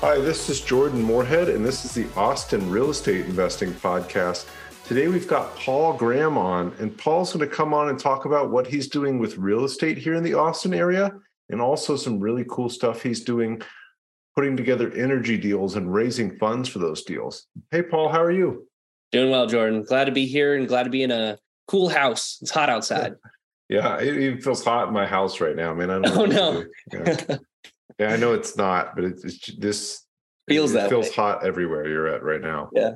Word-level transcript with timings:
Hi, 0.00 0.18
this 0.18 0.48
is 0.48 0.62
Jordan 0.62 1.02
Moorhead, 1.02 1.50
and 1.50 1.62
this 1.62 1.84
is 1.84 1.92
the 1.92 2.06
Austin 2.18 2.70
Real 2.70 2.88
Estate 2.88 3.26
Investing 3.26 3.70
Podcast. 3.74 4.46
Today 4.86 5.08
we've 5.08 5.28
got 5.28 5.54
Paul 5.56 5.92
Graham 5.92 6.38
on, 6.38 6.72
and 6.78 6.96
Paul's 6.96 7.34
going 7.34 7.46
to 7.46 7.54
come 7.54 7.74
on 7.74 7.90
and 7.90 7.98
talk 7.98 8.24
about 8.24 8.50
what 8.50 8.66
he's 8.66 8.88
doing 8.88 9.18
with 9.18 9.36
real 9.36 9.62
estate 9.62 9.98
here 9.98 10.14
in 10.14 10.22
the 10.22 10.32
Austin 10.32 10.72
area 10.72 11.12
and 11.50 11.60
also 11.60 11.96
some 11.96 12.18
really 12.18 12.46
cool 12.48 12.70
stuff 12.70 13.02
he's 13.02 13.22
doing 13.22 13.60
putting 14.34 14.56
together 14.56 14.90
energy 14.94 15.36
deals 15.36 15.76
and 15.76 15.92
raising 15.92 16.38
funds 16.38 16.66
for 16.66 16.78
those 16.78 17.02
deals. 17.02 17.48
Hey, 17.70 17.82
Paul, 17.82 18.08
how 18.08 18.22
are 18.22 18.32
you? 18.32 18.66
Doing 19.12 19.30
well, 19.30 19.46
Jordan. 19.46 19.82
Glad 19.82 20.06
to 20.06 20.12
be 20.12 20.24
here 20.24 20.56
and 20.56 20.66
glad 20.66 20.84
to 20.84 20.90
be 20.90 21.02
in 21.02 21.10
a 21.10 21.38
cool 21.68 21.90
house. 21.90 22.38
It's 22.40 22.50
hot 22.50 22.70
outside. 22.70 23.16
Yeah, 23.68 24.00
it 24.00 24.16
even 24.16 24.40
feels 24.40 24.64
hot 24.64 24.88
in 24.88 24.94
my 24.94 25.06
house 25.06 25.42
right 25.42 25.54
now, 25.54 25.74
man. 25.74 25.90
I 25.90 25.98
don't 25.98 26.16
oh, 26.16 26.24
no. 26.24 26.64
Yeah. 26.90 27.36
Yeah, 28.00 28.14
I 28.14 28.16
know 28.16 28.32
it's 28.32 28.56
not, 28.56 28.96
but 28.96 29.04
it's, 29.04 29.24
it's 29.24 29.56
this 29.58 30.06
feels 30.48 30.70
it 30.72 30.74
that 30.74 30.88
feels 30.88 31.08
way. 31.08 31.14
hot 31.14 31.46
everywhere 31.46 31.86
you're 31.86 32.08
at 32.08 32.22
right 32.22 32.40
now. 32.40 32.70
Yeah. 32.72 32.94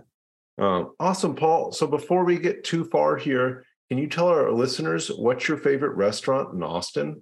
Um, 0.56 0.94
awesome, 0.98 1.34
Paul. 1.34 1.72
So 1.72 1.86
before 1.86 2.24
we 2.24 2.38
get 2.38 2.64
too 2.64 2.84
far 2.86 3.16
here, 3.16 3.66
can 3.90 3.98
you 3.98 4.08
tell 4.08 4.28
our 4.28 4.50
listeners 4.50 5.08
what's 5.08 5.46
your 5.46 5.58
favorite 5.58 5.94
restaurant 5.96 6.54
in 6.54 6.62
Austin? 6.62 7.20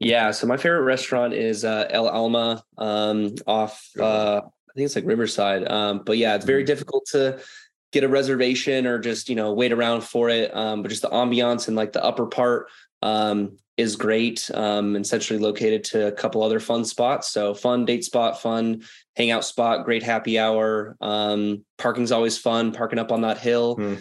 Yeah. 0.00 0.32
So 0.32 0.48
my 0.48 0.56
favorite 0.56 0.82
restaurant 0.82 1.34
is 1.34 1.64
uh, 1.64 1.86
El 1.90 2.08
Alma 2.08 2.64
um, 2.78 3.34
off, 3.46 3.88
uh, 3.98 4.40
I 4.44 4.72
think 4.74 4.86
it's 4.86 4.96
like 4.96 5.06
Riverside. 5.06 5.70
Um, 5.70 6.02
but 6.04 6.18
yeah, 6.18 6.34
it's 6.34 6.44
very 6.44 6.64
Mhm. 6.64 6.66
difficult 6.66 7.06
to 7.12 7.38
get 7.92 8.04
a 8.04 8.08
reservation 8.08 8.86
or 8.86 8.98
just, 8.98 9.28
you 9.28 9.36
know, 9.36 9.52
wait 9.52 9.72
around 9.72 10.02
for 10.02 10.28
it. 10.30 10.54
Um, 10.54 10.82
but 10.82 10.88
just 10.88 11.02
the 11.02 11.10
ambiance 11.10 11.68
and 11.68 11.76
like 11.76 11.92
the 11.92 12.02
upper 12.04 12.26
part 12.26 12.68
um, 13.02 13.56
is 13.78 13.94
great 13.96 14.50
um, 14.54 14.96
and 14.96 15.06
centrally 15.06 15.40
located 15.40 15.84
to 15.84 16.08
a 16.08 16.12
couple 16.12 16.42
other 16.42 16.58
fun 16.60 16.84
spots. 16.84 17.30
So 17.32 17.54
fun 17.54 17.84
date 17.84 18.04
spot, 18.04 18.42
fun 18.42 18.82
hangout 19.16 19.44
spot, 19.44 19.84
great 19.84 20.02
happy 20.02 20.38
hour. 20.38 20.96
Um, 21.00 21.64
parking's 21.78 22.12
always 22.12 22.36
fun, 22.36 22.72
parking 22.72 22.98
up 22.98 23.12
on 23.12 23.22
that 23.22 23.38
hill. 23.38 23.76
Hmm. 23.76 23.94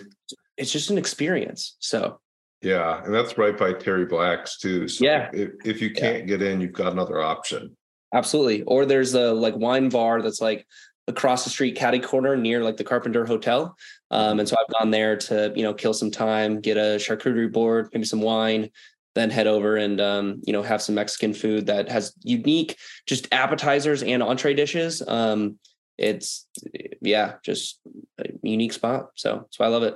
It's 0.57 0.71
just 0.71 0.89
an 0.89 0.97
experience. 0.97 1.77
So 1.79 2.19
Yeah, 2.63 3.03
and 3.03 3.13
that's 3.13 3.37
right 3.37 3.55
by 3.55 3.73
Terry 3.73 4.05
Black's 4.05 4.57
too. 4.57 4.87
So 4.87 5.05
Yeah. 5.05 5.29
if, 5.31 5.51
if 5.63 5.81
you 5.81 5.91
can't 5.93 6.25
get 6.25 6.41
in, 6.41 6.59
you've 6.59 6.73
got 6.73 6.91
another 6.91 7.21
option. 7.21 7.77
absolutely. 8.13 8.63
Or 8.63 8.85
there's 8.85 9.13
a 9.13 9.31
like 9.31 9.55
wine 9.55 9.89
bar 9.89 10.21
that's 10.23 10.41
like 10.41 10.65
across 11.07 11.43
the 11.43 11.49
street, 11.51 11.75
caddy 11.75 11.99
corner 11.99 12.35
near 12.35 12.63
like 12.63 12.77
the 12.77 12.83
Carpenter 12.83 13.25
Hotel. 13.25 13.77
Um, 14.09 14.39
and 14.39 14.49
so 14.49 14.55
I've 14.59 14.73
gone 14.79 14.89
there 14.91 15.15
to, 15.17 15.53
you 15.55 15.61
know, 15.63 15.73
kill 15.73 15.93
some 15.93 16.09
time, 16.11 16.61
get 16.61 16.77
a 16.77 16.97
charcuterie 16.97 17.51
board, 17.51 17.89
maybe 17.93 18.05
some 18.05 18.21
wine, 18.21 18.71
then 19.17 19.29
head 19.29 19.47
over 19.47 19.77
and 19.77 19.99
um, 19.99 20.41
you 20.43 20.53
know, 20.53 20.63
have 20.63 20.81
some 20.81 20.95
Mexican 20.95 21.33
food 21.33 21.65
that 21.67 21.89
has 21.89 22.13
unique 22.23 22.77
just 23.07 23.27
appetizers 23.31 24.03
and 24.03 24.21
entree 24.21 24.53
dishes. 24.53 25.01
Um, 25.07 25.59
it's 25.97 26.47
yeah, 27.01 27.35
just 27.43 27.79
a 28.19 28.25
unique 28.43 28.73
spot. 28.73 29.09
So 29.15 29.37
that's 29.41 29.59
why 29.59 29.65
I 29.65 29.69
love 29.69 29.83
it. 29.83 29.95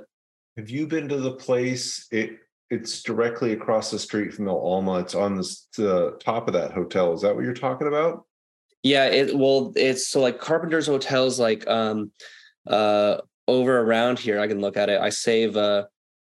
Have 0.58 0.70
you 0.70 0.88
been 0.88 1.08
to 1.10 1.18
the 1.18 1.34
place? 1.34 2.08
It 2.12 2.40
it's 2.70 3.04
directly 3.04 3.52
across 3.52 3.92
the 3.92 4.00
street 4.00 4.34
from 4.34 4.48
El 4.48 4.58
Alma. 4.58 5.00
It's 5.00 5.14
on 5.14 5.36
this, 5.36 5.68
the 5.76 6.18
top 6.22 6.48
of 6.48 6.54
that 6.54 6.72
hotel. 6.72 7.14
Is 7.14 7.22
that 7.22 7.36
what 7.36 7.44
you're 7.44 7.54
talking 7.54 7.88
about? 7.88 8.26
Yeah, 8.82 9.06
it 9.06 9.36
well, 9.38 9.74
it's 9.76 10.08
so 10.08 10.22
like 10.22 10.40
Carpenter's 10.40 10.88
hotels 10.88 11.40
like 11.40 11.68
um 11.68 12.12
uh 12.68 13.18
over 13.48 13.80
around 13.80 14.20
here. 14.20 14.40
I 14.40 14.48
can 14.48 14.62
look 14.62 14.78
at 14.78 14.90
it. 14.90 15.00
I 15.00 15.10
save 15.10 15.56
uh 15.56 15.86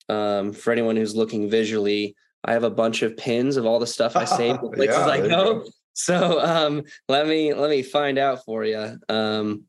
um 0.10 0.54
for 0.54 0.72
anyone 0.72 0.96
who's 0.96 1.16
looking 1.16 1.50
visually, 1.50 2.16
I 2.44 2.54
have 2.54 2.64
a 2.64 2.70
bunch 2.70 3.02
of 3.04 3.16
pins 3.16 3.58
of 3.58 3.66
all 3.66 3.80
the 3.80 3.88
stuff 3.88 4.16
I 4.16 4.26
save 4.26 4.60
the 4.62 4.70
places 4.70 4.96
Yeah, 4.98 5.06
I 5.08 5.20
go. 5.22 5.28
go. 5.30 5.66
So 5.96 6.40
um 6.42 6.84
let 7.08 7.28
me 7.28 7.54
let 7.54 7.70
me 7.70 7.84
find 7.84 8.18
out 8.18 8.44
for 8.46 8.64
you. 8.66 8.98
Um 9.10 9.66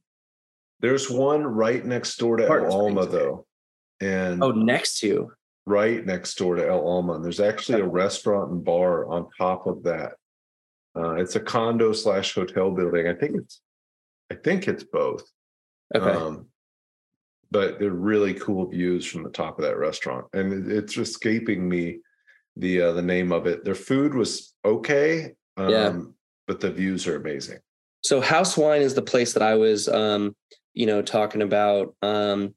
There's 0.81 1.11
one 1.11 1.45
right 1.45 1.85
next 1.85 2.17
door 2.17 2.37
to 2.39 2.47
El 2.47 2.73
Alma, 2.73 3.07
though, 3.07 3.47
and 4.01 4.43
oh 4.43 4.51
next 4.51 4.99
to 5.01 5.31
right 5.67 6.05
next 6.05 6.35
door 6.37 6.57
to 6.57 6.67
El 6.69 6.87
Alma. 6.87 7.15
And 7.15 7.25
there's 7.25 7.41
actually 7.41 7.81
a 7.81 7.87
restaurant 7.87 8.51
and 8.53 8.65
bar 8.65 9.07
on 9.09 9.29
top 9.39 9.67
of 9.67 9.83
that. 9.85 10.15
Uh, 10.97 11.15
it's 11.17 11.37
a 11.37 11.41
condo 11.41 11.93
slash 11.93 12.35
hotel 12.35 12.71
building. 12.71 13.09
I 13.09 13.15
think 13.15 13.37
it's, 13.37 13.61
I 14.31 14.37
think 14.37 14.69
it's 14.69 14.85
both. 14.85 15.25
okay. 15.95 16.11
Um, 16.11 16.47
but 17.51 17.79
they're 17.79 17.91
really 17.91 18.35
cool 18.35 18.67
views 18.69 19.05
from 19.05 19.25
the 19.25 19.31
top 19.31 19.59
of 19.59 19.65
that 19.65 19.77
restaurant, 19.79 20.27
and 20.33 20.53
it- 20.71 20.77
it's 20.77 20.97
escaping 20.97 21.69
me 21.69 21.99
the 22.57 22.81
uh, 22.83 22.93
the 22.93 23.03
name 23.03 23.33
of 23.33 23.47
it. 23.47 23.65
Their 23.65 23.75
food 23.75 24.15
was 24.15 24.55
okay, 24.65 25.33
um, 25.57 25.71
Yeah. 25.71 26.01
but 26.47 26.61
the 26.61 26.71
views 26.71 27.07
are 27.07 27.17
amazing. 27.17 27.59
So 28.03 28.21
House 28.21 28.57
Wine 28.57 28.83
is 28.83 28.95
the 28.95 29.03
place 29.03 29.33
that 29.33 29.43
I 29.43 29.55
was 29.55 29.89
um, 29.89 30.37
you 30.75 30.87
know, 30.87 31.01
talking 31.03 31.43
about. 31.43 31.95
Um, 32.03 32.55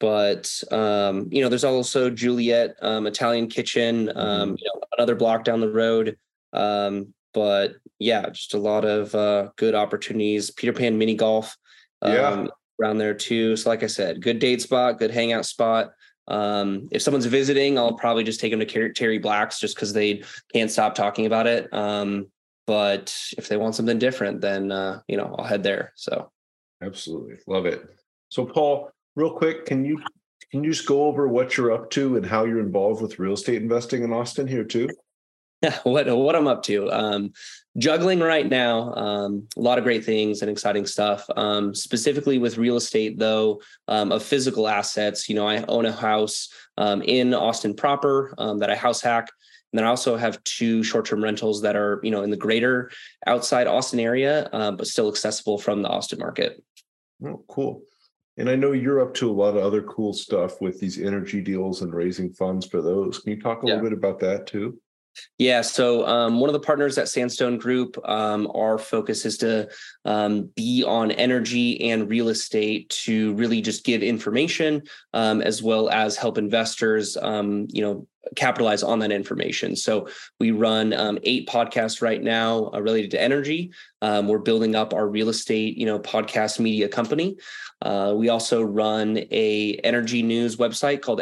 but 0.00 0.62
um, 0.70 1.28
you 1.30 1.42
know, 1.42 1.48
there's 1.48 1.64
also 1.64 2.08
Juliet 2.08 2.76
um, 2.82 3.06
Italian 3.06 3.48
Kitchen, 3.48 4.10
um, 4.16 4.50
you 4.58 4.64
know, 4.72 4.80
another 4.96 5.16
block 5.16 5.44
down 5.44 5.60
the 5.60 5.72
road. 5.72 6.16
Um, 6.52 7.12
but 7.34 7.74
yeah, 7.98 8.28
just 8.30 8.54
a 8.54 8.58
lot 8.58 8.84
of 8.84 9.14
uh, 9.14 9.50
good 9.56 9.74
opportunities. 9.74 10.50
Peter 10.50 10.72
Pan 10.72 10.96
mini 10.98 11.14
golf 11.14 11.56
um, 12.00 12.12
Yeah. 12.14 12.46
around 12.80 12.98
there 12.98 13.14
too. 13.14 13.56
So 13.56 13.68
like 13.68 13.82
I 13.82 13.88
said, 13.88 14.22
good 14.22 14.38
date 14.38 14.62
spot, 14.62 14.98
good 14.98 15.10
hangout 15.10 15.46
spot. 15.46 15.90
Um, 16.28 16.88
if 16.92 17.02
someone's 17.02 17.26
visiting, 17.26 17.78
I'll 17.78 17.94
probably 17.94 18.24
just 18.24 18.40
take 18.40 18.52
them 18.52 18.60
to 18.60 18.92
Terry 18.92 19.18
Black's 19.18 19.58
just 19.58 19.74
because 19.74 19.92
they 19.92 20.22
can't 20.52 20.70
stop 20.70 20.94
talking 20.94 21.26
about 21.26 21.46
it. 21.46 21.72
Um, 21.72 22.26
but 22.66 23.16
if 23.38 23.48
they 23.48 23.56
want 23.56 23.74
something 23.74 23.98
different, 23.98 24.40
then 24.40 24.70
uh, 24.70 25.00
you 25.08 25.16
know 25.16 25.34
I'll 25.38 25.44
head 25.44 25.62
there. 25.62 25.92
So 25.96 26.30
Absolutely 26.82 27.36
love 27.46 27.66
it. 27.66 27.82
So, 28.28 28.44
Paul, 28.44 28.90
real 29.16 29.32
quick, 29.32 29.66
can 29.66 29.84
you 29.84 30.02
can 30.50 30.64
you 30.64 30.72
just 30.72 30.86
go 30.86 31.04
over 31.04 31.28
what 31.28 31.56
you're 31.56 31.72
up 31.72 31.90
to 31.90 32.16
and 32.16 32.24
how 32.24 32.44
you're 32.44 32.60
involved 32.60 33.02
with 33.02 33.18
real 33.18 33.34
estate 33.34 33.60
investing 33.60 34.02
in 34.02 34.12
Austin 34.12 34.46
here 34.46 34.64
too? 34.64 34.88
what 35.82 36.06
what 36.16 36.36
I'm 36.36 36.46
up 36.46 36.62
to. 36.64 36.90
Um, 36.90 37.32
juggling 37.76 38.20
right 38.20 38.48
now. 38.48 38.92
Um, 38.94 39.48
a 39.56 39.60
lot 39.60 39.78
of 39.78 39.84
great 39.84 40.04
things 40.04 40.42
and 40.42 40.50
exciting 40.50 40.86
stuff. 40.86 41.24
Um, 41.36 41.74
specifically 41.74 42.38
with 42.38 42.58
real 42.58 42.76
estate, 42.76 43.18
though, 43.18 43.60
um, 43.86 44.12
of 44.12 44.22
physical 44.22 44.68
assets. 44.68 45.28
You 45.28 45.36
know, 45.36 45.46
I 45.46 45.64
own 45.68 45.86
a 45.86 45.92
house 45.92 46.48
um, 46.76 47.02
in 47.02 47.34
Austin 47.34 47.74
proper 47.74 48.34
um, 48.38 48.58
that 48.58 48.70
I 48.70 48.76
house 48.76 49.00
hack. 49.00 49.28
And 49.72 49.78
then 49.78 49.84
I 49.84 49.90
also 49.90 50.16
have 50.16 50.42
two 50.44 50.82
short-term 50.82 51.22
rentals 51.22 51.60
that 51.62 51.76
are, 51.76 52.00
you 52.02 52.10
know, 52.10 52.22
in 52.22 52.30
the 52.30 52.38
greater 52.38 52.90
outside 53.26 53.66
Austin 53.66 54.00
area, 54.00 54.48
um, 54.52 54.78
but 54.78 54.86
still 54.86 55.08
accessible 55.08 55.58
from 55.58 55.82
the 55.82 55.90
Austin 55.90 56.18
market. 56.18 56.62
Oh, 57.24 57.44
cool. 57.48 57.82
And 58.38 58.48
I 58.48 58.54
know 58.54 58.72
you're 58.72 59.00
up 59.00 59.12
to 59.14 59.30
a 59.30 59.32
lot 59.32 59.56
of 59.56 59.64
other 59.64 59.82
cool 59.82 60.14
stuff 60.14 60.60
with 60.60 60.80
these 60.80 60.98
energy 60.98 61.42
deals 61.42 61.82
and 61.82 61.92
raising 61.92 62.32
funds 62.32 62.64
for 62.64 62.80
those. 62.80 63.18
Can 63.18 63.32
you 63.32 63.42
talk 63.42 63.62
a 63.62 63.66
little 63.66 63.82
bit 63.82 63.92
about 63.92 64.20
that 64.20 64.46
too? 64.46 64.80
Yeah. 65.38 65.60
So 65.60 66.06
um, 66.06 66.40
one 66.40 66.48
of 66.48 66.52
the 66.54 66.60
partners 66.60 66.98
at 66.98 67.08
Sandstone 67.08 67.58
Group, 67.58 67.96
um, 68.08 68.50
our 68.54 68.78
focus 68.78 69.24
is 69.24 69.38
to 69.38 69.68
um, 70.04 70.50
be 70.56 70.84
on 70.84 71.10
energy 71.12 71.90
and 71.90 72.08
real 72.08 72.28
estate 72.28 72.88
to 73.04 73.34
really 73.34 73.60
just 73.60 73.84
give 73.84 74.02
information 74.02 74.82
um, 75.14 75.40
as 75.42 75.62
well 75.62 75.88
as 75.90 76.16
help 76.16 76.38
investors, 76.38 77.16
um, 77.16 77.66
you 77.70 77.82
know, 77.82 78.06
capitalize 78.36 78.82
on 78.82 78.98
that 78.98 79.12
information. 79.12 79.76
So 79.76 80.08
we 80.38 80.50
run 80.50 80.92
um, 80.92 81.18
eight 81.22 81.48
podcasts 81.48 82.02
right 82.02 82.22
now 82.22 82.70
uh, 82.74 82.80
related 82.80 83.10
to 83.12 83.22
energy. 83.22 83.72
Um, 84.02 84.28
we're 84.28 84.38
building 84.38 84.74
up 84.74 84.92
our 84.92 85.08
real 85.08 85.28
estate, 85.28 85.76
you 85.76 85.86
know, 85.86 85.98
podcast 85.98 86.58
media 86.60 86.88
company. 86.88 87.36
Uh, 87.80 88.14
we 88.16 88.28
also 88.28 88.62
run 88.62 89.18
a 89.30 89.80
energy 89.84 90.22
news 90.22 90.56
website 90.56 91.00
called 91.00 91.20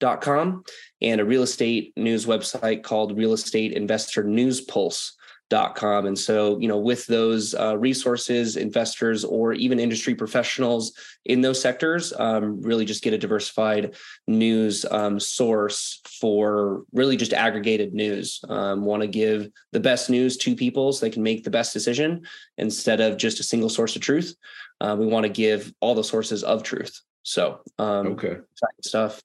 energynewsbeat.com 0.00 0.64
and 1.02 1.20
a 1.20 1.24
real 1.24 1.42
estate 1.42 1.92
news 1.96 2.26
website 2.26 2.82
called 2.82 3.16
Real 3.16 3.32
Estate 3.32 3.72
Investor 3.72 4.24
News 4.24 4.60
Pulse. 4.60 5.16
com. 5.50 6.06
And 6.06 6.18
so, 6.18 6.58
you 6.60 6.68
know, 6.68 6.78
with 6.78 7.06
those 7.06 7.54
uh, 7.54 7.76
resources, 7.76 8.56
investors, 8.56 9.24
or 9.24 9.52
even 9.52 9.80
industry 9.80 10.14
professionals 10.14 10.92
in 11.24 11.40
those 11.40 11.60
sectors, 11.60 12.12
um, 12.18 12.62
really 12.62 12.84
just 12.84 13.02
get 13.02 13.14
a 13.14 13.18
diversified 13.18 13.96
news 14.28 14.84
um, 14.90 15.18
source 15.18 16.00
for 16.20 16.84
really 16.92 17.16
just 17.16 17.32
aggregated 17.32 17.94
news. 17.94 18.40
Um, 18.48 18.84
Want 18.84 19.02
to 19.02 19.08
give 19.08 19.48
the 19.72 19.80
best 19.80 20.08
news 20.08 20.36
to 20.38 20.54
people 20.54 20.92
so 20.92 21.04
they 21.04 21.10
can 21.10 21.22
make 21.22 21.42
the 21.42 21.50
best 21.50 21.72
decision 21.72 22.22
instead 22.58 23.00
of 23.00 23.16
just 23.16 23.40
a 23.40 23.44
single 23.44 23.68
source 23.68 23.96
of 23.96 24.02
truth. 24.02 24.36
Uh, 24.80 24.96
we 24.98 25.06
want 25.06 25.24
to 25.24 25.32
give 25.32 25.72
all 25.80 25.94
the 25.94 26.04
sources 26.04 26.44
of 26.44 26.62
truth. 26.62 27.00
So, 27.22 27.60
um, 27.78 28.06
okay, 28.08 28.36
stuff. 28.82 29.20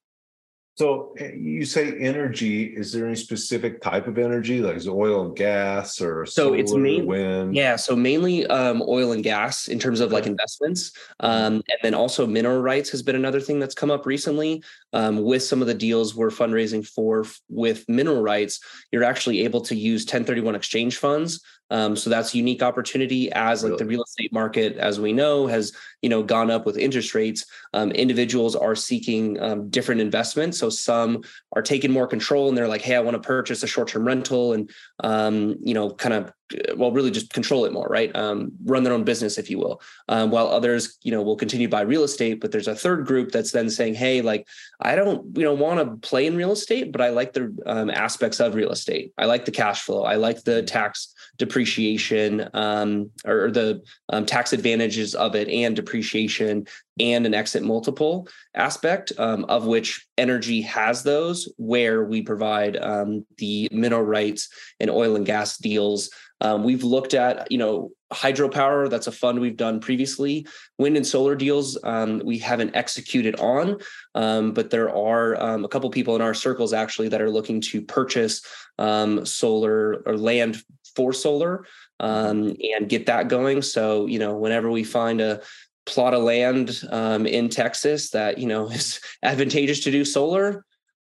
So 0.75 1.13
eh, 1.18 1.31
you 1.36 1.63
say 1.63 1.98
energy. 2.00 2.66
Is 2.66 2.92
there 2.92 3.06
any 3.06 3.16
specific 3.16 3.81
type 3.81 4.07
of 4.07 4.18
energy, 4.18 4.62
like 4.62 4.75
is 4.75 4.88
it 4.88 4.92
oil 4.92 5.25
and 5.25 5.36
gas 5.36 6.01
or 6.01 6.25
so 6.25 6.54
it's 6.54 6.74
mainly 6.74 7.01
wind? 7.01 7.56
Yeah, 7.56 7.77
so 7.77 7.95
mainly 7.95 8.45
um, 8.48 8.83
oil 8.86 9.13
and 9.13 9.24
gas 9.24 9.69
in 9.69 9.80
terms 9.80 10.01
of 10.01 10.12
like 10.12 10.25
investments, 10.25 10.92
mm-hmm. 10.92 11.25
um, 11.25 11.54
and 11.54 11.80
then 11.81 11.94
also 11.94 12.27
mineral 12.27 12.62
rights 12.62 12.89
has 12.89 13.01
been 13.01 13.16
another 13.16 13.39
thing 13.39 13.60
that's 13.60 13.75
come 13.75 13.89
up 13.89 14.06
recently. 14.06 14.62
Um, 14.92 15.24
with 15.24 15.44
some 15.44 15.62
of 15.62 15.68
the 15.68 15.74
deals 15.74 16.13
we're 16.13 16.30
fundraising 16.30 16.86
for 16.86 17.25
with 17.50 17.88
mineral 17.88 18.22
rights, 18.22 18.60
you're 18.92 19.04
actually 19.04 19.45
able 19.45 19.62
to 19.62 19.75
use 19.75 20.01
1031 20.04 20.56
exchange 20.56 20.98
funds 20.98 21.42
um, 21.71 21.95
so 21.95 22.09
that's 22.09 22.35
unique 22.35 22.62
opportunity 22.62 23.31
as 23.31 23.63
like 23.63 23.77
the 23.77 23.85
real 23.85 24.03
estate 24.03 24.31
market, 24.31 24.77
as 24.77 25.00
we 25.00 25.13
know, 25.13 25.47
has 25.47 25.73
you 26.01 26.09
know 26.09 26.21
gone 26.21 26.51
up 26.51 26.65
with 26.65 26.77
interest 26.77 27.15
rates. 27.15 27.45
Um, 27.73 27.91
individuals 27.91 28.56
are 28.56 28.75
seeking 28.75 29.41
um, 29.41 29.69
different 29.69 30.01
investments. 30.01 30.59
So 30.59 30.69
some 30.69 31.23
are 31.53 31.62
taking 31.62 31.91
more 31.91 32.07
control 32.07 32.50
and 32.50 32.57
they're 32.57 32.67
like, 32.67 32.81
hey, 32.81 32.95
I 32.95 33.00
want 33.00 33.21
to 33.21 33.25
purchase 33.27 33.63
a 33.63 33.67
short-term 33.67 34.06
rental 34.06 34.53
and 34.53 34.69
um, 35.03 35.56
you 35.62 35.73
know, 35.73 35.89
kind 35.89 36.13
of 36.13 36.31
well, 36.75 36.91
really 36.91 37.09
just 37.09 37.33
control 37.33 37.65
it 37.65 37.73
more, 37.73 37.88
right? 37.88 38.15
Um, 38.15 38.51
run 38.65 38.83
their 38.83 38.94
own 38.94 39.03
business, 39.03 39.39
if 39.39 39.50
you 39.50 39.57
will. 39.57 39.81
Um, 40.09 40.29
while 40.29 40.47
others, 40.47 41.00
you 41.01 41.12
know, 41.12 41.23
will 41.23 41.35
continue 41.35 41.65
to 41.65 41.71
buy 41.71 41.81
real 41.81 42.03
estate, 42.03 42.39
but 42.39 42.51
there's 42.51 42.67
a 42.67 42.75
third 42.75 43.07
group 43.07 43.31
that's 43.31 43.51
then 43.51 43.67
saying, 43.71 43.95
"Hey, 43.95 44.21
like, 44.21 44.47
I 44.79 44.95
don't, 44.95 45.35
you 45.35 45.44
know, 45.44 45.56
want 45.56 45.79
to 45.79 46.07
play 46.07 46.27
in 46.27 46.35
real 46.35 46.51
estate, 46.51 46.91
but 46.91 47.01
I 47.01 47.09
like 47.09 47.33
the 47.33 47.56
um, 47.65 47.89
aspects 47.89 48.39
of 48.39 48.53
real 48.53 48.69
estate. 48.69 49.13
I 49.17 49.25
like 49.25 49.45
the 49.45 49.51
cash 49.51 49.81
flow. 49.81 50.03
I 50.03 50.15
like 50.15 50.44
the 50.44 50.62
tax 50.62 51.14
depreciation 51.37 52.49
um, 52.53 53.09
or, 53.25 53.51
the 53.51 53.81
um, 54.09 54.25
tax 54.25 54.53
advantages 54.53 55.15
of 55.15 55.35
it 55.35 55.47
and 55.49 55.75
depreciation 55.75 56.65
and 56.99 57.25
an 57.25 57.33
exit 57.33 57.63
multiple 57.63 58.27
aspect 58.55 59.11
um, 59.17 59.45
of 59.45 59.65
which 59.65 60.07
energy 60.17 60.61
has 60.61 61.03
those 61.03 61.51
where 61.57 62.05
we 62.05 62.21
provide 62.21 62.77
um, 62.77 63.25
the 63.37 63.67
mineral 63.71 64.01
rights 64.01 64.49
and 64.79 64.89
oil 64.89 65.15
and 65.15 65.25
gas 65.25 65.57
deals. 65.57 66.09
Um, 66.41 66.63
we've 66.63 66.83
looked 66.83 67.13
at 67.13 67.51
you 67.51 67.57
know 67.57 67.91
hydropower 68.13 68.89
that's 68.89 69.07
a 69.07 69.11
fund 69.11 69.39
we've 69.39 69.57
done 69.57 69.79
previously. 69.79 70.47
Wind 70.77 70.95
and 70.95 71.07
solar 71.07 71.35
deals 71.35 71.77
um, 71.83 72.21
we 72.23 72.38
haven't 72.38 72.75
executed 72.75 73.39
on 73.39 73.77
um, 74.15 74.53
but 74.53 74.69
there 74.69 74.93
are 74.93 75.41
um, 75.41 75.65
a 75.65 75.67
couple 75.67 75.89
people 75.89 76.15
in 76.15 76.21
our 76.21 76.33
circles 76.33 76.71
actually 76.71 77.09
that 77.09 77.21
are 77.21 77.31
looking 77.31 77.61
to 77.61 77.81
purchase 77.81 78.41
solar 78.77 80.03
or 80.05 80.17
land 80.17 80.61
for 80.95 81.13
solar 81.13 81.65
um, 82.00 82.56
and 82.74 82.89
get 82.89 83.06
that 83.07 83.27
going. 83.27 83.62
So, 83.62 84.06
you 84.06 84.19
know, 84.19 84.36
whenever 84.36 84.69
we 84.69 84.83
find 84.83 85.21
a 85.21 85.42
plot 85.86 86.13
of 86.13 86.24
land 86.24 86.81
um, 86.89 87.25
in 87.25 87.50
Texas 87.50 88.12
that, 88.12 88.38
you 88.38 88.47
know, 88.47 88.69
is 88.71 89.00
advantageous 89.24 89.81
to 89.81 89.92
do 89.92 90.06
solar, 90.06 90.65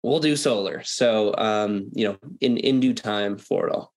we'll 0.04 0.20
do 0.20 0.36
solar. 0.36 0.84
So, 0.84 1.34
um, 1.38 1.90
you 1.94 2.08
know, 2.08 2.18
in, 2.42 2.58
in 2.58 2.80
due 2.80 2.94
time 2.94 3.38
for 3.38 3.68
it 3.68 3.74
all. 3.74 3.94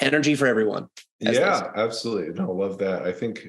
Energy 0.00 0.34
for 0.34 0.46
everyone. 0.46 0.88
Yeah, 1.18 1.72
absolutely. 1.74 2.32
No, 2.34 2.50
I 2.50 2.54
love 2.54 2.78
that. 2.78 3.02
I 3.02 3.12
think 3.12 3.48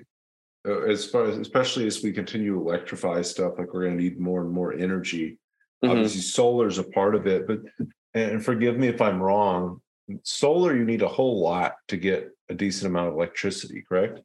uh, 0.68 0.82
as 0.82 1.06
far 1.06 1.26
as, 1.26 1.38
especially 1.38 1.88
as 1.88 2.04
we 2.04 2.12
continue 2.12 2.56
to 2.56 2.62
electrify 2.62 3.22
stuff, 3.22 3.54
like 3.58 3.74
we're 3.74 3.84
going 3.84 3.98
to 3.98 4.04
need 4.04 4.20
more 4.20 4.42
and 4.42 4.52
more 4.52 4.74
energy. 4.74 5.38
Mm-hmm. 5.84 5.92
Obviously, 5.92 6.22
solar 6.22 6.68
is 6.68 6.80
a 6.80 6.84
part 6.84 7.16
of 7.16 7.28
it, 7.28 7.48
but 7.48 7.60
and 8.14 8.44
forgive 8.44 8.78
me 8.78 8.88
if 8.88 9.02
I'm 9.02 9.22
wrong 9.22 9.82
solar 10.24 10.76
you 10.76 10.86
need 10.86 11.02
a 11.02 11.08
whole 11.08 11.42
lot 11.42 11.76
to 11.88 11.98
get 11.98 12.32
a 12.50 12.54
decent 12.54 12.88
amount 12.88 13.10
of 13.10 13.14
electricity 13.16 13.84
correct? 13.88 14.20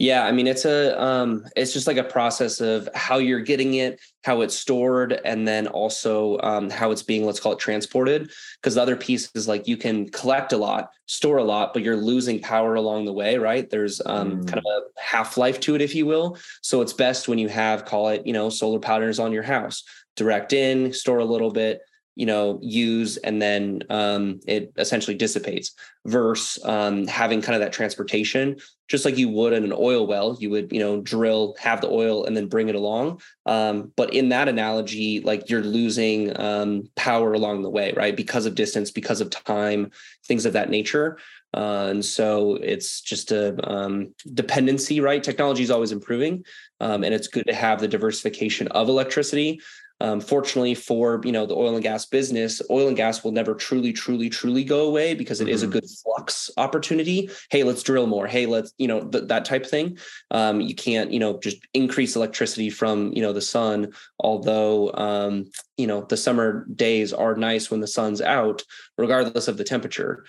Yeah 0.00 0.24
i 0.24 0.32
mean 0.32 0.46
it's 0.46 0.64
a 0.64 0.98
um 1.00 1.44
it's 1.54 1.74
just 1.74 1.86
like 1.86 1.98
a 1.98 2.02
process 2.02 2.62
of 2.62 2.88
how 2.94 3.18
you're 3.18 3.40
getting 3.40 3.74
it 3.74 4.00
how 4.24 4.40
it's 4.40 4.56
stored 4.56 5.20
and 5.26 5.46
then 5.46 5.66
also 5.66 6.38
um, 6.40 6.70
how 6.70 6.90
it's 6.90 7.02
being 7.02 7.24
let's 7.26 7.38
call 7.38 7.52
it 7.52 7.58
transported. 7.58 8.30
Because 8.56 8.74
the 8.74 8.82
other 8.82 8.96
piece 8.96 9.30
is 9.34 9.46
like 9.46 9.68
you 9.68 9.76
can 9.76 10.08
collect 10.08 10.52
a 10.52 10.56
lot 10.56 10.90
store 11.06 11.36
a 11.36 11.44
lot 11.44 11.74
but 11.74 11.82
you're 11.82 11.96
losing 11.96 12.40
power 12.40 12.74
along 12.76 13.04
the 13.04 13.12
way 13.12 13.36
right? 13.36 13.68
There's 13.68 14.00
um, 14.06 14.40
mm. 14.40 14.48
kind 14.48 14.58
of 14.58 14.64
a 14.64 15.00
half 15.00 15.36
life 15.36 15.60
to 15.60 15.74
it 15.74 15.82
if 15.82 15.94
you 15.94 16.06
will. 16.06 16.38
So 16.62 16.80
it's 16.80 16.94
best 16.94 17.28
when 17.28 17.38
you 17.38 17.48
have 17.48 17.84
call 17.84 18.08
it 18.08 18.26
you 18.26 18.32
know 18.32 18.48
solar 18.48 18.80
panels 18.80 19.18
on 19.18 19.32
your 19.32 19.42
house. 19.42 19.84
Direct 20.16 20.54
in 20.54 20.94
store 20.94 21.18
a 21.18 21.24
little 21.26 21.50
bit 21.50 21.80
you 22.16 22.26
know 22.26 22.58
use 22.62 23.16
and 23.18 23.40
then 23.40 23.82
um, 23.90 24.40
it 24.46 24.72
essentially 24.76 25.16
dissipates 25.16 25.72
versus 26.06 26.62
um, 26.64 27.06
having 27.06 27.40
kind 27.40 27.54
of 27.54 27.60
that 27.60 27.72
transportation. 27.72 28.56
Just 28.88 29.04
like 29.04 29.16
you 29.16 29.28
would 29.28 29.52
in 29.52 29.62
an 29.62 29.72
oil 29.72 30.06
well 30.06 30.36
you 30.40 30.50
would 30.50 30.72
you 30.72 30.80
know 30.80 31.00
drill 31.00 31.54
have 31.60 31.80
the 31.80 31.88
oil 31.88 32.24
and 32.24 32.36
then 32.36 32.48
bring 32.48 32.68
it 32.68 32.74
along. 32.74 33.20
Um, 33.46 33.92
but 33.96 34.12
in 34.12 34.30
that 34.30 34.48
analogy 34.48 35.20
like 35.20 35.48
you're 35.48 35.62
losing 35.62 36.38
um, 36.40 36.84
power 36.96 37.32
along 37.32 37.62
the 37.62 37.70
way 37.70 37.92
right? 37.96 38.16
Because 38.16 38.46
of 38.46 38.54
distance 38.54 38.90
because 38.90 39.20
of 39.20 39.30
time 39.30 39.90
things 40.26 40.44
of 40.44 40.52
that 40.54 40.70
nature. 40.70 41.18
Uh, 41.52 41.88
and 41.90 42.04
so 42.04 42.56
it's 42.62 43.00
just 43.00 43.32
a 43.32 43.56
um, 43.68 44.14
dependency 44.34 45.00
right? 45.00 45.22
Technology 45.22 45.62
is 45.62 45.70
always 45.70 45.92
improving 45.92 46.44
um, 46.80 47.04
and 47.04 47.14
it's 47.14 47.28
good 47.28 47.46
to 47.46 47.54
have 47.54 47.80
the 47.80 47.88
diversification 47.88 48.68
of 48.68 48.88
electricity 48.88 49.60
um, 50.00 50.20
fortunately 50.20 50.74
for 50.74 51.20
you 51.24 51.32
know 51.32 51.46
the 51.46 51.54
oil 51.54 51.74
and 51.74 51.82
gas 51.82 52.06
business, 52.06 52.62
oil 52.70 52.88
and 52.88 52.96
gas 52.96 53.22
will 53.22 53.32
never 53.32 53.54
truly, 53.54 53.92
truly, 53.92 54.30
truly 54.30 54.64
go 54.64 54.86
away 54.86 55.14
because 55.14 55.40
it 55.40 55.44
mm-hmm. 55.44 55.54
is 55.54 55.62
a 55.62 55.66
mm-hmm. 55.66 55.72
good 55.72 55.86
flux 56.02 56.50
opportunity. 56.56 57.28
Hey, 57.50 57.62
let's 57.64 57.82
drill 57.82 58.06
more. 58.06 58.26
Hey, 58.26 58.46
let's 58.46 58.72
you 58.78 58.88
know 58.88 59.02
th- 59.02 59.28
that 59.28 59.44
type 59.44 59.64
of 59.64 59.70
thing. 59.70 59.98
Um, 60.30 60.60
you 60.60 60.74
can't 60.74 61.12
you 61.12 61.18
know 61.18 61.38
just 61.38 61.58
increase 61.74 62.16
electricity 62.16 62.70
from 62.70 63.12
you 63.12 63.22
know 63.22 63.32
the 63.32 63.42
sun. 63.42 63.92
Although 64.18 64.92
um, 64.94 65.50
you 65.76 65.86
know 65.86 66.02
the 66.02 66.16
summer 66.16 66.66
days 66.74 67.12
are 67.12 67.36
nice 67.36 67.70
when 67.70 67.80
the 67.80 67.86
sun's 67.86 68.22
out, 68.22 68.62
regardless 68.96 69.48
of 69.48 69.56
the 69.56 69.64
temperature. 69.64 70.24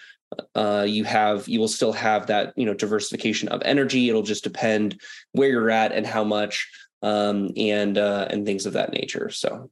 Uh, 0.56 0.86
you 0.88 1.04
have 1.04 1.46
you 1.50 1.60
will 1.60 1.68
still 1.68 1.92
have 1.92 2.28
that 2.28 2.54
you 2.56 2.66
know 2.66 2.74
diversification 2.74 3.50
of 3.50 3.62
energy. 3.64 4.10
It'll 4.10 4.22
just 4.22 4.46
depend 4.46 5.02
where 5.34 5.50
you're 5.50 5.70
at 5.70 5.92
and 5.92 6.08
how 6.08 6.24
much 6.24 6.70
um, 7.02 7.52
and 7.58 7.98
uh, 7.98 8.28
and 8.30 8.46
things 8.46 8.66
of 8.66 8.74
that 8.74 8.94
nature. 8.94 9.30
So, 9.30 9.70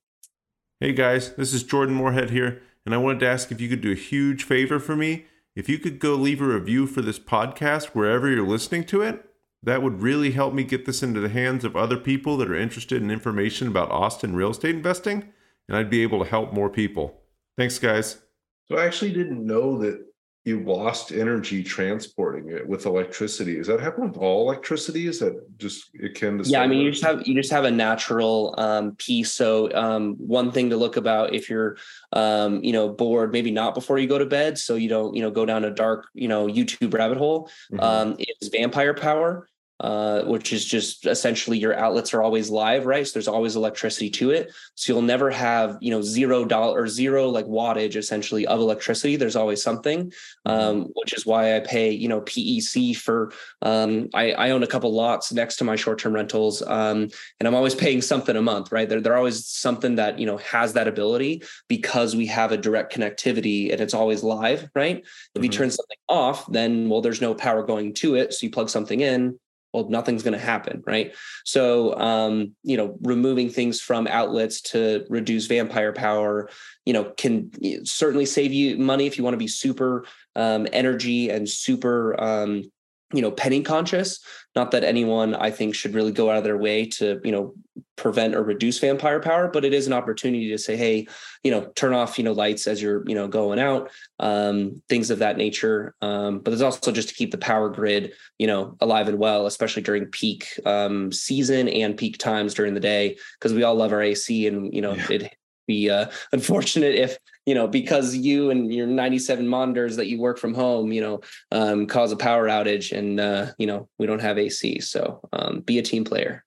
hey 0.79 0.93
guys, 0.93 1.35
this 1.35 1.53
is 1.53 1.63
Jordan 1.63 1.95
Moorhead 1.95 2.29
here, 2.29 2.61
and 2.85 2.93
I 2.93 2.97
wanted 2.97 3.19
to 3.21 3.27
ask 3.27 3.51
if 3.51 3.61
you 3.61 3.69
could 3.69 3.81
do 3.81 3.91
a 3.91 3.95
huge 3.95 4.43
favor 4.43 4.79
for 4.79 4.95
me. 4.95 5.25
If 5.55 5.67
you 5.67 5.79
could 5.79 5.99
go 5.99 6.15
leave 6.15 6.41
a 6.41 6.45
review 6.45 6.87
for 6.87 7.01
this 7.01 7.19
podcast 7.19 7.87
wherever 7.87 8.29
you're 8.29 8.47
listening 8.47 8.85
to 8.85 9.01
it, 9.01 9.25
that 9.63 9.83
would 9.83 10.01
really 10.01 10.31
help 10.31 10.53
me 10.53 10.63
get 10.63 10.85
this 10.85 11.03
into 11.03 11.19
the 11.19 11.29
hands 11.29 11.65
of 11.65 11.75
other 11.75 11.97
people 11.97 12.37
that 12.37 12.49
are 12.49 12.55
interested 12.55 13.01
in 13.01 13.11
information 13.11 13.67
about 13.67 13.91
Austin 13.91 14.35
real 14.35 14.51
estate 14.51 14.75
investing, 14.75 15.33
and 15.67 15.75
I'd 15.75 15.89
be 15.89 16.03
able 16.03 16.23
to 16.23 16.29
help 16.29 16.53
more 16.53 16.69
people. 16.69 17.21
Thanks, 17.57 17.77
guys. 17.77 18.19
So 18.67 18.77
I 18.77 18.85
actually 18.85 19.11
didn't 19.11 19.45
know 19.45 19.77
that 19.79 20.05
you 20.45 20.63
lost 20.63 21.11
energy 21.11 21.63
transporting 21.63 22.49
it 22.49 22.67
with 22.67 22.85
electricity. 22.85 23.57
Does 23.57 23.67
that 23.67 23.81
happen 23.81 24.07
with 24.07 24.17
all 24.17 24.49
electricity? 24.49 25.07
Is 25.07 25.19
that 25.19 25.57
just 25.57 25.89
akin 26.01 26.37
to? 26.37 26.49
Yeah, 26.49 26.61
I 26.61 26.67
mean, 26.67 26.79
you 26.79 26.91
just 26.91 27.03
have 27.03 27.27
you 27.27 27.35
just 27.35 27.51
have 27.51 27.65
a 27.65 27.71
natural 27.71 28.55
um, 28.57 28.95
piece. 28.95 29.33
So 29.33 29.71
um, 29.73 30.15
one 30.15 30.51
thing 30.51 30.69
to 30.69 30.77
look 30.77 30.95
about 30.95 31.33
if 31.33 31.49
you're, 31.49 31.77
um, 32.13 32.63
you 32.63 32.71
know, 32.71 32.87
bored, 32.87 33.33
maybe 33.33 33.51
not 33.51 33.75
before 33.75 33.97
you 33.97 34.07
go 34.07 34.17
to 34.17 34.25
bed, 34.25 34.57
so 34.57 34.75
you 34.75 34.87
don't, 34.87 35.13
you 35.13 35.21
know, 35.21 35.31
go 35.31 35.45
down 35.45 35.65
a 35.65 35.71
dark, 35.71 36.07
you 36.13 36.29
know, 36.29 36.47
YouTube 36.47 36.93
rabbit 36.93 37.17
hole. 37.17 37.49
Mm-hmm. 37.71 37.79
Um, 37.81 38.15
is 38.41 38.49
vampire 38.49 38.93
power 38.93 39.48
uh, 39.79 40.23
which 40.23 40.51
is 40.51 40.65
just 40.65 41.05
essentially 41.05 41.57
your 41.57 41.73
outlets 41.73 42.13
are 42.13 42.21
always 42.21 42.49
live, 42.49 42.85
right? 42.85 43.07
So 43.07 43.13
there's 43.13 43.29
always 43.29 43.55
electricity 43.55 44.09
to 44.11 44.31
it. 44.31 44.51
So 44.75 44.91
you'll 44.91 45.01
never 45.01 45.29
have, 45.29 45.77
you 45.79 45.91
know, 45.91 46.01
zero 46.01 46.43
dollar 46.43 46.81
or 46.81 46.87
zero 46.87 47.29
like 47.29 47.45
wattage 47.45 47.95
essentially 47.95 48.45
of 48.45 48.59
electricity. 48.59 49.15
There's 49.15 49.37
always 49.37 49.63
something, 49.63 50.11
mm-hmm. 50.11 50.51
um, 50.51 50.81
which 50.95 51.13
is 51.13 51.25
why 51.25 51.55
I 51.55 51.61
pay, 51.61 51.91
you 51.91 52.09
know, 52.09 52.19
PEC 52.21 52.97
for. 52.97 53.31
Um, 53.61 54.09
I, 54.13 54.33
I, 54.33 54.49
own 54.51 54.63
a 54.63 54.67
couple 54.67 54.93
lots 54.93 55.31
next 55.31 55.57
to 55.57 55.63
my 55.63 55.75
short-term 55.75 56.13
rentals, 56.13 56.61
um, 56.61 57.09
and 57.39 57.47
I'm 57.47 57.55
always 57.55 57.75
paying 57.75 58.01
something 58.01 58.35
a 58.35 58.41
month, 58.41 58.71
right? 58.71 58.87
They're, 58.87 59.01
they're 59.01 59.17
always 59.17 59.45
something 59.45 59.95
that 59.95 60.17
you 60.19 60.25
know 60.25 60.37
has 60.37 60.73
that 60.73 60.87
ability 60.87 61.43
because 61.67 62.15
we 62.15 62.25
have 62.27 62.51
a 62.51 62.57
direct 62.57 62.93
connectivity 62.93 63.71
and 63.71 63.79
it's 63.79 63.93
always 63.93 64.23
live, 64.23 64.69
right? 64.75 64.97
If 64.97 65.05
mm-hmm. 65.05 65.43
you 65.43 65.49
turn 65.49 65.71
something 65.71 65.97
off, 66.07 66.49
then 66.51 66.89
well, 66.89 67.01
there's 67.01 67.21
no 67.21 67.33
power 67.33 67.63
going 67.63 67.93
to 67.95 68.15
it. 68.15 68.33
So 68.33 68.45
you 68.45 68.51
plug 68.51 68.69
something 68.69 69.01
in 69.01 69.39
well 69.73 69.89
nothing's 69.89 70.23
going 70.23 70.33
to 70.33 70.39
happen 70.39 70.83
right? 70.85 71.15
So 71.45 71.97
um, 71.97 72.55
you 72.63 72.77
know 72.77 72.97
removing 73.01 73.49
things 73.49 73.81
from 73.81 74.07
outlets 74.07 74.61
to 74.61 75.05
reduce 75.09 75.45
vampire 75.45 75.93
power 75.93 76.49
you 76.85 76.93
know 76.93 77.05
can 77.17 77.51
certainly 77.85 78.25
save 78.25 78.53
you 78.53 78.77
money 78.77 79.05
if 79.07 79.17
you 79.17 79.23
want 79.23 79.33
to 79.33 79.39
be 79.39 79.47
super 79.47 80.05
um, 80.35 80.67
energy 80.71 81.29
and 81.29 81.49
super 81.49 82.19
um, 82.21 82.63
you 83.13 83.21
know 83.21 83.31
penny 83.31 83.61
conscious 83.61 84.19
not 84.55 84.71
that 84.71 84.83
anyone 84.83 85.33
i 85.35 85.49
think 85.49 85.73
should 85.73 85.93
really 85.93 86.11
go 86.11 86.29
out 86.29 86.37
of 86.37 86.43
their 86.43 86.57
way 86.57 86.85
to 86.85 87.19
you 87.23 87.31
know 87.31 87.53
prevent 87.95 88.35
or 88.35 88.43
reduce 88.43 88.79
vampire 88.79 89.19
power 89.19 89.47
but 89.47 89.65
it 89.65 89.73
is 89.73 89.87
an 89.87 89.93
opportunity 89.93 90.49
to 90.49 90.57
say 90.57 90.77
hey 90.77 91.07
you 91.43 91.51
know 91.51 91.65
turn 91.75 91.93
off 91.93 92.17
you 92.17 92.23
know 92.23 92.31
lights 92.31 92.67
as 92.67 92.81
you're 92.81 93.03
you 93.07 93.15
know 93.15 93.27
going 93.27 93.59
out 93.59 93.89
um, 94.19 94.81
things 94.89 95.09
of 95.09 95.19
that 95.19 95.37
nature 95.37 95.95
um, 96.01 96.39
but 96.39 96.51
there's 96.51 96.61
also 96.61 96.91
just 96.91 97.09
to 97.09 97.15
keep 97.15 97.31
the 97.31 97.37
power 97.37 97.69
grid 97.69 98.13
you 98.37 98.47
know 98.47 98.75
alive 98.79 99.07
and 99.07 99.17
well 99.17 99.47
especially 99.47 99.81
during 99.81 100.05
peak 100.05 100.47
um, 100.65 101.11
season 101.11 101.67
and 101.67 101.97
peak 101.97 102.17
times 102.17 102.53
during 102.53 102.73
the 102.73 102.79
day 102.79 103.17
because 103.39 103.53
we 103.53 103.63
all 103.63 103.75
love 103.75 103.91
our 103.91 104.01
ac 104.01 104.47
and 104.47 104.73
you 104.73 104.81
know 104.81 104.93
yeah. 104.93 105.07
it 105.09 105.33
be 105.69 105.89
uh, 105.89 106.07
unfortunate 106.33 106.95
if 106.95 107.17
you 107.45 107.55
know 107.55 107.67
because 107.67 108.15
you 108.15 108.49
and 108.49 108.73
your 108.73 108.87
97 108.87 109.47
monitors 109.47 109.95
that 109.95 110.07
you 110.07 110.19
work 110.19 110.37
from 110.37 110.53
home 110.53 110.91
you 110.91 111.01
know 111.01 111.21
um, 111.51 111.85
cause 111.85 112.11
a 112.11 112.17
power 112.17 112.47
outage 112.47 112.91
and 112.91 113.19
uh, 113.19 113.51
you 113.57 113.67
know 113.67 113.87
we 113.97 114.05
don't 114.05 114.21
have 114.21 114.37
ac 114.37 114.81
so 114.81 115.21
um, 115.31 115.61
be 115.61 115.79
a 115.79 115.81
team 115.81 116.03
player. 116.03 116.43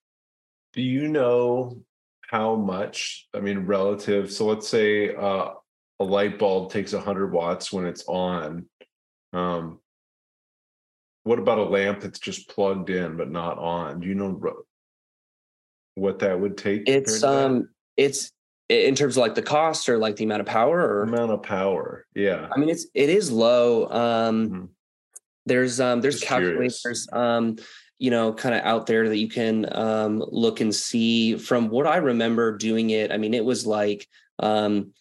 Do 0.75 0.83
you 0.83 1.09
know 1.09 1.79
how 2.29 2.57
much 2.57 3.29
i 3.35 3.41
mean 3.41 3.59
relative 3.67 4.33
so 4.33 4.47
let's 4.47 4.67
say 4.67 5.15
uh, 5.15 5.51
a 6.01 6.05
light 6.05 6.39
bulb 6.39 6.73
takes 6.73 6.93
100 6.93 7.31
watts 7.31 7.73
when 7.73 7.87
it's 7.87 8.05
on 8.09 8.67
um, 9.35 9.79
what 11.25 11.39
about 11.39 11.59
a 11.59 11.65
lamp 11.65 12.01
that's 12.01 12.19
just 12.19 12.49
plugged 12.49 12.91
in 12.91 13.17
but 13.17 13.31
not 13.31 13.59
on? 13.59 14.01
Do 14.01 14.09
you 14.09 14.15
know 14.15 14.41
what 15.95 16.19
that 16.21 16.41
would 16.41 16.57
take 16.57 16.89
it's 16.89 17.23
um 17.23 17.69
it's 17.97 18.33
in 18.73 18.95
terms 18.95 19.17
of 19.17 19.21
like 19.21 19.35
the 19.35 19.43
cost 19.43 19.89
or 19.89 19.99
like 19.99 20.17
the 20.17 20.25
amount 20.25 20.41
of 20.41 20.47
power 20.47 20.81
or 20.81 21.03
amount 21.03 21.31
of 21.31 21.43
power 21.43 22.07
yeah 22.15 22.49
i 22.55 22.59
mean 22.59 22.69
it's 22.69 22.87
it 22.95 23.09
is 23.09 23.31
low 23.31 23.89
um 23.91 24.49
mm-hmm. 24.49 24.65
there's 25.47 25.81
um 25.81 26.01
there's 26.01 26.17
Just 26.17 26.27
calculators 26.27 26.81
curious. 26.81 27.09
um 27.13 27.57
you 27.99 28.11
know 28.11 28.33
kind 28.33 28.55
of 28.55 28.63
out 28.63 28.87
there 28.87 29.09
that 29.09 29.19
you 29.19 29.29
can 29.29 29.67
um 29.77 30.25
look 30.27 30.61
and 30.61 30.75
see 30.75 31.37
from 31.37 31.69
what 31.69 31.87
i 31.87 31.97
remember 31.97 32.57
doing 32.57 32.91
it 32.91 33.13
i 33.13 33.17
mean 33.17 33.35
it 33.35 33.45
was 33.45 33.67
like 33.67 34.07
um 34.39 34.93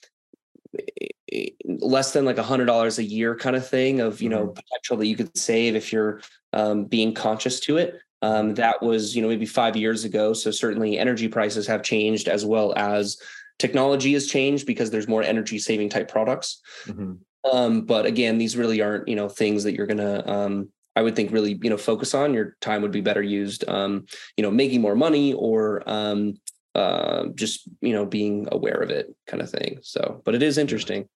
less 1.65 2.11
than 2.13 2.25
like 2.25 2.37
a 2.37 2.43
hundred 2.43 2.65
dollars 2.65 2.99
a 2.99 3.03
year 3.03 3.35
kind 3.35 3.55
of 3.55 3.67
thing 3.67 4.01
of 4.01 4.21
you 4.21 4.29
know 4.29 4.47
mm-hmm. 4.47 4.53
potential 4.53 4.97
that 4.97 5.07
you 5.07 5.15
could 5.15 5.35
save 5.37 5.75
if 5.75 5.93
you're 5.93 6.21
um, 6.53 6.85
being 6.85 7.13
conscious 7.13 7.59
to 7.61 7.77
it 7.77 7.99
um, 8.21 8.53
that 8.55 8.81
was 8.81 9.15
you 9.15 9.21
know 9.21 9.27
maybe 9.27 9.45
five 9.45 9.75
years 9.75 10.03
ago 10.03 10.33
so 10.33 10.51
certainly 10.51 10.99
energy 10.99 11.27
prices 11.27 11.65
have 11.67 11.83
changed 11.83 12.27
as 12.27 12.45
well 12.45 12.73
as 12.75 13.17
technology 13.61 14.13
has 14.13 14.27
changed 14.27 14.65
because 14.65 14.89
there's 14.89 15.07
more 15.07 15.23
energy 15.23 15.59
saving 15.59 15.89
type 15.89 16.09
products. 16.09 16.59
Mm-hmm. 16.87 17.13
Um, 17.53 17.85
but 17.85 18.05
again, 18.05 18.37
these 18.37 18.57
really 18.57 18.81
aren't, 18.81 19.07
you 19.07 19.15
know, 19.15 19.29
things 19.29 19.63
that 19.63 19.75
you're 19.75 19.87
gonna 19.87 20.23
um, 20.27 20.69
I 20.95 21.01
would 21.01 21.15
think 21.15 21.31
really, 21.31 21.57
you 21.61 21.69
know, 21.69 21.77
focus 21.77 22.13
on. 22.13 22.33
Your 22.33 22.57
time 22.59 22.81
would 22.81 22.91
be 22.91 23.01
better 23.01 23.21
used 23.21 23.67
um, 23.69 24.05
you 24.35 24.43
know, 24.43 24.51
making 24.51 24.81
more 24.81 24.95
money 24.95 25.33
or 25.33 25.83
um 25.85 26.33
uh 26.73 27.25
just, 27.35 27.69
you 27.81 27.93
know, 27.93 28.05
being 28.05 28.47
aware 28.51 28.79
of 28.85 28.89
it 28.89 29.05
kind 29.27 29.41
of 29.43 29.49
thing. 29.49 29.79
So, 29.81 30.21
but 30.25 30.35
it 30.35 30.43
is 30.43 30.57
interesting. 30.57 31.07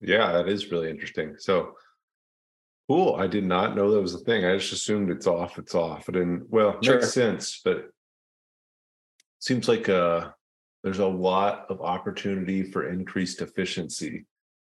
Yeah, 0.00 0.32
that 0.32 0.48
is 0.48 0.70
really 0.70 0.90
interesting. 0.90 1.36
So 1.38 1.72
cool. 2.88 3.16
I 3.16 3.26
did 3.26 3.44
not 3.44 3.74
know 3.76 3.90
that 3.90 4.00
was 4.00 4.14
a 4.14 4.24
thing. 4.28 4.44
I 4.44 4.56
just 4.58 4.72
assumed 4.72 5.10
it's 5.10 5.26
off, 5.26 5.58
it's 5.58 5.74
off. 5.74 6.08
It 6.08 6.12
didn't 6.12 6.44
well, 6.50 6.78
sure. 6.82 6.96
makes 6.96 7.12
sense, 7.12 7.60
but 7.64 7.90
seems 9.38 9.68
like 9.68 9.88
uh 9.88 10.30
there's 10.86 11.00
a 11.00 11.04
lot 11.06 11.66
of 11.68 11.80
opportunity 11.80 12.62
for 12.62 12.88
increased 12.88 13.42
efficiency 13.42 14.24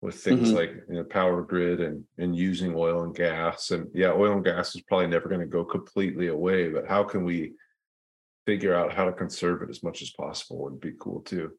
with 0.01 0.15
things 0.15 0.51
mm-hmm. 0.51 0.57
like 0.57 0.71
you 0.89 0.95
know, 0.95 1.03
power 1.03 1.43
grid 1.43 1.81
and 1.81 2.05
and 2.17 2.37
using 2.37 2.77
oil 2.77 3.03
and 3.03 3.13
gas. 3.13 3.73
And 3.73 3.89
yeah 3.93 4.13
oil 4.13 4.35
and 4.35 4.45
gas 4.45 4.77
is 4.77 4.83
probably 4.83 5.09
never 5.09 5.29
going 5.29 5.41
to 5.41 5.49
go 5.49 5.65
completely 5.65 6.29
away 6.29 6.69
but 6.69 6.87
how 6.87 7.03
can 7.03 7.25
we 7.25 7.55
figure 8.47 8.73
out 8.73 8.93
how 8.93 9.05
to 9.05 9.13
conserve 9.13 9.63
it 9.63 9.69
as 9.69 9.83
much 9.83 10.01
as 10.01 10.11
possible 10.11 10.59
would 10.63 10.81
be 10.81 10.93
cool 10.97 11.23
too. 11.23 11.51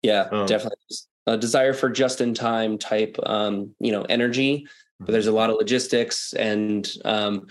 Yeah 0.00 0.28
um, 0.32 0.46
definitely. 0.46 0.78
A 1.26 1.36
desire 1.36 1.74
for 1.74 1.90
just 1.90 2.22
in 2.22 2.32
time 2.32 2.78
type 2.78 3.18
um 3.26 3.74
you 3.80 3.92
know 3.92 4.04
energy 4.04 4.66
but 4.98 5.12
there's 5.12 5.26
a 5.26 5.32
lot 5.40 5.50
of 5.50 5.56
logistics 5.56 6.32
and 6.32 6.90
um 7.04 7.48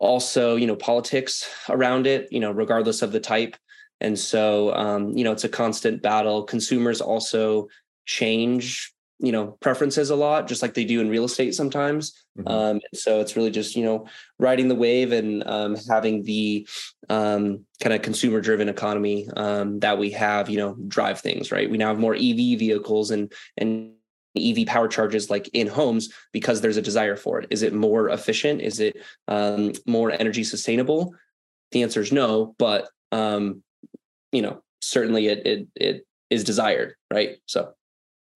also 0.00 0.56
you 0.56 0.66
know 0.66 0.74
politics 0.74 1.48
around 1.68 2.08
it 2.08 2.26
you 2.32 2.40
know 2.40 2.50
regardless 2.50 3.02
of 3.02 3.12
the 3.12 3.20
type 3.20 3.54
and 4.00 4.18
so, 4.18 4.74
um, 4.74 5.16
you 5.16 5.24
know, 5.24 5.32
it's 5.32 5.44
a 5.44 5.48
constant 5.48 6.02
battle. 6.02 6.42
Consumers 6.42 7.00
also 7.00 7.68
change, 8.04 8.92
you 9.18 9.32
know, 9.32 9.56
preferences 9.60 10.10
a 10.10 10.16
lot, 10.16 10.48
just 10.48 10.62
like 10.62 10.74
they 10.74 10.84
do 10.84 11.00
in 11.00 11.08
real 11.08 11.24
estate 11.24 11.54
sometimes. 11.54 12.24
Mm-hmm. 12.38 12.48
Um, 12.48 12.80
so 12.92 13.20
it's 13.20 13.36
really 13.36 13.50
just, 13.50 13.74
you 13.74 13.84
know, 13.84 14.06
riding 14.38 14.68
the 14.68 14.74
wave 14.74 15.12
and 15.12 15.46
um, 15.46 15.76
having 15.88 16.22
the 16.24 16.68
um, 17.08 17.64
kind 17.80 17.94
of 17.94 18.02
consumer 18.02 18.40
driven 18.40 18.68
economy 18.68 19.28
um, 19.36 19.80
that 19.80 19.98
we 19.98 20.10
have, 20.10 20.50
you 20.50 20.58
know, 20.58 20.76
drive 20.88 21.20
things, 21.20 21.50
right? 21.50 21.70
We 21.70 21.78
now 21.78 21.88
have 21.88 21.98
more 21.98 22.14
EV 22.14 22.58
vehicles 22.58 23.10
and, 23.10 23.32
and 23.56 23.92
EV 24.36 24.66
power 24.66 24.88
charges 24.88 25.30
like 25.30 25.48
in 25.54 25.66
homes 25.66 26.12
because 26.32 26.60
there's 26.60 26.76
a 26.76 26.82
desire 26.82 27.16
for 27.16 27.40
it. 27.40 27.46
Is 27.50 27.62
it 27.62 27.72
more 27.72 28.10
efficient? 28.10 28.60
Is 28.60 28.80
it 28.80 28.98
um, 29.28 29.72
more 29.86 30.10
energy 30.10 30.44
sustainable? 30.44 31.14
The 31.72 31.82
answer 31.82 32.02
is 32.02 32.12
no, 32.12 32.54
but 32.58 32.88
um, 33.12 33.62
you 34.32 34.42
know 34.42 34.62
certainly 34.80 35.28
it 35.28 35.46
it 35.46 35.68
it 35.74 36.06
is 36.30 36.44
desired 36.44 36.94
right? 37.12 37.36
So. 37.46 37.72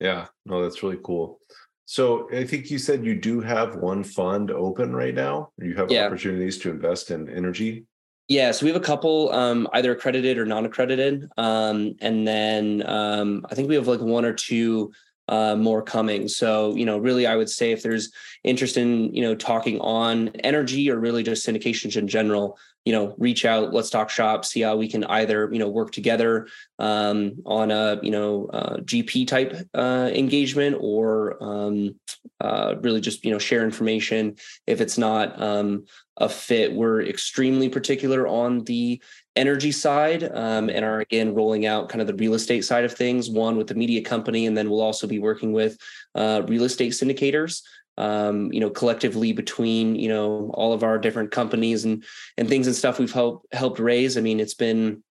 Yeah 0.01 0.27
no 0.47 0.63
that's 0.63 0.83
really 0.83 0.99
cool. 1.03 1.41
So 1.87 2.29
i 2.33 2.45
think 2.45 2.71
you 2.71 2.79
said 2.79 3.05
you 3.05 3.15
do 3.15 3.41
have 3.41 3.77
one 3.77 4.05
fund 4.05 4.51
open 4.51 4.95
right 4.95 5.15
now. 5.15 5.51
You 5.59 5.75
have 5.75 5.91
yeah. 5.91 6.07
opportunities 6.07 6.59
to 6.59 6.71
invest 6.71 7.11
in 7.11 7.29
energy? 7.29 7.85
Yeah, 8.31 8.53
so 8.53 8.65
we 8.65 8.71
have 8.71 8.81
a 8.81 8.85
couple 8.85 9.33
um, 9.33 9.67
either 9.73 9.91
accredited 9.91 10.39
or 10.39 10.47
non-accredited, 10.47 11.29
um, 11.37 11.97
and 12.01 12.29
then 12.29 12.85
um, 12.87 13.45
I 13.51 13.57
think 13.57 13.69
we 13.69 13.75
have 13.75 13.89
like 13.89 14.01
one 14.01 14.25
or 14.25 14.33
two 14.33 14.93
uh, 15.31 15.57
more 15.57 15.81
coming. 15.81 16.29
So 16.29 16.75
you 16.75 16.85
know, 16.85 16.99
really, 16.99 17.27
I 17.27 17.37
would 17.37 17.49
say 17.49 17.73
if 17.73 17.83
there's 17.83 18.13
interest 18.45 18.77
in 18.77 19.15
you 19.15 19.23
know 19.23 19.35
talking 19.35 19.81
on 19.81 20.29
energy 20.41 20.91
or 20.91 20.99
really 20.99 21.23
just 21.23 21.47
syndications 21.47 21.97
in 21.97 22.09
general, 22.09 22.59
you 22.85 22.93
know 22.93 23.15
reach 23.19 23.45
out 23.45 23.75
let's 23.75 23.91
talk 23.91 24.09
shop 24.09 24.45
see 24.45 24.61
how 24.61 24.77
we 24.77 24.89
can 24.89 25.05
either 25.05 25.51
you 25.53 25.59
know 25.59 25.69
work 25.69 25.93
together 25.93 26.47
um, 26.79 27.35
on 27.45 27.71
a 27.71 28.01
you 28.03 28.11
know 28.11 28.47
uh, 28.53 28.77
gp 28.79 29.27
type 29.27 29.55
uh, 29.75 30.11
engagement 30.15 30.77
or 30.81 31.43
um, 31.43 31.95
uh, 32.41 32.75
really 32.81 33.01
just 33.01 33.25
you 33.25 33.31
know 33.31 33.39
share 33.39 33.65
information 33.65 34.37
if 34.67 34.81
it's 34.81 34.97
not 34.97 35.41
um, 35.41 35.85
a 36.17 36.29
fit 36.29 36.73
we're 36.73 37.03
extremely 37.03 37.69
particular 37.69 38.27
on 38.27 38.65
the 38.65 39.01
energy 39.37 39.73
side 39.73 40.25
um, 40.25 40.69
and 40.69 40.85
are 40.85 41.01
again 41.01 41.35
rolling 41.35 41.65
out 41.65 41.89
kind 41.89 42.01
of 42.01 42.07
the 42.07 42.15
real 42.15 42.35
estate 42.35 42.65
side 42.65 42.85
of 42.85 42.93
things 42.93 43.31
one 43.31 43.57
with 43.57 43.69
the 43.69 43.75
media 43.75 44.03
company 44.03 44.47
and 44.47 44.57
then 44.57 44.69
we'll 44.69 44.81
also 44.81 45.07
be 45.07 45.21
working 45.21 45.53
with 45.53 45.79
uh, 46.17 46.43
real 46.47 46.65
estate 46.65 46.93
syndicators 46.93 47.63
um, 48.01 48.51
you 48.51 48.61
know, 48.61 48.71
collectively 48.71 49.33
between, 49.33 49.95
you 49.95 50.09
know, 50.09 50.51
all 50.55 50.73
of 50.73 50.83
our 50.83 50.99
different 50.99 51.33
companies 51.33 51.85
and 51.85 52.03
and 52.39 52.49
things 52.49 52.67
and 52.67 52.75
stuff 52.75 52.99
we've 52.99 53.13
helped 53.13 53.53
helped 53.53 53.79
raise. 53.79 54.17
I 54.17 54.23
mean, 54.23 54.41
it's 54.41 54.55
been 54.55 55.03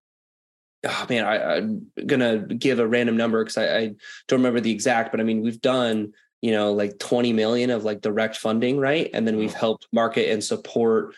oh 0.84 1.06
man, 1.08 1.26
I, 1.26 1.58
am 1.58 1.92
gonna 2.06 2.40
give 2.40 2.80
a 2.80 2.88
random 2.88 3.16
number 3.16 3.44
because 3.44 3.58
I, 3.58 3.78
I 3.78 3.86
don't 4.28 4.40
remember 4.40 4.60
the 4.60 4.72
exact, 4.72 5.12
but 5.12 5.20
I 5.20 5.24
mean, 5.24 5.42
we've 5.42 5.62
done, 5.62 6.14
you 6.42 6.52
know, 6.52 6.74
like 6.74 6.98
20 6.98 7.32
million 7.34 7.70
of 7.70 7.84
like 7.84 8.02
direct 8.02 8.38
funding, 8.38 8.80
right? 8.80 9.10
And 9.14 9.28
then 9.28 9.38
we've 9.38 9.54
helped 9.54 9.88
market 9.92 10.32
and 10.32 10.44
support 10.44 11.14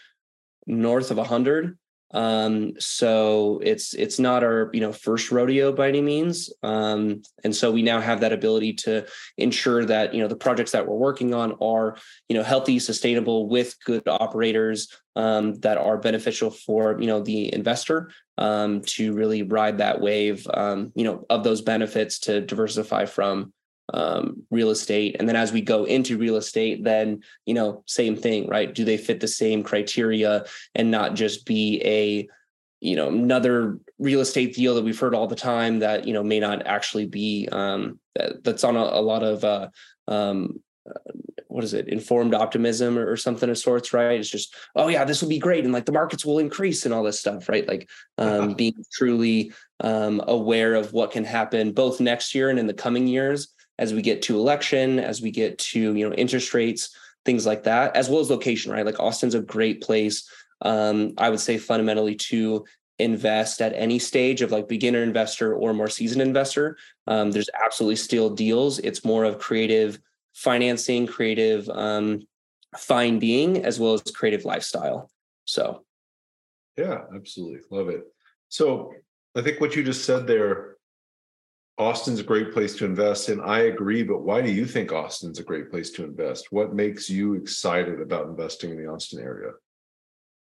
north 0.67 1.09
of 1.09 1.19
a 1.19 1.23
hundred 1.23 1.77
um, 2.13 2.73
so 2.79 3.59
it's 3.63 3.93
it's 3.93 4.19
not 4.19 4.43
our 4.43 4.69
you 4.73 4.81
know 4.81 4.91
first 4.91 5.31
rodeo 5.31 5.71
by 5.71 5.87
any 5.87 6.01
means. 6.01 6.51
Um, 6.63 7.21
and 7.43 7.55
so 7.55 7.71
we 7.71 7.81
now 7.81 8.01
have 8.01 8.21
that 8.21 8.33
ability 8.33 8.73
to 8.73 9.05
ensure 9.37 9.85
that 9.85 10.13
you 10.13 10.21
know 10.21 10.27
the 10.27 10.35
projects 10.35 10.71
that 10.71 10.87
we're 10.87 10.95
working 10.95 11.33
on 11.33 11.53
are 11.61 11.97
you 12.27 12.35
know 12.35 12.43
healthy, 12.43 12.79
sustainable 12.79 13.47
with 13.47 13.75
good 13.85 14.07
operators 14.07 14.89
um, 15.15 15.55
that 15.61 15.77
are 15.77 15.97
beneficial 15.97 16.51
for 16.51 16.99
you 16.99 17.07
know 17.07 17.21
the 17.21 17.53
investor 17.53 18.11
um, 18.37 18.81
to 18.81 19.13
really 19.13 19.43
ride 19.43 19.77
that 19.77 20.01
wave 20.01 20.45
um, 20.53 20.91
you 20.95 21.03
know 21.03 21.25
of 21.29 21.43
those 21.43 21.61
benefits 21.61 22.19
to 22.19 22.41
diversify 22.41 23.05
from 23.05 23.53
um, 23.93 24.43
real 24.49 24.69
estate. 24.69 25.15
And 25.19 25.27
then 25.27 25.35
as 25.35 25.51
we 25.51 25.61
go 25.61 25.85
into 25.85 26.17
real 26.17 26.37
estate 26.37 26.83
then 26.83 27.21
you 27.45 27.53
know 27.53 27.83
same 27.85 28.15
thing 28.15 28.47
right? 28.47 28.73
Do 28.73 28.85
they 28.85 28.97
fit 28.97 29.19
the 29.19 29.27
same 29.27 29.63
criteria 29.63 30.45
and 30.75 30.91
not 30.91 31.15
just 31.15 31.45
be 31.45 31.81
a 31.85 32.27
you 32.79 32.95
know 32.95 33.09
another 33.09 33.79
real 33.99 34.21
estate 34.21 34.55
deal 34.55 34.75
that 34.75 34.83
we've 34.83 34.99
heard 34.99 35.15
all 35.15 35.27
the 35.27 35.35
time 35.35 35.79
that 35.79 36.07
you 36.07 36.13
know 36.13 36.23
may 36.23 36.39
not 36.39 36.65
actually 36.65 37.05
be 37.05 37.47
um, 37.51 37.99
that, 38.15 38.43
that's 38.43 38.63
on 38.63 38.75
a, 38.75 38.79
a 38.79 39.01
lot 39.01 39.23
of 39.23 39.43
uh, 39.43 39.69
um, 40.07 40.59
what 41.47 41.63
is 41.63 41.73
it? 41.73 41.89
Informed 41.89 42.33
optimism 42.33 42.97
or, 42.97 43.11
or, 43.11 43.17
something 43.17 43.49
of 43.49 43.57
sorts 43.57 43.93
right? 43.93 44.19
It's 44.19 44.29
just 44.29 44.55
oh 44.75 44.87
yeah 44.87 45.03
this 45.03 45.21
will 45.21 45.29
be 45.29 45.39
great 45.39 45.63
and 45.63 45.73
like 45.73 45.85
the 45.85 45.91
markets 45.91 46.25
will 46.25 46.39
increase 46.39 46.85
and 46.85 46.93
all 46.93 47.03
this 47.03 47.19
stuff 47.19 47.47
right? 47.49 47.67
Like 47.67 47.89
um, 48.17 48.53
being 48.53 48.83
truly 48.91 49.53
um, 49.79 50.21
aware 50.27 50.73
of 50.73 50.93
what 50.93 51.11
can 51.11 51.23
happen 51.23 51.71
both 51.71 51.99
next 51.99 52.33
year 52.33 52.49
and 52.49 52.57
in 52.57 52.67
the 52.67 52.73
coming 52.73 53.07
years 53.07 53.49
as 53.81 53.93
we 53.93 54.01
get 54.01 54.21
to 54.21 54.39
election 54.39 54.97
as 54.99 55.21
we 55.21 55.29
get 55.29 55.57
to 55.57 55.93
you 55.93 56.07
know 56.07 56.15
interest 56.15 56.53
rates 56.53 56.95
things 57.25 57.45
like 57.45 57.63
that 57.63 57.93
as 57.95 58.09
well 58.09 58.21
as 58.21 58.29
location 58.29 58.71
right 58.71 58.85
like 58.85 58.99
austin's 58.99 59.35
a 59.35 59.41
great 59.41 59.81
place 59.81 60.29
um, 60.61 61.13
i 61.17 61.29
would 61.29 61.41
say 61.41 61.57
fundamentally 61.57 62.15
to 62.15 62.63
invest 62.99 63.61
at 63.61 63.73
any 63.75 63.99
stage 63.99 64.41
of 64.41 64.51
like 64.51 64.67
beginner 64.69 65.03
investor 65.03 65.55
or 65.55 65.73
more 65.73 65.89
seasoned 65.89 66.21
investor 66.21 66.77
um, 67.07 67.31
there's 67.31 67.49
absolutely 67.65 67.97
still 67.97 68.29
deals 68.29 68.79
it's 68.79 69.03
more 69.03 69.25
of 69.25 69.39
creative 69.39 69.99
financing, 70.33 71.07
creative 71.07 71.69
um, 71.69 72.21
finding, 72.77 73.63
as 73.65 73.79
well 73.79 73.93
as 73.93 74.01
creative 74.03 74.45
lifestyle. 74.45 75.09
So, 75.45 75.83
yeah, 76.77 77.01
absolutely. 77.13 77.59
Love 77.69 77.89
it. 77.89 78.03
So, 78.49 78.93
I 79.35 79.41
think 79.41 79.61
what 79.61 79.75
you 79.75 79.83
just 79.83 80.05
said 80.05 80.27
there, 80.27 80.75
Austin's 81.77 82.19
a 82.19 82.23
great 82.23 82.53
place 82.53 82.75
to 82.75 82.85
invest. 82.85 83.29
And 83.29 83.41
I 83.41 83.61
agree. 83.61 84.03
But 84.03 84.21
why 84.21 84.41
do 84.41 84.51
you 84.51 84.65
think 84.65 84.91
Austin's 84.91 85.39
a 85.39 85.43
great 85.43 85.71
place 85.71 85.89
to 85.91 86.03
invest? 86.03 86.51
What 86.51 86.75
makes 86.75 87.09
you 87.09 87.33
excited 87.33 88.01
about 88.01 88.27
investing 88.27 88.71
in 88.71 88.77
the 88.77 88.89
Austin 88.89 89.19
area? 89.19 89.51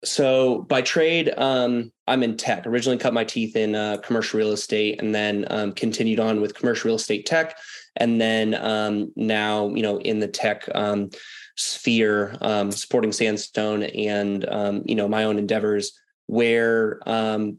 So 0.03 0.63
by 0.63 0.81
trade, 0.81 1.33
um, 1.37 1.91
I'm 2.07 2.23
in 2.23 2.35
tech. 2.35 2.67
Originally 2.67 2.97
cut 2.97 3.13
my 3.13 3.23
teeth 3.23 3.55
in 3.55 3.73
uh, 3.73 3.97
commercial 3.97 4.37
real 4.37 4.51
estate, 4.51 5.01
and 5.01 5.15
then 5.15 5.45
um, 5.49 5.71
continued 5.71 6.19
on 6.19 6.41
with 6.41 6.55
commercial 6.55 6.89
real 6.89 6.97
estate 6.97 7.25
tech, 7.25 7.57
and 7.95 8.19
then 8.19 8.53
um, 8.55 9.13
now 9.15 9.69
you 9.69 9.81
know 9.81 9.99
in 10.01 10.19
the 10.19 10.27
tech 10.27 10.67
um, 10.75 11.09
sphere, 11.55 12.35
um, 12.41 12.71
supporting 12.71 13.13
Sandstone 13.13 13.83
and 13.83 14.45
um, 14.49 14.83
you 14.85 14.95
know 14.95 15.07
my 15.07 15.23
own 15.23 15.37
endeavors. 15.37 15.97
Where 16.27 16.99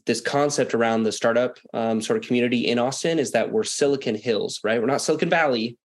this 0.06 0.20
concept 0.20 0.74
around 0.74 1.02
the 1.02 1.12
startup 1.12 1.58
sort 1.72 2.10
of 2.10 2.22
community 2.22 2.66
in 2.66 2.78
Austin 2.78 3.18
is 3.18 3.32
that 3.32 3.52
we're 3.52 3.64
Silicon 3.64 4.14
Hills, 4.14 4.60
right? 4.64 4.80
We're 4.80 4.86
not 4.86 5.02
Silicon 5.02 5.30
Valley, 5.30 5.76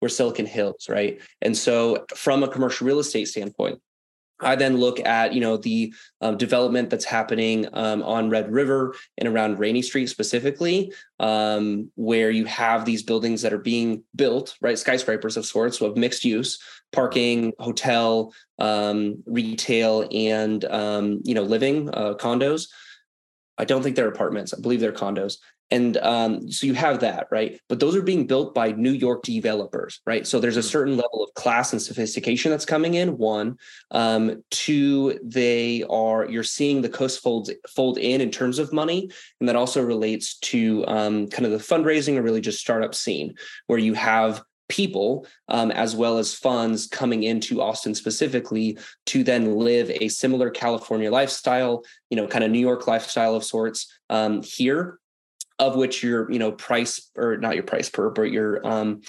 we're 0.00 0.08
Silicon 0.08 0.46
Hills, 0.46 0.88
right? 0.88 1.20
And 1.42 1.56
so, 1.56 2.04
from 2.14 2.42
a 2.42 2.48
commercial 2.48 2.86
real 2.86 2.98
estate 2.98 3.28
standpoint, 3.28 3.80
I 4.40 4.54
then 4.54 4.76
look 4.76 5.00
at 5.00 5.32
you 5.34 5.40
know 5.40 5.56
the 5.56 5.92
um, 6.20 6.36
development 6.36 6.90
that's 6.90 7.04
happening 7.04 7.66
um, 7.72 8.02
on 8.02 8.30
Red 8.30 8.52
River 8.52 8.94
and 9.16 9.28
around 9.28 9.58
Rainey 9.58 9.82
Street 9.82 10.08
specifically, 10.08 10.92
um, 11.18 11.90
where 11.96 12.30
you 12.30 12.44
have 12.44 12.84
these 12.84 13.02
buildings 13.02 13.42
that 13.42 13.52
are 13.52 13.58
being 13.58 14.04
built, 14.14 14.54
right, 14.60 14.78
skyscrapers 14.78 15.36
of 15.36 15.44
sorts, 15.44 15.80
of 15.80 15.96
mixed 15.96 16.24
use, 16.24 16.60
parking, 16.92 17.52
hotel, 17.58 18.32
um, 18.58 19.22
retail, 19.26 20.08
and 20.12 20.64
um, 20.64 21.20
you 21.24 21.34
know 21.34 21.42
living 21.42 21.88
uh, 21.90 22.14
condos. 22.14 22.68
I 23.56 23.64
don't 23.64 23.82
think 23.82 23.96
they're 23.96 24.08
apartments. 24.08 24.54
I 24.54 24.60
believe 24.60 24.80
they're 24.80 24.92
condos. 24.92 25.36
And 25.70 25.98
um, 25.98 26.50
so 26.50 26.66
you 26.66 26.74
have 26.74 27.00
that, 27.00 27.26
right? 27.30 27.60
But 27.68 27.78
those 27.78 27.94
are 27.94 28.02
being 28.02 28.26
built 28.26 28.54
by 28.54 28.72
New 28.72 28.92
York 28.92 29.22
developers, 29.22 30.00
right? 30.06 30.26
So 30.26 30.40
there's 30.40 30.56
a 30.56 30.60
mm-hmm. 30.60 30.68
certain 30.68 30.96
level 30.96 31.22
of 31.22 31.34
class 31.34 31.72
and 31.72 31.82
sophistication 31.82 32.50
that's 32.50 32.64
coming 32.64 32.94
in. 32.94 33.18
One, 33.18 33.58
um, 33.90 34.42
two, 34.50 35.18
they 35.22 35.84
are 35.90 36.24
you're 36.26 36.42
seeing 36.42 36.80
the 36.80 36.88
coast 36.88 37.22
fold 37.22 37.50
fold 37.68 37.98
in 37.98 38.22
in 38.22 38.30
terms 38.30 38.58
of 38.58 38.72
money, 38.72 39.10
and 39.40 39.48
that 39.48 39.56
also 39.56 39.82
relates 39.82 40.38
to 40.38 40.86
um, 40.86 41.28
kind 41.28 41.44
of 41.44 41.52
the 41.52 41.58
fundraising 41.58 42.16
or 42.16 42.22
really 42.22 42.40
just 42.40 42.60
startup 42.60 42.94
scene 42.94 43.34
where 43.66 43.78
you 43.78 43.92
have 43.92 44.42
people 44.68 45.26
um, 45.48 45.70
as 45.70 45.96
well 45.96 46.18
as 46.18 46.34
funds 46.34 46.86
coming 46.86 47.22
into 47.22 47.60
austin 47.60 47.94
specifically 47.94 48.78
to 49.06 49.24
then 49.24 49.56
live 49.56 49.90
a 49.90 50.08
similar 50.08 50.50
california 50.50 51.10
lifestyle 51.10 51.82
you 52.10 52.16
know 52.16 52.26
kind 52.26 52.44
of 52.44 52.50
new 52.50 52.58
york 52.58 52.86
lifestyle 52.86 53.34
of 53.34 53.44
sorts 53.44 53.98
um, 54.10 54.42
here 54.42 54.98
of 55.58 55.74
which 55.74 56.02
your 56.02 56.30
you 56.30 56.38
know 56.38 56.52
price 56.52 57.10
or 57.16 57.36
not 57.36 57.54
your 57.54 57.64
price 57.64 57.88
per 57.88 58.10
but 58.10 58.30
your 58.30 58.66
um, 58.66 59.00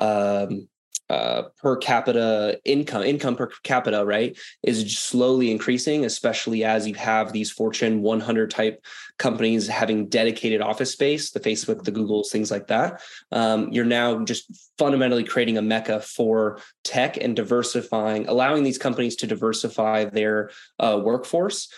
um 0.00 0.68
uh, 1.10 1.42
per 1.60 1.76
capita 1.76 2.58
income 2.64 3.02
income 3.02 3.36
per 3.36 3.50
capita 3.64 4.04
right 4.06 4.38
is 4.62 4.96
slowly 4.96 5.50
increasing 5.50 6.04
especially 6.04 6.64
as 6.64 6.86
you 6.86 6.94
have 6.94 7.32
these 7.32 7.50
fortune 7.50 8.00
100 8.00 8.50
type 8.50 8.82
companies 9.18 9.66
having 9.66 10.06
dedicated 10.08 10.62
office 10.62 10.92
space 10.92 11.32
the 11.32 11.40
facebook 11.40 11.84
the 11.84 11.92
googles 11.92 12.30
things 12.30 12.50
like 12.50 12.68
that. 12.68 13.02
Um, 13.32 13.68
you're 13.70 13.84
now 13.84 14.24
just 14.24 14.50
fundamentally 14.78 15.24
creating 15.24 15.58
a 15.58 15.62
mecca 15.62 16.00
for 16.00 16.60
tech 16.84 17.16
and 17.16 17.36
diversifying 17.36 18.28
allowing 18.28 18.62
these 18.62 18.78
companies 18.78 19.16
to 19.16 19.26
diversify 19.26 20.04
their 20.04 20.50
uh, 20.78 21.00
workforce 21.02 21.68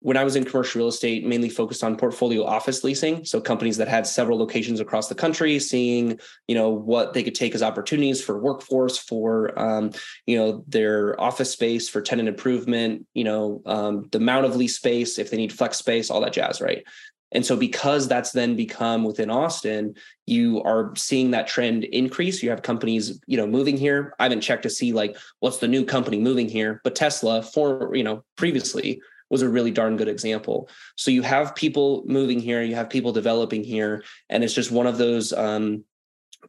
when 0.00 0.16
I 0.16 0.24
was 0.24 0.34
in 0.34 0.44
commercial 0.44 0.80
real 0.80 0.88
estate, 0.88 1.26
mainly 1.26 1.50
focused 1.50 1.84
on 1.84 1.96
portfolio 1.96 2.44
office 2.44 2.82
leasing. 2.82 3.24
So 3.24 3.40
companies 3.40 3.76
that 3.76 3.88
had 3.88 4.06
several 4.06 4.38
locations 4.38 4.80
across 4.80 5.08
the 5.08 5.14
country, 5.14 5.58
seeing 5.58 6.18
you 6.48 6.54
know 6.54 6.70
what 6.70 7.12
they 7.12 7.22
could 7.22 7.34
take 7.34 7.54
as 7.54 7.62
opportunities 7.62 8.22
for 8.22 8.38
workforce, 8.38 8.96
for 8.96 9.58
um, 9.58 9.92
you 10.26 10.38
know 10.38 10.64
their 10.66 11.20
office 11.20 11.50
space, 11.52 11.88
for 11.88 12.00
tenant 12.00 12.28
improvement, 12.28 13.06
you 13.14 13.24
know 13.24 13.62
um, 13.66 14.08
the 14.10 14.18
amount 14.18 14.46
of 14.46 14.56
lease 14.56 14.76
space, 14.76 15.18
if 15.18 15.30
they 15.30 15.36
need 15.36 15.52
flex 15.52 15.76
space, 15.76 16.10
all 16.10 16.20
that 16.22 16.32
jazz, 16.32 16.60
right? 16.60 16.84
And 17.32 17.46
so 17.46 17.56
because 17.56 18.08
that's 18.08 18.32
then 18.32 18.56
become 18.56 19.04
within 19.04 19.30
Austin, 19.30 19.94
you 20.26 20.62
are 20.62 20.92
seeing 20.96 21.30
that 21.30 21.46
trend 21.46 21.84
increase. 21.84 22.42
You 22.42 22.50
have 22.50 22.62
companies, 22.62 23.20
you 23.26 23.36
know, 23.36 23.46
moving 23.46 23.76
here. 23.76 24.14
I 24.18 24.24
haven't 24.24 24.40
checked 24.40 24.64
to 24.64 24.70
see 24.70 24.92
like 24.92 25.16
what's 25.38 25.58
the 25.58 25.68
new 25.68 25.84
company 25.84 26.18
moving 26.18 26.48
here, 26.48 26.80
but 26.82 26.96
Tesla 26.96 27.42
for, 27.42 27.94
you 27.94 28.02
know, 28.02 28.24
previously 28.36 29.00
was 29.30 29.42
a 29.42 29.48
really 29.48 29.70
darn 29.70 29.96
good 29.96 30.08
example. 30.08 30.68
So 30.96 31.10
you 31.10 31.22
have 31.22 31.54
people 31.54 32.02
moving 32.06 32.40
here, 32.40 32.62
you 32.62 32.74
have 32.74 32.90
people 32.90 33.12
developing 33.12 33.64
here, 33.64 34.04
and 34.28 34.42
it's 34.42 34.54
just 34.54 34.70
one 34.70 34.86
of 34.86 34.98
those 34.98 35.32
um, 35.32 35.84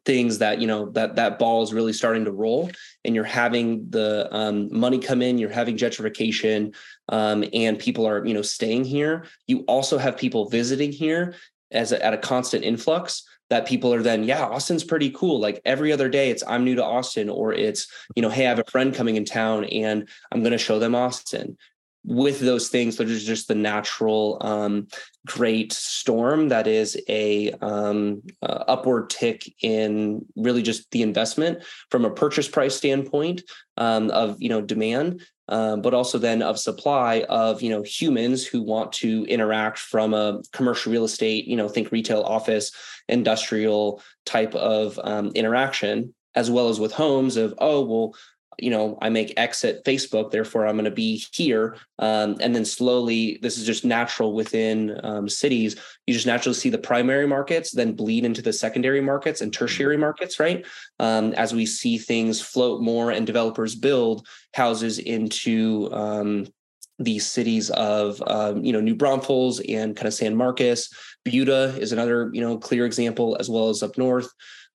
things 0.06 0.40
that 0.40 0.60
you 0.60 0.68
know 0.68 0.90
that 0.92 1.16
that 1.16 1.38
ball 1.38 1.62
is 1.62 1.74
really 1.74 1.94
starting 1.94 2.26
to 2.26 2.32
roll, 2.32 2.72
and 3.06 3.16
you're 3.16 3.24
having 3.24 3.90
the 3.90 4.28
um, 4.36 4.68
money 4.78 5.00
come 5.00 5.22
in, 5.22 5.38
you're 5.38 5.50
having 5.50 5.78
gentrification, 5.78 6.76
um, 7.10 7.44
and 7.54 7.78
people 7.78 8.08
are 8.08 8.26
you 8.26 8.34
know 8.34 8.42
staying 8.42 8.84
here. 8.84 9.26
You 9.48 9.60
also 9.68 9.98
have 9.98 10.18
people 10.18 10.50
visiting 10.50 10.92
here 10.92 11.36
as 11.72 11.92
a, 11.92 12.04
at 12.04 12.14
a 12.14 12.18
constant 12.18 12.64
influx 12.64 13.24
that 13.50 13.68
people 13.68 13.94
are 13.94 14.02
then 14.02 14.24
yeah 14.24 14.46
austin's 14.46 14.84
pretty 14.84 15.10
cool 15.12 15.40
like 15.40 15.62
every 15.66 15.92
other 15.92 16.10
day 16.10 16.30
it's 16.30 16.44
i'm 16.48 16.64
new 16.64 16.76
to 16.76 16.84
austin 16.84 17.30
or 17.30 17.54
it's 17.54 17.88
you 18.16 18.22
know 18.22 18.30
hey 18.30 18.46
i 18.46 18.50
have 18.50 18.60
a 18.60 18.72
friend 18.72 18.96
coming 18.96 19.18
in 19.18 19.26
town 19.26 19.66
and 19.66 20.08
i'm 20.32 20.42
going 20.42 20.54
to 20.54 20.58
show 20.58 20.80
them 20.80 20.96
austin 20.96 21.58
with 22.04 22.40
those 22.40 22.70
things, 22.70 22.98
there's 22.98 23.26
just 23.26 23.48
the 23.48 23.56
natural 23.56 24.38
um, 24.42 24.88
great 25.26 25.72
storm 25.72 26.50
that 26.50 26.66
is 26.66 27.00
a 27.08 27.52
um, 27.62 28.24
uh, 28.42 28.64
upward 28.68 29.10
tick 29.10 29.54
in 29.62 30.26
really 30.36 30.64
just 30.64 30.90
the 30.92 31.04
investment 31.04 31.64
from 31.90 32.06
a 32.06 32.10
purchase 32.10 32.48
price 32.48 32.76
standpoint 32.76 33.44
um, 33.78 34.10
of 34.12 34.42
you 34.42 34.50
know 34.50 34.62
demand, 34.62 35.22
um, 35.48 35.82
but 35.82 35.94
also 35.94 36.18
then 36.18 36.42
of 36.42 36.58
supply 36.58 37.24
of 37.30 37.62
you 37.62 37.70
know 37.70 37.84
humans 37.84 38.46
who 38.46 38.64
want 38.64 38.92
to 38.94 39.24
interact 39.26 39.78
from 39.78 40.14
a 40.14 40.42
commercial 40.54 40.92
real 40.92 41.06
estate, 41.06 41.46
you 41.46 41.56
know, 41.56 41.68
think 41.68 41.92
retail, 41.92 42.22
office, 42.24 42.72
industrial 43.08 44.02
type 44.26 44.56
of 44.56 45.00
um, 45.04 45.32
interaction 45.36 46.14
as 46.34 46.50
well 46.50 46.70
as 46.70 46.80
with 46.80 46.94
homes 46.94 47.38
of 47.38 47.54
oh 47.60 47.84
well 47.84 48.16
you 48.62 48.70
know 48.70 48.98
i 49.02 49.10
make 49.10 49.34
x 49.38 49.64
at 49.64 49.84
facebook 49.86 50.32
therefore 50.32 50.68
i'm 50.68 50.76
going 50.76 50.86
to 50.86 50.92
be 50.92 51.24
here. 51.34 51.78
Um, 52.00 52.38
and 52.40 52.56
then 52.56 52.66
slowly 52.66 53.40
this 53.42 53.58
is 53.58 53.66
just 53.66 53.86
natural 53.86 54.34
within 54.34 55.00
um, 55.04 55.30
cities. 55.30 55.76
You 56.08 56.14
just 56.14 56.26
naturally 56.26 56.56
see 56.56 56.70
the 56.70 56.78
primary 56.78 57.28
markets 57.28 57.72
then 57.72 57.94
bleed 57.94 58.26
into 58.26 58.42
the 58.42 58.54
secondary 58.54 59.02
markets 59.02 59.42
and 59.42 59.54
tertiary 59.54 59.98
markets 59.98 60.40
right? 60.40 60.66
Um, 61.00 61.34
as 61.34 61.54
we 61.54 61.66
see 61.66 61.98
things 61.98 62.42
float 62.42 62.82
more 62.82 63.12
and 63.12 63.28
developers 63.28 63.76
build 63.76 64.28
houses 64.54 65.00
into 65.00 65.90
um, 65.92 66.48
these 67.00 67.26
cities 67.26 67.70
of 67.72 68.22
um, 68.28 68.64
you 68.64 68.74
know 68.74 68.82
New 68.82 68.96
Braunfels 68.96 69.60
and 69.68 69.96
kind 69.96 70.08
of 70.08 70.14
San 70.14 70.36
Marcos. 70.36 70.90
Buda 71.24 71.76
is 71.80 71.92
another 71.92 72.30
you 72.34 72.42
know 72.42 72.58
clear 72.58 72.86
example, 72.86 73.38
as 73.40 73.50
well 73.50 73.70
as 73.70 73.84
up 73.84 73.98
north 73.98 74.30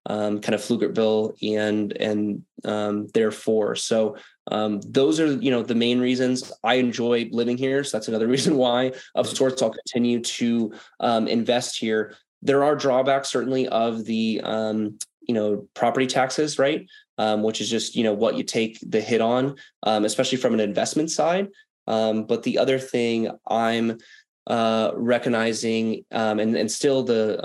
um, 0.06 0.40
kind 0.40 0.54
of 0.54 0.60
Pflugerville 0.60 1.34
and 1.42 1.92
and 1.92 2.42
um, 2.64 3.08
therefore 3.08 3.74
so 3.74 4.16
um, 4.50 4.80
those 4.82 5.18
are 5.20 5.34
you 5.34 5.50
know 5.50 5.62
the 5.62 5.74
main 5.74 6.00
reasons 6.00 6.52
I 6.62 6.74
enjoy 6.74 7.28
living 7.32 7.58
here. 7.58 7.82
So 7.84 7.96
that's 7.96 8.08
another 8.08 8.26
reason 8.36 8.56
why 8.56 8.92
of 9.14 9.26
sorts 9.26 9.62
I'll 9.62 9.70
continue 9.70 10.20
to 10.20 10.72
um, 11.00 11.26
invest 11.28 11.78
here. 11.78 12.14
There 12.42 12.64
are 12.64 12.76
drawbacks 12.76 13.28
certainly 13.28 13.66
of 13.68 14.04
the 14.04 14.40
um, 14.44 14.98
you 15.22 15.34
know 15.34 15.68
property 15.74 16.06
taxes, 16.06 16.58
right? 16.58 16.86
Um, 17.18 17.42
which 17.42 17.60
is 17.60 17.70
just 17.70 17.96
you 17.96 18.04
know 18.04 18.12
what 18.12 18.36
you 18.36 18.44
take 18.44 18.78
the 18.82 19.00
hit 19.00 19.20
on, 19.20 19.56
especially 19.84 20.38
from 20.38 20.54
an 20.54 20.60
investment 20.60 21.10
side. 21.10 21.48
but 21.86 22.42
the 22.42 22.58
other 22.58 22.78
thing 22.78 23.30
I'm 23.48 23.98
uh, 24.46 24.92
recognizing 24.94 26.04
and 26.12 26.40
and 26.40 26.70
still 26.70 27.02
the 27.02 27.40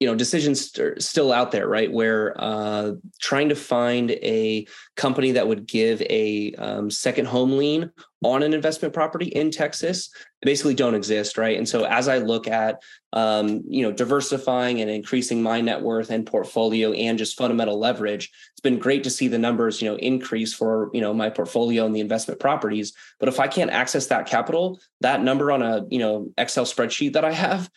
you 0.00 0.08
know 0.08 0.14
decisions 0.14 0.70
st- 0.70 1.02
still 1.02 1.32
out 1.32 1.52
there 1.52 1.68
right? 1.68 1.92
Where 1.92 2.34
uh, 2.38 2.92
trying 3.20 3.48
to 3.48 3.54
find 3.54 4.10
a 4.10 4.66
company 4.96 5.32
that 5.32 5.46
would 5.46 5.66
give 5.66 6.02
a 6.02 6.52
um, 6.54 6.90
second 6.90 7.26
home 7.26 7.56
lien 7.56 7.90
on 8.22 8.42
an 8.42 8.54
investment 8.54 8.94
property 8.94 9.26
in 9.26 9.50
texas 9.50 10.08
basically 10.40 10.74
don't 10.74 10.94
exist 10.94 11.38
right? 11.38 11.56
And 11.56 11.68
so 11.68 11.84
as 11.84 12.08
i 12.08 12.18
look 12.18 12.48
at 12.48 12.82
um, 13.12 13.62
you 13.68 13.82
know 13.82 13.92
diversifying 13.92 14.80
and 14.80 14.90
increasing 14.90 15.42
my 15.42 15.60
net 15.60 15.80
worth 15.80 16.10
and 16.10 16.26
portfolio 16.26 16.92
and 16.92 17.16
just 17.16 17.38
fundamental 17.38 17.78
leverage 17.78 18.30
it's 18.52 18.60
been 18.60 18.78
great 18.78 19.04
to 19.04 19.10
see 19.10 19.28
the 19.28 19.38
numbers 19.38 19.80
you 19.80 19.88
know 19.88 19.96
increase 19.96 20.52
for 20.52 20.90
you 20.92 21.00
know 21.00 21.14
my 21.14 21.30
portfolio 21.30 21.86
and 21.86 21.94
the 21.94 22.00
investment 22.00 22.40
properties. 22.40 22.92
But 23.20 23.28
if 23.28 23.38
i 23.38 23.46
can't 23.46 23.70
access 23.70 24.06
that 24.06 24.26
capital 24.26 24.80
that 25.00 25.22
number 25.22 25.52
on 25.52 25.62
a 25.62 25.84
you 25.88 25.98
know 25.98 26.30
excel 26.36 26.64
spreadsheet 26.64 27.12
that 27.12 27.24
i 27.24 27.32
have 27.32 27.70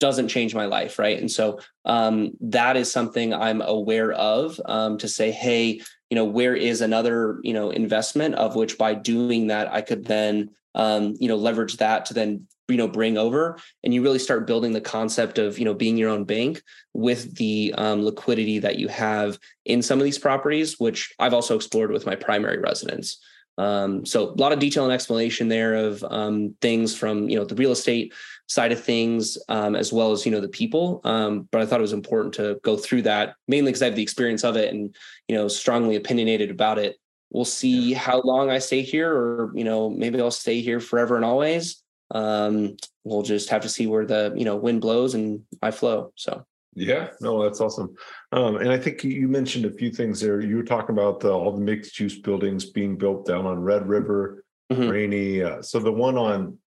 doesn't 0.00 0.28
change 0.28 0.54
my 0.54 0.66
life 0.66 0.98
right? 0.98 1.18
And 1.18 1.30
so 1.30 1.60
um, 1.84 2.32
that 2.40 2.76
is 2.76 2.90
something 2.90 3.32
i'm 3.34 3.60
aware 3.62 4.12
of 4.12 4.60
um, 4.66 4.98
to 4.98 5.08
say 5.08 5.30
hey 5.30 5.80
you 6.10 6.14
know 6.14 6.24
where 6.24 6.54
is 6.54 6.80
another 6.80 7.38
you 7.42 7.52
know 7.52 7.70
investment? 7.70 8.34
Of 8.34 8.56
which 8.56 8.78
by 8.78 8.94
doing 8.94 9.48
that 9.48 9.72
i 9.72 9.80
could 9.80 10.04
then 10.04 10.50
um, 10.74 11.14
you 11.18 11.28
know 11.28 11.36
leverage 11.36 11.76
that 11.78 12.06
to 12.06 12.14
then 12.14 12.46
you 12.68 12.76
know 12.76 12.88
bring 12.88 13.18
over. 13.18 13.58
And 13.82 13.92
you 13.92 14.02
really 14.02 14.18
start 14.18 14.46
building 14.46 14.72
the 14.72 14.80
concept 14.80 15.38
of 15.38 15.58
you 15.58 15.64
know 15.64 15.74
being 15.74 15.96
your 15.96 16.10
own 16.10 16.24
bank 16.24 16.62
with 16.92 17.36
the 17.36 17.74
um, 17.76 18.04
liquidity 18.04 18.58
that 18.60 18.78
you 18.78 18.88
have 18.88 19.38
in 19.64 19.82
some 19.82 19.98
of 19.98 20.04
these 20.04 20.18
properties 20.18 20.78
which 20.78 21.14
i've 21.18 21.34
also 21.34 21.56
explored 21.56 21.90
with 21.90 22.06
my 22.06 22.16
primary 22.16 22.58
residence. 22.58 23.18
Um, 23.56 24.04
so 24.04 24.30
a 24.30 24.40
lot 24.40 24.52
of 24.52 24.58
detail 24.58 24.84
and 24.84 24.92
explanation 24.92 25.48
there 25.48 25.74
of 25.74 26.04
um, 26.10 26.56
things 26.60 26.96
from 26.96 27.28
you 27.28 27.36
know 27.36 27.44
the 27.44 27.54
real 27.54 27.72
estate 27.72 28.12
side 28.46 28.72
of 28.72 28.82
things 28.82 29.38
um, 29.48 29.74
as 29.74 29.92
well 29.92 30.12
as 30.12 30.26
you 30.26 30.32
know 30.32 30.40
the 30.40 30.48
people 30.48 31.00
um, 31.04 31.48
but 31.50 31.60
i 31.60 31.66
thought 31.66 31.80
it 31.80 31.82
was 31.82 31.92
important 31.92 32.34
to 32.34 32.58
go 32.62 32.76
through 32.76 33.02
that 33.02 33.34
mainly 33.48 33.70
because 33.70 33.82
i 33.82 33.86
have 33.86 33.96
the 33.96 34.02
experience 34.02 34.44
of 34.44 34.56
it 34.56 34.72
and 34.72 34.94
you 35.28 35.34
know 35.34 35.48
strongly 35.48 35.96
opinionated 35.96 36.50
about 36.50 36.78
it 36.78 36.96
we'll 37.30 37.44
see 37.44 37.92
how 37.92 38.20
long 38.22 38.50
i 38.50 38.58
stay 38.58 38.82
here 38.82 39.12
or 39.12 39.50
you 39.54 39.64
know 39.64 39.90
maybe 39.90 40.20
i'll 40.20 40.30
stay 40.30 40.60
here 40.60 40.80
forever 40.80 41.16
and 41.16 41.24
always 41.24 41.82
um, 42.10 42.76
we'll 43.02 43.22
just 43.22 43.48
have 43.48 43.62
to 43.62 43.68
see 43.68 43.86
where 43.86 44.04
the 44.04 44.32
you 44.36 44.44
know 44.44 44.56
wind 44.56 44.80
blows 44.80 45.14
and 45.14 45.42
i 45.62 45.70
flow 45.70 46.12
so 46.16 46.44
yeah, 46.76 47.10
no, 47.20 47.42
that's 47.42 47.60
awesome. 47.60 47.94
Um, 48.32 48.56
and 48.56 48.70
I 48.70 48.78
think 48.78 49.04
you 49.04 49.28
mentioned 49.28 49.64
a 49.64 49.70
few 49.70 49.90
things 49.90 50.20
there. 50.20 50.40
You 50.40 50.56
were 50.56 50.64
talking 50.64 50.94
about 50.94 51.20
the, 51.20 51.30
all 51.30 51.52
the 51.52 51.60
mixed 51.60 52.00
use 52.00 52.18
buildings 52.18 52.64
being 52.66 52.96
built 52.96 53.26
down 53.26 53.46
on 53.46 53.62
Red 53.62 53.88
River, 53.88 54.44
mm-hmm. 54.72 54.88
Rainey. 54.88 55.42
Uh, 55.42 55.62
so 55.62 55.78
the 55.78 55.92
one 55.92 56.18
on 56.18 56.58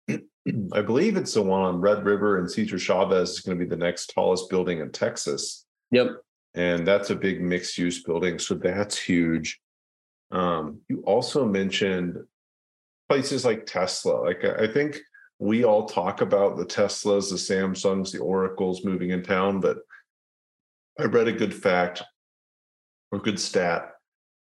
I 0.74 0.82
believe 0.82 1.18
it's 1.18 1.34
the 1.34 1.42
one 1.42 1.62
on 1.62 1.82
Red 1.82 2.06
River 2.06 2.38
and 2.38 2.50
Cesar 2.50 2.80
Chavez 2.80 3.32
is 3.32 3.40
going 3.40 3.58
to 3.58 3.66
be 3.66 3.70
the 3.70 3.78
next 3.78 4.12
tallest 4.14 4.50
building 4.50 4.80
in 4.80 4.92
Texas. 4.92 5.66
Yep. 5.92 6.22
And 6.56 6.88
that's 6.88 7.10
a 7.10 7.16
big 7.16 7.42
mixed 7.42 7.78
use 7.78 8.04
building. 8.04 8.40
So 8.40 8.56
that's 8.56 8.98
huge. 8.98 9.60
Um, 10.32 10.80
you 10.90 11.04
also 11.06 11.46
mentioned 11.46 12.18
places 13.10 13.46
like 13.46 13.66
Tesla. 13.66 14.22
Like 14.22 14.44
I 14.44 14.68
think 14.68 15.00
we 15.40 15.64
all 15.64 15.86
talk 15.86 16.22
about 16.22 16.58
the 16.58 16.66
Teslas, 16.66 17.30
the 17.30 17.36
Samsungs, 17.36 18.12
the 18.12 18.20
Oracles 18.20 18.84
moving 18.84 19.12
in 19.12 19.24
town, 19.24 19.60
but 19.60 19.78
I 21.00 21.04
read 21.04 21.28
a 21.28 21.34
good 21.34 21.54
fact 21.54 22.02
or 23.12 23.20
good 23.20 23.40
stat 23.40 23.92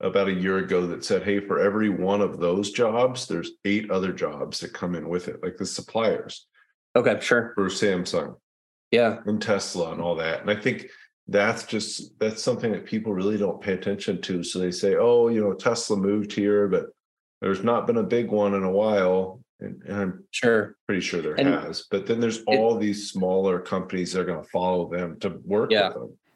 about 0.01 0.29
a 0.29 0.33
year 0.33 0.59
ago 0.59 0.87
that 0.87 1.05
said, 1.05 1.23
hey, 1.23 1.41
for 1.41 1.61
every 1.61 1.89
one 1.89 2.21
of 2.21 2.39
those 2.39 2.73
jobs, 2.73 3.27
there's 3.27 3.53
eight 3.65 3.91
other 3.91 4.13
jobs 4.13 4.61
that 4.61 4.73
come 4.73 4.95
in 4.95 5.09
with 5.09 5.29
it, 5.29 5.43
like 5.43 5.57
the 5.57 5.67
suppliers. 5.67 6.47
Okay, 6.97 7.19
sure. 7.21 7.53
For 7.55 7.67
Samsung. 7.67 8.37
Yeah. 8.91 9.19
And 9.27 9.41
Tesla 9.41 9.93
and 9.93 10.01
all 10.01 10.17
that. 10.17 10.41
And 10.41 10.51
I 10.51 10.57
think 10.57 10.89
that's 11.27 11.65
just 11.65 12.19
that's 12.19 12.43
something 12.43 12.73
that 12.73 12.85
people 12.85 13.13
really 13.13 13.39
don't 13.39 13.61
pay 13.61 13.73
attention 13.73 14.21
to. 14.23 14.45
So 14.45 14.59
they 14.59 14.71
say, 14.71 14.97
oh, 14.97 15.29
you 15.29 15.41
know, 15.41 15.55
Tesla 15.55 15.97
moved 15.97 16.33
here, 16.33 16.69
but 16.69 16.87
there's 17.41 17.65
not 17.65 17.87
been 17.87 17.97
a 17.97 18.03
big 18.03 18.31
one 18.31 18.55
in 18.55 18.63
a 18.63 18.71
while. 18.71 19.41
And, 19.61 19.83
and 19.85 19.97
I'm 19.97 20.25
sure 20.31 20.77
pretty 20.87 21.01
sure 21.01 21.23
there 21.23 21.35
and 21.35 21.49
has. 21.49 21.87
But 21.91 22.07
then 22.07 22.21
there's 22.21 22.43
all 22.47 22.77
it, 22.77 22.81
these 22.81 23.11
smaller 23.11 23.59
companies 23.61 24.13
that 24.13 24.21
are 24.21 24.25
going 24.25 24.43
to 24.43 24.51
follow 24.51 24.89
them 24.89 25.19
to 25.21 25.41
work 25.45 25.71
yeah. 25.71 25.89
with 25.89 25.95
them. 25.95 26.19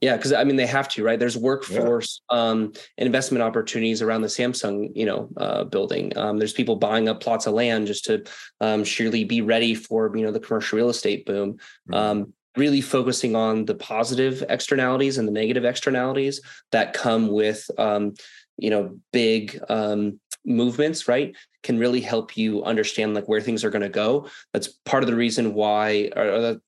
Yeah, 0.00 0.16
because 0.16 0.32
I 0.32 0.44
mean 0.44 0.56
they 0.56 0.66
have 0.66 0.88
to, 0.90 1.02
right? 1.02 1.18
There's 1.18 1.36
workforce 1.36 2.20
yeah. 2.30 2.38
um, 2.38 2.72
investment 2.98 3.42
opportunities 3.42 4.00
around 4.00 4.22
the 4.22 4.28
Samsung, 4.28 4.90
you 4.94 5.04
know, 5.04 5.28
uh, 5.36 5.64
building. 5.64 6.16
Um, 6.16 6.38
there's 6.38 6.52
people 6.52 6.76
buying 6.76 7.08
up 7.08 7.20
plots 7.20 7.46
of 7.46 7.54
land 7.54 7.88
just 7.88 8.04
to 8.04 8.24
um, 8.60 8.84
surely 8.84 9.24
be 9.24 9.40
ready 9.40 9.74
for 9.74 10.16
you 10.16 10.24
know 10.24 10.30
the 10.30 10.40
commercial 10.40 10.76
real 10.76 10.88
estate 10.88 11.26
boom. 11.26 11.54
Mm-hmm. 11.54 11.94
Um, 11.94 12.32
really 12.56 12.80
focusing 12.80 13.36
on 13.36 13.64
the 13.64 13.74
positive 13.74 14.44
externalities 14.48 15.18
and 15.18 15.26
the 15.26 15.32
negative 15.32 15.64
externalities 15.64 16.40
that 16.72 16.92
come 16.92 17.28
with 17.28 17.68
um, 17.78 18.14
you 18.56 18.70
know 18.70 18.98
big 19.12 19.58
um, 19.68 20.20
movements, 20.44 21.08
right? 21.08 21.36
Can 21.64 21.78
really 21.78 22.00
help 22.00 22.36
you 22.36 22.62
understand 22.62 23.14
like 23.14 23.28
where 23.28 23.40
things 23.40 23.64
are 23.64 23.70
going 23.70 23.82
to 23.82 23.88
go. 23.88 24.28
That's 24.52 24.68
part 24.68 25.02
of 25.02 25.08
the 25.08 25.16
reason 25.16 25.54
why, 25.54 26.12
or 26.14 26.60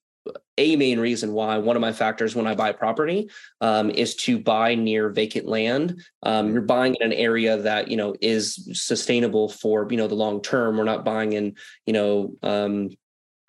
a 0.57 0.75
main 0.75 0.99
reason 0.99 1.33
why 1.33 1.57
one 1.57 1.75
of 1.75 1.81
my 1.81 1.91
factors 1.91 2.35
when 2.35 2.45
I 2.45 2.53
buy 2.53 2.71
property 2.71 3.29
um, 3.61 3.89
is 3.89 4.15
to 4.17 4.37
buy 4.37 4.75
near 4.75 5.09
vacant 5.09 5.47
land. 5.47 6.01
Um, 6.23 6.45
mm-hmm. 6.45 6.53
you're 6.53 6.61
buying 6.63 6.95
in 6.99 7.11
an 7.11 7.17
area 7.17 7.57
that 7.57 7.87
you 7.87 7.97
know 7.97 8.15
is 8.21 8.69
sustainable 8.73 9.49
for 9.49 9.87
you 9.89 9.97
know 9.97 10.07
the 10.07 10.15
long 10.15 10.41
term. 10.41 10.77
We're 10.77 10.83
not 10.83 11.05
buying 11.05 11.33
in 11.33 11.55
you 11.85 11.93
know 11.93 12.35
um, 12.43 12.89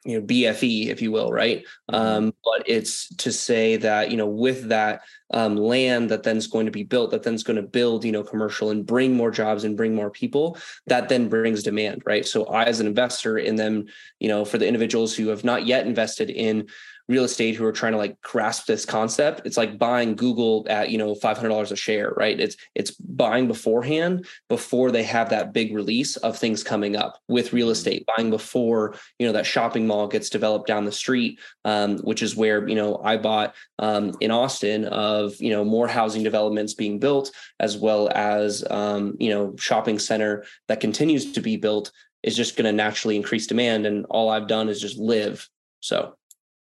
you 0.05 0.19
know 0.19 0.27
BFE, 0.27 0.89
if 0.89 1.01
you 1.01 1.13
will, 1.13 1.33
right? 1.33 1.65
Mm-hmm. 1.91 1.95
Um, 1.95 2.35
but 2.45 2.65
it's 2.67 3.09
to 3.17 3.33
say 3.33 3.77
that 3.77 4.11
you 4.11 4.17
know 4.17 4.27
with 4.27 4.69
that 4.69 5.03
um, 5.33 5.57
land 5.57 6.11
that 6.11 6.25
then 6.25 6.37
is 6.37 6.47
going 6.47 6.67
to 6.67 6.73
be 6.73 6.83
built, 6.83 7.11
that 7.13 7.23
then 7.23 7.35
is 7.35 7.45
going 7.45 7.57
to 7.57 7.63
build 7.63 8.05
you 8.05 8.13
know 8.13 8.23
commercial 8.25 8.71
and 8.71 8.85
bring 8.85 9.15
more 9.15 9.31
jobs 9.31 9.65
and 9.65 9.77
bring 9.77 9.95
more 9.95 10.11
people. 10.11 10.59
That 10.87 11.09
then 11.09 11.29
brings 11.29 11.63
demand, 11.63 12.03
right? 12.05 12.27
So 12.27 12.45
I, 12.47 12.65
as 12.65 12.81
an 12.81 12.87
investor, 12.87 13.39
in 13.39 13.57
them, 13.57 13.87
you 14.19 14.29
know, 14.29 14.45
for 14.45 14.59
the 14.59 14.67
individuals 14.67 15.15
who 15.15 15.29
have 15.29 15.45
not 15.45 15.67
yet 15.67 15.87
invested 15.87 16.31
in 16.31 16.69
real 17.09 17.25
estate 17.25 17.55
who 17.55 17.65
are 17.65 17.73
trying 17.73 17.93
to 17.93 17.99
like 17.99 18.21
grasp 18.23 18.67
this 18.67 18.85
concept 18.85 19.43
it's 19.45 19.57
like 19.57 19.79
buying 19.79 20.15
google 20.15 20.67
at 20.69 20.91
you 20.91 20.99
know 20.99 21.15
$500 21.15 21.71
a 21.71 21.77
share 21.77 22.13
right 22.17 22.39
it's 22.39 22.57
it's 22.75 22.93
buying 22.93 23.49
beforehand 23.49 24.27
before 24.49 24.91
they 24.91 25.03
have 25.03 25.31
that 25.31 25.53
big 25.53 25.75
release 25.75 26.17
of 26.19 26.39
things 26.39 26.63
coming 26.63 26.97
up 26.97 27.21
with 27.29 27.53
real 27.53 27.67
mm-hmm. 27.67 27.73
estate 27.73 28.07
buying 28.17 28.31
before 28.31 28.95
you 29.19 29.27
know 29.27 29.33
that 29.33 29.47
shopping 29.47 29.87
mall 29.87 30.09
gets 30.09 30.31
developed 30.31 30.67
down 30.67 30.85
the 30.85 30.93
street 30.93 31.39
um, 31.65 31.99
which 31.99 32.23
is 32.23 32.37
where 32.37 32.67
you 32.69 32.75
know 32.75 33.01
i 33.05 33.17
bought 33.17 33.55
um, 33.79 34.13
in 34.21 34.31
austin 34.31 34.85
of 34.87 35.35
you 35.41 35.51
know 35.51 35.65
more 35.65 35.89
housing 35.89 36.23
developments 36.23 36.75
being 36.75 36.99
built 36.99 37.31
as 37.61 37.77
well 37.77 38.09
as 38.15 38.65
um, 38.71 39.17
you 39.19 39.31
know 39.31 39.55
shopping 39.57 39.99
center 39.99 40.45
that 40.69 40.81
continues 40.81 41.33
to 41.33 41.41
be 41.41 41.57
built 41.57 41.91
is 42.23 42.37
just 42.37 42.57
going 42.57 42.65
to 42.65 42.73
naturally 42.73 43.17
increase 43.17 43.47
demand 43.47 43.87
and 43.87 44.07
all 44.11 44.31
i've 44.31 44.47
done 44.47 44.69
is 44.69 44.81
just 44.81 44.99
live 44.99 45.49
so 45.81 46.15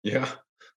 yeah. 0.03 0.29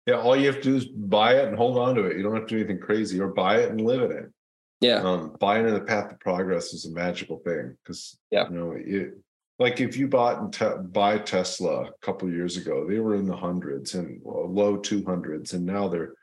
Yeah. 0.07 0.15
All 0.15 0.37
you 0.37 0.47
have 0.47 0.57
to 0.57 0.63
do 0.63 0.77
is 0.77 0.87
buy 0.87 1.37
it 1.37 1.49
and 1.49 1.57
hold 1.57 1.79
on 1.79 1.95
to 1.95 2.05
it. 2.05 2.17
You 2.17 2.23
don't 2.23 2.35
have 2.35 2.47
to 2.47 2.55
do 2.55 2.59
anything 2.59 2.81
crazy 2.81 3.21
or 3.21 3.29
buy 3.29 3.61
it 3.61 3.71
and 3.71 3.81
live 3.81 4.11
in 4.11 4.13
it. 4.13 4.33
Yeah. 4.81 4.97
Um, 4.97 5.37
buying 5.39 5.67
in 5.67 5.75
the 5.75 5.81
path 5.81 6.11
of 6.11 6.19
progress 6.19 6.73
is 6.73 6.87
a 6.87 6.91
magical 6.91 7.39
thing 7.39 7.77
because, 7.83 8.19
yeah. 8.33 8.49
you 8.49 8.57
know, 8.57 8.75
it, 8.77 9.15
like 9.61 9.81
if 9.81 9.97
you 9.97 10.09
bought 10.09 10.41
and 10.41 10.53
te- 10.53 10.83
buy 10.91 11.19
Tesla 11.19 11.85
a 11.85 11.93
couple 12.03 12.29
years 12.29 12.57
ago, 12.57 12.85
they 12.85 12.99
were 12.99 13.15
in 13.15 13.27
the 13.27 13.37
hundreds 13.37 13.95
and 13.95 14.21
low 14.25 14.77
200s, 14.77 15.55
and 15.55 15.65
now 15.65 15.87
they're 15.87 16.15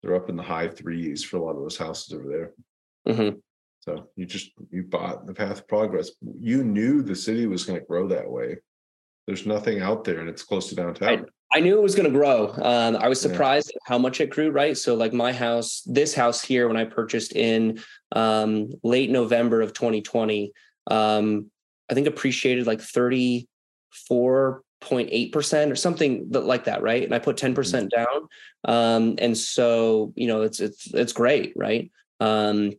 they're 0.00 0.14
up 0.14 0.28
in 0.28 0.36
the 0.36 0.42
high 0.42 0.68
threes 0.68 1.24
for 1.24 1.38
a 1.38 1.42
lot 1.42 1.56
of 1.56 1.62
those 1.62 1.76
houses 1.76 2.12
over 2.12 2.28
there. 2.28 2.52
Mm-hmm. 3.08 3.38
So 3.80 4.10
you 4.16 4.26
just 4.26 4.52
you 4.70 4.84
bought 4.84 5.26
the 5.26 5.34
path 5.34 5.58
of 5.58 5.68
progress. 5.68 6.10
You 6.38 6.62
knew 6.62 7.02
the 7.02 7.16
city 7.16 7.46
was 7.46 7.64
going 7.64 7.80
to 7.80 7.86
grow 7.86 8.06
that 8.08 8.30
way. 8.30 8.58
There's 9.26 9.44
nothing 9.44 9.80
out 9.80 10.04
there, 10.04 10.20
and 10.20 10.28
it's 10.28 10.44
close 10.44 10.68
to 10.68 10.74
downtown. 10.74 11.08
I 11.08 11.24
knew 11.60 11.78
it 11.78 11.82
was 11.82 11.94
going 11.94 12.10
to 12.10 12.18
grow. 12.18 12.52
Um, 12.62 12.96
I 12.96 13.08
was 13.08 13.20
surprised 13.20 13.70
yeah. 13.72 13.80
how 13.86 13.98
much 13.98 14.20
it 14.20 14.30
grew. 14.30 14.50
Right, 14.50 14.76
so 14.76 14.94
like 14.94 15.12
my 15.12 15.32
house, 15.32 15.82
this 15.86 16.14
house 16.14 16.42
here, 16.42 16.68
when 16.68 16.76
I 16.76 16.84
purchased 16.84 17.34
in 17.34 17.80
um, 18.12 18.72
late 18.82 19.10
November 19.10 19.60
of 19.60 19.72
2020, 19.72 20.52
um, 20.90 21.50
I 21.90 21.94
think 21.94 22.06
appreciated 22.06 22.66
like 22.66 22.80
34 22.80 24.62
0.8% 24.84 25.70
or 25.70 25.76
something 25.76 26.26
like 26.30 26.64
that 26.64 26.82
right 26.82 27.04
and 27.04 27.14
i 27.14 27.18
put 27.18 27.36
10% 27.36 27.88
down 27.88 28.28
um, 28.64 29.14
and 29.18 29.36
so 29.36 30.12
you 30.14 30.26
know 30.26 30.42
it's 30.42 30.60
it's 30.60 30.92
it's 30.92 31.12
great 31.12 31.52
right 31.56 31.90
um, 32.20 32.72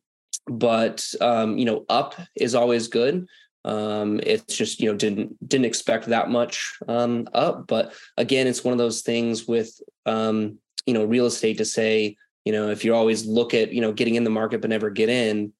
but 0.47 1.05
um, 1.21 1.57
you 1.57 1.65
know 1.65 1.85
up 1.89 2.15
is 2.35 2.55
always 2.55 2.87
good 2.87 3.27
um, 3.65 4.19
it's 4.23 4.55
just 4.55 4.79
you 4.79 4.89
know 4.89 4.97
didn't 4.97 5.35
didn't 5.47 5.65
expect 5.65 6.05
that 6.05 6.29
much 6.29 6.77
um, 6.87 7.27
up 7.33 7.67
but 7.67 7.93
again 8.17 8.47
it's 8.47 8.63
one 8.63 8.71
of 8.71 8.77
those 8.77 9.01
things 9.01 9.47
with 9.47 9.77
um, 10.05 10.57
you 10.85 10.93
know 10.93 11.03
real 11.03 11.25
estate 11.25 11.57
to 11.57 11.65
say 11.65 12.15
you 12.45 12.53
know 12.53 12.69
if 12.69 12.85
you 12.85 12.95
always 12.95 13.25
look 13.25 13.53
at 13.53 13.73
you 13.73 13.81
know 13.81 13.91
getting 13.91 14.15
in 14.15 14.23
the 14.23 14.29
market 14.29 14.61
but 14.61 14.69
never 14.69 14.89
get 14.89 15.09
in 15.09 15.51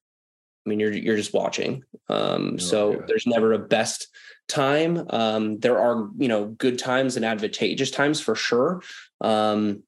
i 0.64 0.68
mean 0.68 0.80
you're 0.80 0.92
you're 0.92 1.16
just 1.16 1.34
watching. 1.34 1.84
Um, 2.08 2.52
oh, 2.54 2.56
so 2.56 3.04
there's 3.06 3.26
never 3.26 3.52
a 3.52 3.58
best 3.58 4.08
time. 4.48 5.06
Um, 5.10 5.58
there 5.58 5.78
are 5.78 6.08
you 6.18 6.28
know 6.28 6.46
good 6.46 6.78
times 6.78 7.16
and 7.16 7.24
advantageous 7.24 7.90
times 7.90 8.20
for 8.20 8.34
sure. 8.34 8.82
Um, 9.20 9.82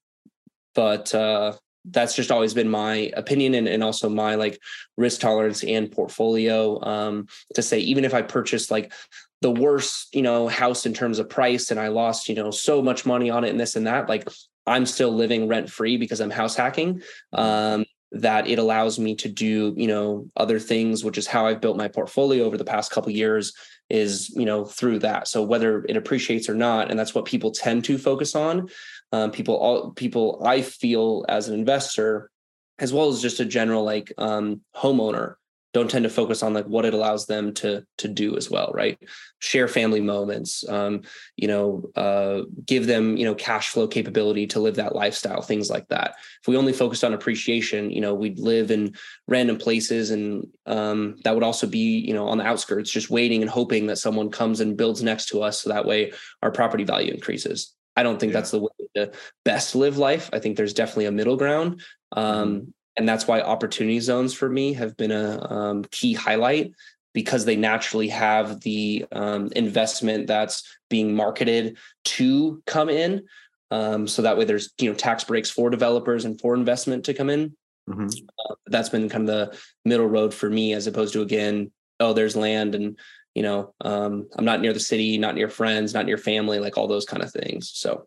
but 0.74 1.14
uh, 1.14 1.54
that's 1.84 2.14
just 2.14 2.30
always 2.30 2.54
been 2.54 2.68
my 2.68 3.10
opinion 3.16 3.54
and, 3.54 3.68
and 3.68 3.82
also 3.82 4.08
my 4.08 4.34
like 4.34 4.58
risk 4.96 5.20
tolerance 5.20 5.64
and 5.64 5.90
portfolio 5.90 6.82
um, 6.84 7.26
to 7.54 7.62
say 7.62 7.78
even 7.78 8.04
if 8.04 8.14
i 8.14 8.22
purchased 8.22 8.70
like 8.70 8.92
the 9.40 9.50
worst 9.50 10.14
you 10.14 10.22
know 10.22 10.48
house 10.48 10.86
in 10.86 10.94
terms 10.94 11.18
of 11.18 11.28
price 11.28 11.70
and 11.70 11.80
i 11.80 11.88
lost 11.88 12.28
you 12.28 12.34
know 12.34 12.50
so 12.50 12.82
much 12.82 13.06
money 13.06 13.30
on 13.30 13.44
it 13.44 13.50
and 13.50 13.60
this 13.60 13.76
and 13.76 13.86
that 13.86 14.08
like 14.08 14.28
i'm 14.66 14.86
still 14.86 15.12
living 15.12 15.48
rent 15.48 15.70
free 15.70 15.96
because 15.96 16.20
i'm 16.20 16.30
house 16.30 16.56
hacking 16.56 17.02
um, 17.32 17.84
that 18.10 18.46
it 18.46 18.58
allows 18.58 18.98
me 18.98 19.14
to 19.14 19.28
do 19.28 19.74
you 19.76 19.86
know 19.86 20.26
other 20.36 20.58
things 20.58 21.04
which 21.04 21.18
is 21.18 21.26
how 21.26 21.46
i've 21.46 21.60
built 21.60 21.76
my 21.76 21.88
portfolio 21.88 22.44
over 22.44 22.56
the 22.56 22.64
past 22.64 22.90
couple 22.90 23.12
years 23.12 23.52
is 23.90 24.30
you 24.30 24.44
know 24.44 24.64
through 24.64 24.98
that. 24.98 25.28
So 25.28 25.42
whether 25.42 25.84
it 25.88 25.96
appreciates 25.96 26.48
or 26.48 26.54
not 26.54 26.90
and 26.90 26.98
that's 26.98 27.14
what 27.14 27.24
people 27.24 27.50
tend 27.50 27.84
to 27.84 27.98
focus 27.98 28.34
on 28.34 28.68
um, 29.12 29.30
people 29.30 29.56
all 29.56 29.90
people 29.92 30.42
i 30.44 30.62
feel 30.62 31.24
as 31.28 31.48
an 31.48 31.54
investor 31.54 32.30
as 32.78 32.92
well 32.92 33.08
as 33.08 33.20
just 33.20 33.40
a 33.40 33.44
general 33.44 33.84
like 33.84 34.12
um, 34.18 34.60
homeowner 34.76 35.34
don't 35.74 35.90
tend 35.90 36.04
to 36.04 36.10
focus 36.10 36.42
on 36.42 36.54
like 36.54 36.64
what 36.64 36.86
it 36.86 36.94
allows 36.94 37.26
them 37.26 37.52
to 37.52 37.84
to 37.98 38.08
do 38.08 38.36
as 38.36 38.50
well 38.50 38.70
right? 38.74 38.98
Share 39.38 39.68
family 39.68 40.00
moments 40.00 40.66
um, 40.68 41.02
you 41.36 41.46
know 41.46 41.90
uh, 41.94 42.42
give 42.64 42.86
them 42.86 43.16
you 43.16 43.24
know 43.24 43.34
cash 43.34 43.68
flow 43.68 43.86
capability 43.86 44.46
to 44.48 44.60
live 44.60 44.76
that 44.76 44.94
lifestyle 44.94 45.42
things 45.42 45.68
like 45.68 45.86
that. 45.88 46.14
If 46.40 46.48
we 46.48 46.56
only 46.56 46.72
focused 46.72 47.04
on 47.04 47.14
appreciation 47.14 47.90
you 47.90 48.00
know 48.00 48.14
we'd 48.14 48.38
live 48.38 48.70
in 48.70 48.94
random 49.26 49.58
places 49.58 50.10
and 50.10 50.46
um, 50.66 51.16
that 51.24 51.34
would 51.34 51.44
also 51.44 51.66
be 51.66 51.98
you 51.98 52.14
know 52.14 52.28
on 52.28 52.38
the 52.38 52.46
outskirts 52.46 52.90
just 52.90 53.10
waiting 53.10 53.42
and 53.42 53.50
hoping 53.50 53.86
that 53.86 53.98
someone 53.98 54.30
comes 54.30 54.60
and 54.60 54.76
builds 54.76 55.02
next 55.02 55.26
to 55.28 55.42
us 55.42 55.60
so 55.60 55.70
that 55.70 55.86
way 55.86 56.12
our 56.42 56.50
property 56.50 56.84
value 56.84 57.12
increases 57.12 57.74
i 57.98 58.02
don't 58.02 58.18
think 58.20 58.32
yeah. 58.32 58.38
that's 58.38 58.50
the 58.50 58.60
way 58.60 58.68
to 58.94 59.12
best 59.44 59.74
live 59.74 59.98
life. 59.98 60.30
I 60.32 60.38
think 60.38 60.56
there's 60.56 60.74
definitely 60.74 61.06
a 61.06 61.12
middle 61.12 61.36
ground. 61.36 61.82
Um, 62.12 62.48
mm-hmm. 62.48 62.70
and 62.96 63.08
that's 63.08 63.26
why 63.26 63.40
opportunity 63.40 64.00
zones 64.00 64.34
for 64.34 64.48
me 64.48 64.72
have 64.74 64.96
been 64.96 65.12
a 65.12 65.52
um, 65.52 65.84
key 65.90 66.14
highlight 66.14 66.72
because 67.14 67.44
they 67.44 67.56
naturally 67.56 68.08
have 68.08 68.60
the 68.60 69.06
um, 69.12 69.48
investment 69.56 70.26
that's 70.26 70.62
being 70.90 71.14
marketed 71.14 71.78
to 72.04 72.62
come 72.66 72.88
in. 72.88 73.24
Um, 73.70 74.06
so 74.06 74.22
that 74.22 74.38
way 74.38 74.44
there's 74.44 74.72
you 74.78 74.90
know 74.90 74.96
tax 74.96 75.24
breaks 75.24 75.50
for 75.50 75.70
developers 75.70 76.24
and 76.24 76.40
for 76.40 76.54
investment 76.54 77.04
to 77.04 77.14
come 77.14 77.30
in. 77.30 77.56
Mm-hmm. 77.88 78.06
uh, 78.06 78.54
that's 78.66 78.90
been 78.90 79.08
kind 79.08 79.26
of 79.26 79.34
the 79.50 79.58
middle 79.86 80.06
road 80.06 80.34
for 80.34 80.50
me 80.50 80.74
as 80.74 80.86
opposed 80.86 81.14
to 81.14 81.22
again 81.22 81.72
oh 82.00 82.12
there's 82.12 82.36
land 82.36 82.74
and 82.74 82.98
you 83.34 83.42
know 83.42 83.74
um, 83.82 84.28
i'm 84.36 84.44
not 84.44 84.60
near 84.60 84.72
the 84.72 84.80
city 84.80 85.18
not 85.18 85.34
near 85.34 85.48
friends 85.48 85.94
not 85.94 86.06
near 86.06 86.18
family 86.18 86.58
like 86.58 86.76
all 86.76 86.88
those 86.88 87.04
kind 87.04 87.22
of 87.22 87.30
things 87.30 87.70
so 87.74 88.06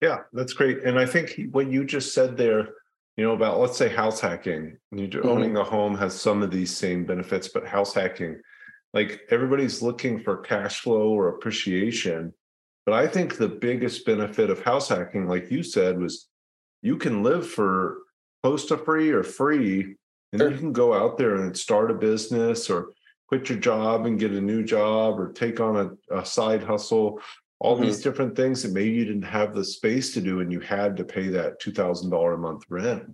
yeah 0.00 0.18
that's 0.32 0.52
great 0.52 0.82
and 0.84 0.98
i 0.98 1.06
think 1.06 1.40
what 1.50 1.70
you 1.70 1.84
just 1.84 2.14
said 2.14 2.36
there 2.36 2.68
you 3.16 3.24
know 3.24 3.32
about 3.32 3.58
let's 3.58 3.76
say 3.76 3.88
house 3.88 4.20
hacking 4.20 4.76
you 4.92 5.08
mm-hmm. 5.08 5.28
owning 5.28 5.56
a 5.56 5.64
home 5.64 5.96
has 5.96 6.18
some 6.18 6.42
of 6.42 6.50
these 6.50 6.74
same 6.74 7.04
benefits 7.04 7.48
but 7.48 7.66
house 7.66 7.94
hacking 7.94 8.40
like 8.94 9.22
everybody's 9.30 9.82
looking 9.82 10.20
for 10.20 10.38
cash 10.38 10.80
flow 10.80 11.10
or 11.10 11.28
appreciation 11.28 12.32
but 12.84 12.94
i 12.94 13.06
think 13.06 13.36
the 13.36 13.48
biggest 13.48 14.04
benefit 14.06 14.50
of 14.50 14.62
house 14.62 14.88
hacking 14.88 15.26
like 15.26 15.50
you 15.50 15.62
said 15.62 15.98
was 15.98 16.28
you 16.82 16.96
can 16.96 17.22
live 17.22 17.46
for 17.46 17.98
close 18.42 18.66
to 18.66 18.76
free 18.76 19.10
or 19.10 19.22
free 19.22 19.96
and 20.32 20.40
sure. 20.40 20.50
you 20.50 20.58
can 20.58 20.72
go 20.72 20.92
out 20.92 21.16
there 21.16 21.36
and 21.36 21.56
start 21.56 21.90
a 21.90 21.94
business 21.94 22.68
or 22.68 22.90
quit 23.28 23.48
your 23.48 23.58
job 23.58 24.06
and 24.06 24.20
get 24.20 24.32
a 24.32 24.40
new 24.40 24.62
job 24.64 25.18
or 25.18 25.32
take 25.32 25.60
on 25.60 25.98
a, 26.10 26.18
a 26.18 26.24
side 26.24 26.62
hustle 26.62 27.20
all 27.58 27.74
mm-hmm. 27.74 27.84
these 27.84 28.02
different 28.02 28.36
things 28.36 28.62
that 28.62 28.72
maybe 28.72 28.92
you 28.92 29.04
didn't 29.04 29.22
have 29.22 29.54
the 29.54 29.64
space 29.64 30.12
to 30.14 30.20
do 30.20 30.40
and 30.40 30.52
you 30.52 30.60
had 30.60 30.96
to 30.96 31.04
pay 31.04 31.28
that 31.28 31.60
$2000 31.60 32.34
a 32.34 32.36
month 32.36 32.64
rent 32.68 33.04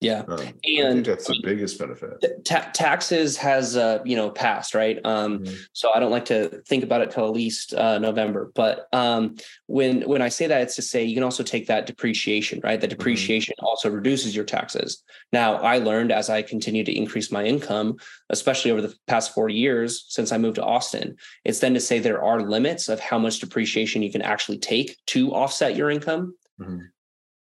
yeah, 0.00 0.22
um, 0.28 0.40
and 0.64 1.04
that's 1.04 1.26
the 1.26 1.38
biggest 1.42 1.78
benefit. 1.78 2.24
Ta- 2.46 2.70
taxes 2.72 3.36
has 3.36 3.76
uh, 3.76 3.98
you 4.02 4.16
know 4.16 4.30
passed 4.30 4.74
right, 4.74 4.98
um, 5.04 5.40
mm-hmm. 5.40 5.54
so 5.74 5.92
I 5.92 6.00
don't 6.00 6.10
like 6.10 6.24
to 6.26 6.62
think 6.66 6.82
about 6.82 7.02
it 7.02 7.10
till 7.10 7.26
at 7.26 7.32
least 7.32 7.74
uh, 7.74 7.98
November. 7.98 8.50
But 8.54 8.88
um, 8.94 9.36
when 9.66 10.08
when 10.08 10.22
I 10.22 10.30
say 10.30 10.46
that, 10.46 10.62
it's 10.62 10.76
to 10.76 10.82
say 10.82 11.04
you 11.04 11.14
can 11.14 11.22
also 11.22 11.42
take 11.42 11.66
that 11.66 11.84
depreciation, 11.84 12.60
right? 12.64 12.80
That 12.80 12.86
mm-hmm. 12.86 12.96
depreciation 12.96 13.54
mm-hmm. 13.58 13.66
also 13.66 13.90
reduces 13.90 14.34
your 14.34 14.46
taxes. 14.46 15.02
Now, 15.34 15.56
I 15.56 15.78
learned 15.78 16.12
as 16.12 16.30
I 16.30 16.40
continue 16.40 16.82
to 16.84 16.96
increase 16.96 17.30
my 17.30 17.44
income, 17.44 17.96
especially 18.30 18.70
over 18.70 18.80
the 18.80 18.94
past 19.06 19.34
four 19.34 19.50
years 19.50 20.06
since 20.08 20.32
I 20.32 20.38
moved 20.38 20.56
to 20.56 20.64
Austin, 20.64 21.16
it's 21.44 21.58
then 21.58 21.74
to 21.74 21.80
say 21.80 21.98
there 21.98 22.24
are 22.24 22.40
limits 22.40 22.88
of 22.88 23.00
how 23.00 23.18
much 23.18 23.40
depreciation 23.40 24.00
you 24.00 24.10
can 24.10 24.22
actually 24.22 24.58
take 24.58 24.96
to 25.08 25.34
offset 25.34 25.76
your 25.76 25.90
income. 25.90 26.36
Mm-hmm 26.58 26.86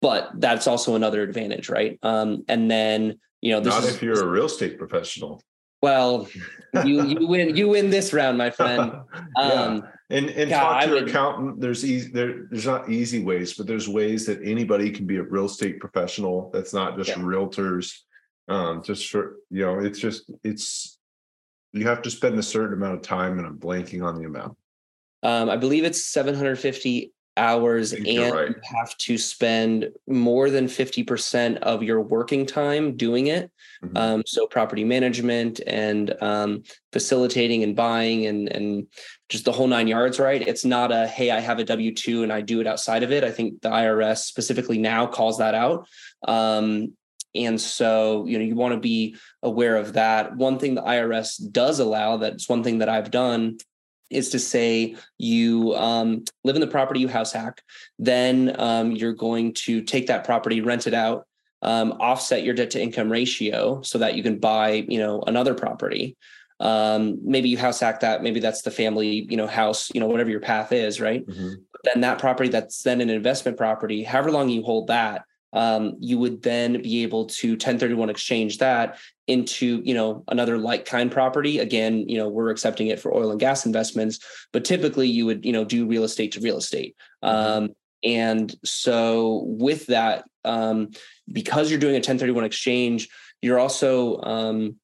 but 0.01 0.29
that's 0.35 0.67
also 0.67 0.95
another 0.95 1.23
advantage, 1.23 1.69
right? 1.69 1.97
Um, 2.03 2.43
and 2.47 2.69
then 2.69 3.19
you 3.41 3.53
know, 3.53 3.59
not 3.59 3.83
is, 3.83 3.95
if 3.95 4.01
you're 4.01 4.21
a 4.21 4.27
real 4.27 4.45
estate 4.45 4.77
professional. 4.77 5.41
Well, 5.81 6.27
you 6.85 7.05
you 7.05 7.27
win 7.27 7.55
you 7.55 7.67
win 7.69 7.89
this 7.89 8.13
round, 8.13 8.37
my 8.37 8.49
friend. 8.49 8.93
Um, 9.35 9.77
yeah. 9.77 9.81
And 10.09 10.29
and 10.29 10.49
God, 10.49 10.59
talk 10.59 10.81
to 10.83 10.87
your 10.87 10.99
would, 11.01 11.09
accountant. 11.09 11.61
There's 11.61 11.85
easy 11.85 12.09
there. 12.11 12.47
There's 12.49 12.65
not 12.65 12.89
easy 12.89 13.23
ways, 13.23 13.53
but 13.53 13.67
there's 13.67 13.87
ways 13.87 14.25
that 14.25 14.39
anybody 14.41 14.89
can 14.89 15.05
be 15.05 15.17
a 15.17 15.23
real 15.23 15.45
estate 15.45 15.79
professional. 15.79 16.49
That's 16.53 16.73
not 16.73 16.97
just 16.97 17.09
yeah. 17.09 17.17
realtors. 17.17 17.93
Um, 18.47 18.81
just 18.83 19.09
for 19.09 19.35
you 19.51 19.65
know, 19.65 19.79
it's 19.79 19.99
just 19.99 20.31
it's 20.43 20.97
you 21.73 21.85
have 21.87 22.01
to 22.03 22.09
spend 22.09 22.39
a 22.39 22.43
certain 22.43 22.73
amount 22.73 22.95
of 22.95 23.01
time, 23.01 23.37
and 23.37 23.45
I'm 23.45 23.59
blanking 23.59 24.03
on 24.03 24.17
the 24.17 24.25
amount. 24.25 24.57
Um, 25.23 25.49
I 25.49 25.57
believe 25.57 25.83
it's 25.83 26.05
750 26.05 27.11
hours 27.37 27.93
and 27.93 28.05
right. 28.05 28.49
you 28.49 28.55
have 28.63 28.97
to 28.97 29.17
spend 29.17 29.89
more 30.07 30.49
than 30.49 30.65
50% 30.67 31.57
of 31.57 31.83
your 31.83 32.01
working 32.01 32.45
time 32.45 32.97
doing 32.97 33.27
it 33.27 33.51
mm-hmm. 33.83 33.95
um, 33.95 34.23
so 34.25 34.47
property 34.47 34.83
management 34.83 35.61
and 35.65 36.13
um, 36.21 36.63
facilitating 36.91 37.63
and 37.63 37.75
buying 37.75 38.25
and 38.25 38.49
and 38.49 38.87
just 39.29 39.45
the 39.45 39.51
whole 39.51 39.67
nine 39.67 39.87
yards 39.87 40.19
right 40.19 40.47
it's 40.47 40.65
not 40.65 40.91
a 40.91 41.07
hey 41.07 41.31
i 41.31 41.39
have 41.39 41.59
a 41.59 41.65
w2 41.65 42.23
and 42.23 42.31
i 42.31 42.41
do 42.41 42.59
it 42.61 42.67
outside 42.67 43.03
of 43.03 43.11
it 43.11 43.23
i 43.23 43.31
think 43.31 43.61
the 43.61 43.69
irs 43.69 44.19
specifically 44.19 44.77
now 44.77 45.05
calls 45.05 45.37
that 45.37 45.53
out 45.53 45.87
um, 46.27 46.93
and 47.35 47.59
so 47.59 48.25
you 48.25 48.37
know 48.37 48.43
you 48.43 48.55
want 48.55 48.73
to 48.73 48.79
be 48.79 49.15
aware 49.43 49.75
of 49.75 49.93
that 49.93 50.35
one 50.35 50.57
thing 50.57 50.75
the 50.75 50.81
irs 50.81 51.39
does 51.51 51.79
allow 51.79 52.17
that's 52.17 52.49
one 52.49 52.63
thing 52.63 52.79
that 52.79 52.89
i've 52.89 53.11
done 53.11 53.57
is 54.09 54.29
to 54.29 54.39
say 54.39 54.95
you 55.17 55.75
um, 55.75 56.23
live 56.43 56.55
in 56.55 56.61
the 56.61 56.67
property 56.67 56.99
you 56.99 57.07
house 57.07 57.31
hack 57.31 57.61
then 57.99 58.55
um, 58.59 58.91
you're 58.91 59.13
going 59.13 59.53
to 59.53 59.81
take 59.81 60.07
that 60.07 60.23
property 60.23 60.61
rent 60.61 60.87
it 60.87 60.93
out 60.93 61.27
um, 61.61 61.93
offset 61.99 62.43
your 62.43 62.53
debt 62.53 62.71
to 62.71 62.81
income 62.81 63.11
ratio 63.11 63.81
so 63.81 63.97
that 63.97 64.15
you 64.15 64.23
can 64.23 64.39
buy 64.39 64.85
you 64.87 64.99
know 64.99 65.21
another 65.27 65.53
property 65.53 66.15
um, 66.59 67.19
maybe 67.23 67.49
you 67.49 67.57
house 67.57 67.79
hack 67.79 67.99
that 67.99 68.23
maybe 68.23 68.39
that's 68.39 68.61
the 68.61 68.71
family 68.71 69.27
you 69.29 69.37
know 69.37 69.47
house 69.47 69.89
you 69.93 69.99
know 69.99 70.07
whatever 70.07 70.29
your 70.29 70.39
path 70.39 70.71
is 70.71 70.99
right 70.99 71.25
mm-hmm. 71.25 71.53
then 71.83 72.01
that 72.01 72.19
property 72.19 72.49
that's 72.49 72.83
then 72.83 73.01
an 73.01 73.09
investment 73.09 73.57
property 73.57 74.03
however 74.03 74.31
long 74.31 74.49
you 74.49 74.63
hold 74.63 74.87
that 74.87 75.23
um, 75.57 75.95
you 75.99 76.19
would 76.19 76.43
then 76.43 76.83
be 76.83 77.01
able 77.01 77.25
to 77.25 77.53
1031 77.53 78.11
exchange 78.11 78.59
that 78.59 78.99
into 79.25 79.81
you 79.83 79.95
know 79.95 80.23
another 80.27 80.59
like 80.59 80.85
kind 80.85 81.11
property. 81.11 81.57
Again 81.57 82.07
you 82.07 82.17
know 82.17 82.29
we're 82.29 82.51
accepting 82.51 82.87
it 82.87 82.99
for 82.99 83.11
oil 83.11 83.31
and 83.31 83.39
gas 83.39 83.65
investments 83.65 84.19
but 84.53 84.63
typically 84.63 85.07
you 85.07 85.25
would 85.25 85.43
you 85.43 85.51
know 85.51 85.65
do 85.65 85.87
real 85.87 86.03
estate 86.03 86.33
to 86.33 86.39
real 86.41 86.57
estate. 86.57 86.95
Mm-hmm. 87.23 87.63
um, 87.63 87.75
and 88.03 88.55
so 88.63 89.43
with 89.47 89.87
that 89.87 90.25
um, 90.45 90.91
because 91.31 91.71
you're 91.71 91.79
doing 91.79 91.95
a 91.95 92.05
1031 92.05 92.43
exchange 92.43 93.09
you're 93.41 93.59
also 93.59 94.21
um, 94.21 94.75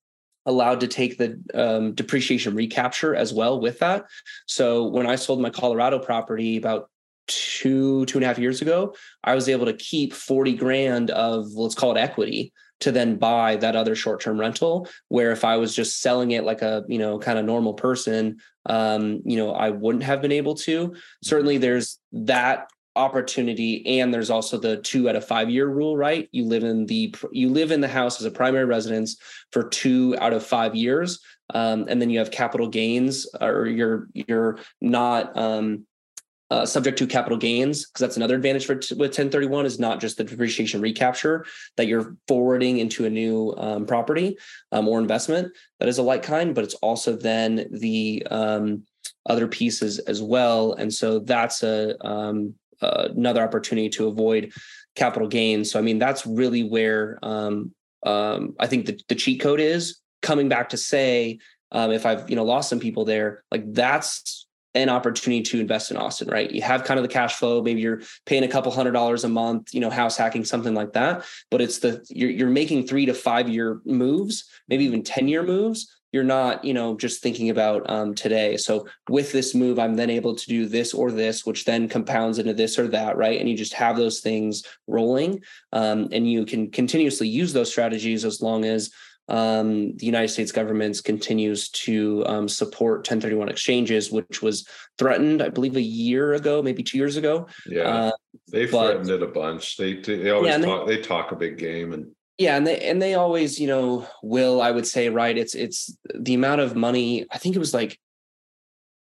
allowed 0.48 0.80
to 0.80 0.88
take 0.88 1.20
the 1.20 1.40
um, 1.54 1.94
depreciation 1.94 2.56
recapture 2.56 3.16
as 3.16 3.32
well 3.32 3.60
with 3.60 3.78
that. 3.80 4.06
So 4.48 4.88
when 4.88 5.06
i 5.06 5.16
sold 5.18 5.40
my 5.40 5.52
colorado 5.52 6.00
property 6.00 6.58
about 6.58 6.90
two 7.28 8.06
two 8.06 8.18
and 8.18 8.26
a 8.26 8.28
half 8.28 8.38
years 8.38 8.62
ago 8.62 8.94
i 9.24 9.34
was 9.34 9.48
able 9.48 9.66
to 9.66 9.74
keep 9.74 10.14
40 10.14 10.56
grand 10.56 11.12
of 11.12 11.48
let's 11.54 11.76
call 11.76 11.96
it 11.96 12.00
equity 12.00 12.52
to 12.82 12.92
then 12.92 13.16
buy 13.16 13.56
that 13.56 13.78
other 13.78 13.96
short-term 13.96 14.40
rental 14.40 14.88
where 15.08 15.32
if 15.32 15.46
i 15.46 15.56
was 15.56 15.76
just 15.76 16.02
selling 16.02 16.32
it 16.32 16.44
like 16.44 16.62
a 16.62 16.84
you 16.88 17.00
know 17.00 17.18
kind 17.20 17.40
of 17.40 17.46
normal 17.46 17.74
person 17.74 18.38
um 18.66 19.22
you 19.24 19.38
know 19.38 19.54
i 19.54 19.70
wouldn't 19.70 20.04
have 20.04 20.22
been 20.22 20.32
able 20.32 20.56
to. 20.56 20.96
Certainly 21.24 21.60
there's 21.60 22.00
that 22.12 22.70
opportunity 22.96 24.00
and 24.00 24.14
there's 24.14 24.30
also 24.30 24.58
the 24.58 24.78
two 24.78 25.10
out 25.10 25.16
of 25.16 25.26
five 25.26 25.50
year 25.50 25.68
rule 25.68 25.98
right? 25.98 26.30
You 26.32 26.46
live 26.46 26.64
in 26.64 26.86
the 26.86 27.14
you 27.32 27.50
live 27.50 27.72
in 27.72 27.82
the 27.82 27.88
house 27.88 28.20
as 28.20 28.26
a 28.26 28.32
primary 28.32 28.66
residence 28.66 29.18
for 29.52 29.68
two 29.68 30.16
out 30.20 30.34
of 30.34 30.46
five 30.46 30.76
years 30.76 31.20
um, 31.54 31.86
and 31.88 32.00
then 32.00 32.10
you 32.10 32.20
have 32.20 32.32
capital 32.32 32.68
gains 32.68 33.28
or 33.42 33.66
you're 33.66 34.08
you're 34.14 34.60
not 34.80 35.36
um, 35.38 35.88
uh, 36.54 36.68
subject 36.68 37.00
to 37.00 37.08
capital 37.08 37.38
gains 37.38 37.88
because 37.88 38.00
that's 38.00 38.18
another 38.18 38.36
advantage 38.36 38.68
for 38.68 38.76
t- 38.76 38.94
with 38.94 39.10
1031 39.10 39.66
is 39.66 39.80
not 39.80 40.00
just 40.00 40.18
the 40.18 40.24
depreciation 40.24 40.82
recapture 40.82 41.48
that 41.78 41.88
you're 41.88 42.16
forwarding 42.28 42.78
into 42.78 43.06
a 43.06 43.10
new 43.10 43.56
um, 43.58 43.88
property 43.88 44.38
um, 44.72 44.88
or 44.88 45.00
investment. 45.00 45.52
That 45.80 45.90
is 45.90 45.98
a 45.98 46.04
like 46.04 46.22
kind 46.22 46.54
but 46.54 46.64
it's 46.64 46.76
also 46.76 47.16
then 47.16 47.68
the 47.72 48.28
um, 48.30 48.84
other 49.26 49.48
pieces 49.48 49.98
as 49.98 50.22
well. 50.22 50.74
And 50.74 50.94
so 50.94 51.18
that's 51.18 51.64
a 51.64 51.98
um, 52.06 52.54
uh, 52.84 53.10
another 53.16 53.42
opportunity 53.42 53.90
to 53.90 54.08
avoid 54.08 54.54
capital 54.96 55.28
gains. 55.28 55.72
So 55.72 55.80
i 55.80 55.82
mean 55.82 55.98
that's 55.98 56.24
really 56.28 56.64
where 56.64 57.18
um, 57.24 57.74
um, 58.06 58.56
i 58.60 58.68
think 58.68 58.86
the, 58.86 59.00
the 59.08 59.16
cheat 59.16 59.42
code 59.42 59.60
is 59.60 60.02
coming 60.22 60.50
back 60.50 60.70
to 60.70 60.78
say 60.78 61.40
if 61.74 62.06
i've 62.06 62.30
you 62.30 62.36
know 62.36 62.46
lost 62.46 62.70
some 62.70 62.80
people 62.80 63.04
there 63.04 63.44
like 63.50 63.64
that's 63.74 64.46
an 64.76 64.90
opportunity 64.90 65.42
to 65.44 65.60
invest 65.60 65.92
in 65.92 65.98
Austin, 65.98 66.30
right? 66.30 66.50
You 66.50 66.62
have 66.62 66.84
kind 66.84 67.00
of 67.00 67.04
the 67.04 67.14
cash 67.14 67.36
flow. 67.36 67.62
Maybe 67.62 67.82
you're 67.82 68.02
paying 68.26 68.44
a 68.44 68.48
couple 68.48 68.72
hundred 68.72 68.92
dollars 68.92 69.24
a 69.24 69.30
month, 69.30 69.74
you 69.74 69.80
know, 69.80 69.90
house 69.90 70.18
hacking, 70.18 70.46
something 70.46 70.74
like 70.74 70.94
that. 70.94 71.26
But 71.52 71.62
it's 71.62 71.80
the 71.80 72.06
you're 72.10 72.32
you're 72.32 72.50
making 72.50 72.88
three 72.88 73.06
to 73.06 73.14
five 73.14 73.48
year 73.50 73.82
moves, 73.86 74.46
maybe 74.68 74.86
even 74.86 75.04
10 75.04 75.28
year 75.28 75.44
moves. 75.44 75.90
You're 76.12 76.24
not, 76.24 76.64
you 76.64 76.76
know, 76.76 76.96
just 76.96 77.24
thinking 77.24 77.50
about 77.50 77.90
um, 77.90 78.14
today. 78.14 78.56
So 78.56 78.88
with 79.10 79.32
this 79.32 79.56
move, 79.56 79.80
I'm 79.80 79.96
then 79.96 80.12
able 80.12 80.36
to 80.36 80.46
do 80.46 80.68
this 80.68 80.94
or 80.94 81.12
this, 81.12 81.44
which 81.44 81.66
then 81.66 81.90
compounds 81.90 82.38
into 82.38 82.54
this 82.54 82.78
or 82.78 82.88
that, 82.90 83.18
right? 83.18 83.40
And 83.40 83.50
you 83.50 83.58
just 83.58 83.74
have 83.74 83.98
those 83.98 84.20
things 84.20 84.64
rolling, 84.86 85.42
um, 85.72 86.10
and 86.12 86.32
you 86.32 86.46
can 86.46 86.70
continuously 86.70 87.28
use 87.28 87.52
those 87.52 87.72
strategies 87.72 88.26
as 88.26 88.44
long 88.44 88.64
as 88.64 88.92
um, 89.30 89.96
the 89.98 90.06
United 90.06 90.28
States 90.28 90.52
government 90.52 91.02
continues 91.04 91.70
to 91.70 92.24
um, 92.28 92.50
support 92.50 93.00
1031 93.00 93.50
exchanges, 93.50 94.12
which 94.12 94.42
was 94.42 94.68
threatened, 94.98 95.42
I 95.42 95.50
believe, 95.50 95.76
a 95.78 95.82
year 95.82 96.34
ago, 96.34 96.62
maybe 96.62 96.84
two 96.84 96.98
years 96.98 97.16
ago. 97.16 97.48
Yeah, 97.66 97.84
uh, 97.84 98.12
they 98.52 98.68
threatened 98.68 99.10
it 99.10 99.24
a 99.24 99.28
bunch. 99.28 99.78
They 99.78 99.96
they 99.96 100.30
always 100.30 100.50
yeah, 100.50 100.58
talk. 100.58 100.88
They, 100.88 100.98
they 100.98 101.02
talk 101.02 101.32
a 101.32 101.36
big 101.38 101.58
game, 101.58 101.94
and 101.94 102.12
yeah, 102.38 102.58
and 102.58 102.68
they 102.68 102.80
and 102.82 103.02
they 103.02 103.16
always, 103.16 103.60
you 103.60 103.68
know, 103.68 104.08
will 104.22 104.62
I 104.62 104.72
would 104.72 104.88
say, 104.88 105.10
right? 105.10 105.38
It's 105.38 105.56
it's 105.56 105.96
the 106.14 106.34
amount 106.34 106.62
of 106.62 106.76
money. 106.76 107.26
I 107.32 107.38
think 107.38 107.56
it 107.56 107.60
was 107.60 107.74
like 107.74 107.98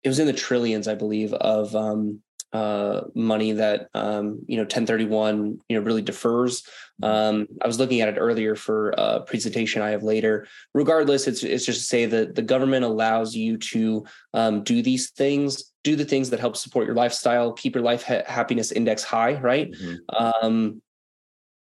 it 0.03 0.09
was 0.09 0.18
in 0.18 0.27
the 0.27 0.33
trillions, 0.33 0.88
I 0.88 0.94
believe, 0.94 1.33
of 1.33 1.75
um, 1.75 2.20
uh, 2.53 3.03
money 3.15 3.53
that 3.53 3.88
um, 3.95 4.41
you 4.47 4.57
know 4.57 4.62
1031 4.62 5.59
you 5.69 5.79
know 5.79 5.85
really 5.85 6.03
defers. 6.03 6.67
Um, 7.03 7.49
I 7.61 7.67
was 7.67 7.81
looking 7.81 8.01
at 8.01 8.09
it 8.09 8.19
earlier 8.19 8.55
for 8.55 8.91
a 8.91 9.23
presentation 9.23 9.83
I 9.83 9.91
have 9.91 10.03
later. 10.03 10.47
Regardless, 10.73 11.27
it's 11.27 11.43
it's 11.43 11.67
just 11.67 11.81
to 11.81 11.87
say 11.87 12.07
that 12.07 12.35
the 12.35 12.43
government 12.43 12.85
allows 12.85 13.35
you 13.35 13.57
to 13.59 14.05
um, 14.35 14.62
do 14.62 14.83
these 14.83 15.11
things, 15.11 15.73
do 15.83 15.97
the 15.97 16.05
things 16.05 16.31
that 16.31 16.41
help 16.41 16.57
support 16.57 16.87
your 16.87 16.95
lifestyle, 16.95 17.53
keep 17.53 17.75
your 17.75 17.83
life 17.83 18.05
ha- 18.05 18.23
happiness 18.27 18.71
index 18.71 19.03
high, 19.03 19.35
right? 19.41 19.73
Mm-hmm. 19.73 20.77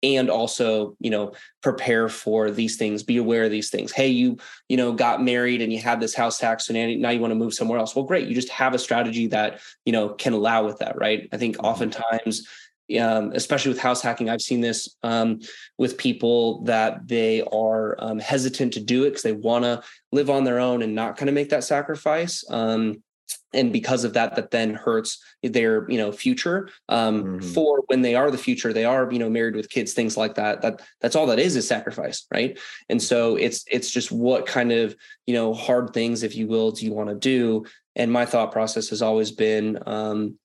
And 0.04 0.30
also 0.30 0.96
you 1.00 1.10
know 1.10 1.34
prepare 1.62 2.10
for 2.10 2.52
these 2.52 2.76
things 2.76 3.04
be 3.04 3.18
aware 3.18 3.46
of 3.46 3.52
these 3.52 3.70
things. 3.70 3.92
Hey 3.92 4.10
you 4.10 4.38
you 4.70 4.78
know 4.78 4.92
got 4.92 5.24
married 5.24 5.62
and 5.62 5.72
you 5.72 5.80
had 5.80 6.00
this 6.00 6.14
house 6.14 6.40
hack 6.40 6.60
and 6.70 7.02
now 7.02 7.10
you 7.10 7.20
want 7.20 7.32
to 7.32 7.36
move 7.36 7.54
somewhere 7.54 7.80
else. 7.80 7.96
Well 7.96 8.06
great 8.06 8.28
you 8.28 8.36
just 8.36 8.50
have 8.50 8.74
a 8.74 8.80
strategy 8.80 9.28
that 9.28 9.62
you 9.86 9.94
know 9.94 10.10
can 10.10 10.34
allow 10.34 10.66
with 10.66 10.80
that 10.80 10.98
right? 10.98 11.28
I 11.32 11.38
think 11.38 11.58
mm-hmm. 11.58 11.66
oftentimes 11.66 12.48
um, 13.00 13.32
especially 13.34 13.70
with 13.70 13.80
house 13.80 14.02
hacking 14.02 14.30
i've 14.30 14.42
seen 14.42 14.60
this 14.60 14.98
um, 15.04 15.40
with 15.78 15.98
people 15.98 16.64
that 16.66 17.08
they 17.08 17.42
are 17.44 17.96
um, 17.98 18.20
hesitant 18.20 18.74
to 18.74 18.82
do 18.82 19.04
it 19.04 19.12
because 19.12 19.24
they 19.24 19.32
want 19.32 19.64
to 19.64 19.82
live 20.12 20.30
on 20.30 20.44
their 20.44 20.60
own 20.60 20.82
and 20.82 20.94
not 20.94 21.18
kind 21.18 21.30
of 21.30 21.36
make 21.36 21.50
that 21.50 21.64
sacrifice. 21.64 22.44
Um, 22.50 23.02
and 23.54 23.72
because 23.72 24.04
of 24.04 24.14
that 24.14 24.36
that 24.36 24.52
then 24.52 24.74
hurts 24.74 25.24
their 25.44 25.90
you 25.90 25.98
know 25.98 26.12
future 26.12 26.70
um, 26.90 27.24
mm-hmm. 27.24 27.50
for 27.50 27.84
when 27.88 28.02
they 28.02 28.16
are 28.16 28.32
the 28.32 28.38
future 28.38 28.74
they 28.74 28.86
are 28.86 29.12
you 29.12 29.20
know 29.20 29.30
married 29.30 29.56
with 29.56 29.70
kids 29.70 29.94
things 29.94 30.18
like 30.18 30.36
that 30.36 30.62
that 30.62 30.82
that's 31.02 31.16
all 31.16 31.28
that 31.28 31.40
is 31.40 31.56
is 31.56 31.68
sacrifice 31.68 32.26
right? 32.34 32.60
And 32.90 33.02
so 33.02 33.36
it's 33.36 33.64
it's 33.70 33.92
just 33.92 34.12
what 34.12 34.46
kind 34.46 34.72
of 34.72 34.96
you 35.28 35.34
know 35.34 35.54
hard 35.54 35.94
things 35.94 36.24
if 36.24 36.36
you 36.36 36.48
will 36.48 36.72
do 36.72 36.86
you 36.86 36.94
want 36.94 37.10
to 37.10 37.16
do? 37.16 37.66
And 37.96 38.12
my 38.12 38.26
thought 38.26 38.52
process 38.52 38.90
has 38.90 39.02
always 39.02 39.32
been 39.32 39.80
um, 39.86 40.38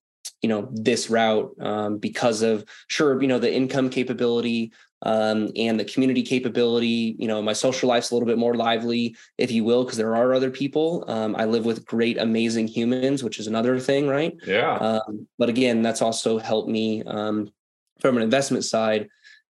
you 0.43 0.49
know 0.49 0.69
this 0.73 1.11
route 1.11 1.51
um, 1.61 1.99
because 1.99 2.43
of 2.43 2.65
sure 2.89 3.21
you 3.21 3.29
know 3.29 3.39
the 3.39 3.53
income 3.53 3.91
capability 3.91 4.73
um, 5.03 5.51
and 5.57 5.79
the 5.79 5.85
community 5.85 6.23
capability. 6.23 7.17
You 7.19 7.29
know, 7.29 7.43
my 7.43 7.53
social 7.53 7.89
life's 7.89 8.11
a 8.11 8.15
little 8.15 8.27
bit 8.27 8.39
more 8.39 8.55
lively, 8.55 9.17
if 9.37 9.51
you 9.51 9.65
will, 9.65 9.85
because 9.85 9.99
there 9.99 10.17
are 10.17 10.35
other 10.35 10.51
people. 10.51 11.05
Um, 11.09 11.37
I 11.37 11.45
live 11.45 11.65
with 11.65 11.87
great, 11.87 12.19
amazing 12.19 12.69
humans, 12.69 13.23
which 13.23 13.39
is 13.39 13.47
another 13.47 13.79
thing, 13.79 14.09
right? 14.09 14.37
Yeah. 14.47 14.75
Um, 14.75 15.27
but 15.39 15.49
again, 15.49 15.83
that's 15.83 16.03
also 16.03 16.39
helped 16.39 16.69
me 16.69 17.03
um, 17.05 17.51
from 18.01 18.17
an 18.17 18.23
investment 18.23 18.65
side 18.65 19.09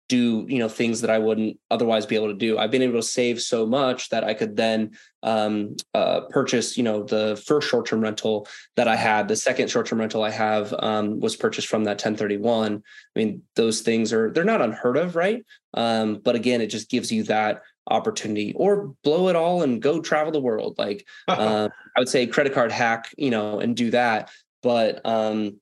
do 0.09 0.45
you 0.49 0.59
know 0.59 0.69
things 0.69 1.01
that 1.01 1.11
I 1.11 1.19
wouldn't 1.19 1.59
otherwise 1.71 2.05
be 2.05 2.15
able 2.15 2.29
to 2.29 2.35
do. 2.35 2.59
I've 2.59 2.71
been 2.71 2.83
able 2.83 3.01
to 3.01 3.03
save 3.03 3.41
so 3.41 3.67
much 3.67 4.11
that 4.11 4.23
I 4.23 4.35
could 4.35 4.57
then 4.57 4.93
um, 5.23 5.77
uh, 5.95 6.23
purchase. 6.29 6.77
You 6.77 6.83
know, 6.83 7.05
the 7.05 7.43
first 7.47 7.69
short 7.69 7.87
term 7.87 8.01
rental 8.01 8.47
that 8.77 8.87
I 8.87 8.97
had, 8.97 9.29
the 9.29 9.37
second 9.37 9.71
short 9.71 9.87
term 9.87 10.01
rental 10.01 10.23
I 10.23 10.31
have 10.31 10.75
um, 10.79 11.21
was 11.21 11.37
purchased 11.37 11.69
from 11.69 11.85
that 11.85 11.93
1031. 11.93 12.75
I 12.75 13.19
mean, 13.19 13.43
those 13.57 13.81
things 13.81 14.13
are 14.13 14.31
they're 14.31 14.45
not 14.45 14.61
unheard 14.61 14.99
of, 14.99 15.17
right? 15.17 15.43
Um, 15.73 16.21
but 16.23 16.35
again, 16.35 16.61
it 16.61 16.69
just 16.69 16.91
gives 16.91 17.11
you 17.11 17.23
that 17.25 17.63
opportunity 17.87 18.53
or 18.55 18.95
blow 19.05 19.29
it 19.29 19.37
all 19.37 19.63
and 19.63 19.81
go 19.81 20.01
travel 20.01 20.33
the 20.33 20.41
world. 20.41 20.77
Like 20.77 21.07
uh, 21.29 21.71
I 21.97 22.01
would 22.01 22.11
say, 22.11 22.27
credit 22.27 22.53
card 22.53 22.73
hack, 22.73 23.07
you 23.17 23.31
know, 23.31 23.59
and 23.59 23.75
do 23.75 23.91
that. 23.93 24.31
But 24.63 25.01
um, 25.07 25.61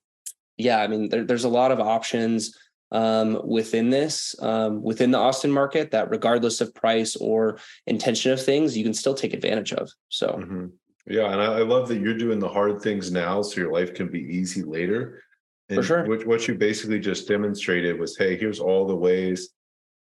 yeah, 0.57 0.79
I 0.81 0.87
mean, 0.87 1.07
there, 1.07 1.23
there's 1.23 1.45
a 1.45 1.49
lot 1.49 1.71
of 1.71 1.79
options 1.79 2.57
um, 2.93 3.41
within 3.43 3.89
this, 3.89 4.35
um, 4.39 4.81
within 4.81 5.11
the 5.11 5.17
Austin 5.17 5.51
market, 5.51 5.91
that 5.91 6.09
regardless 6.11 6.61
of 6.61 6.73
price 6.73 7.15
or 7.15 7.57
intention 7.87 8.31
of 8.31 8.43
things, 8.43 8.77
you 8.77 8.83
can 8.83 8.93
still 8.93 9.15
take 9.15 9.33
advantage 9.33 9.73
of. 9.73 9.91
So, 10.09 10.27
mm-hmm. 10.27 10.67
yeah, 11.07 11.31
and 11.31 11.41
I, 11.41 11.45
I, 11.45 11.61
love 11.63 11.87
that 11.89 11.99
you're 11.99 12.17
doing 12.17 12.39
the 12.39 12.47
hard 12.47 12.81
things 12.81 13.11
now, 13.11 13.41
so 13.41 13.59
your 13.59 13.73
life 13.73 13.95
can 13.95 14.09
be 14.09 14.21
easy 14.21 14.61
later. 14.61 15.23
And 15.69 15.77
For 15.79 15.83
sure. 15.83 16.05
What, 16.05 16.27
what 16.27 16.47
you 16.47 16.53
basically 16.53 16.99
just 16.99 17.27
demonstrated 17.27 17.99
was, 17.99 18.15
hey, 18.15 18.37
here's 18.37 18.59
all 18.59 18.85
the 18.85 18.95
ways 18.95 19.49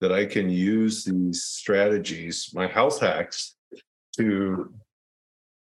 that 0.01 0.11
I 0.11 0.25
can 0.25 0.49
use 0.49 1.05
these 1.05 1.45
strategies, 1.45 2.51
my 2.55 2.66
house 2.66 2.99
hacks, 2.99 3.57
to 4.16 4.73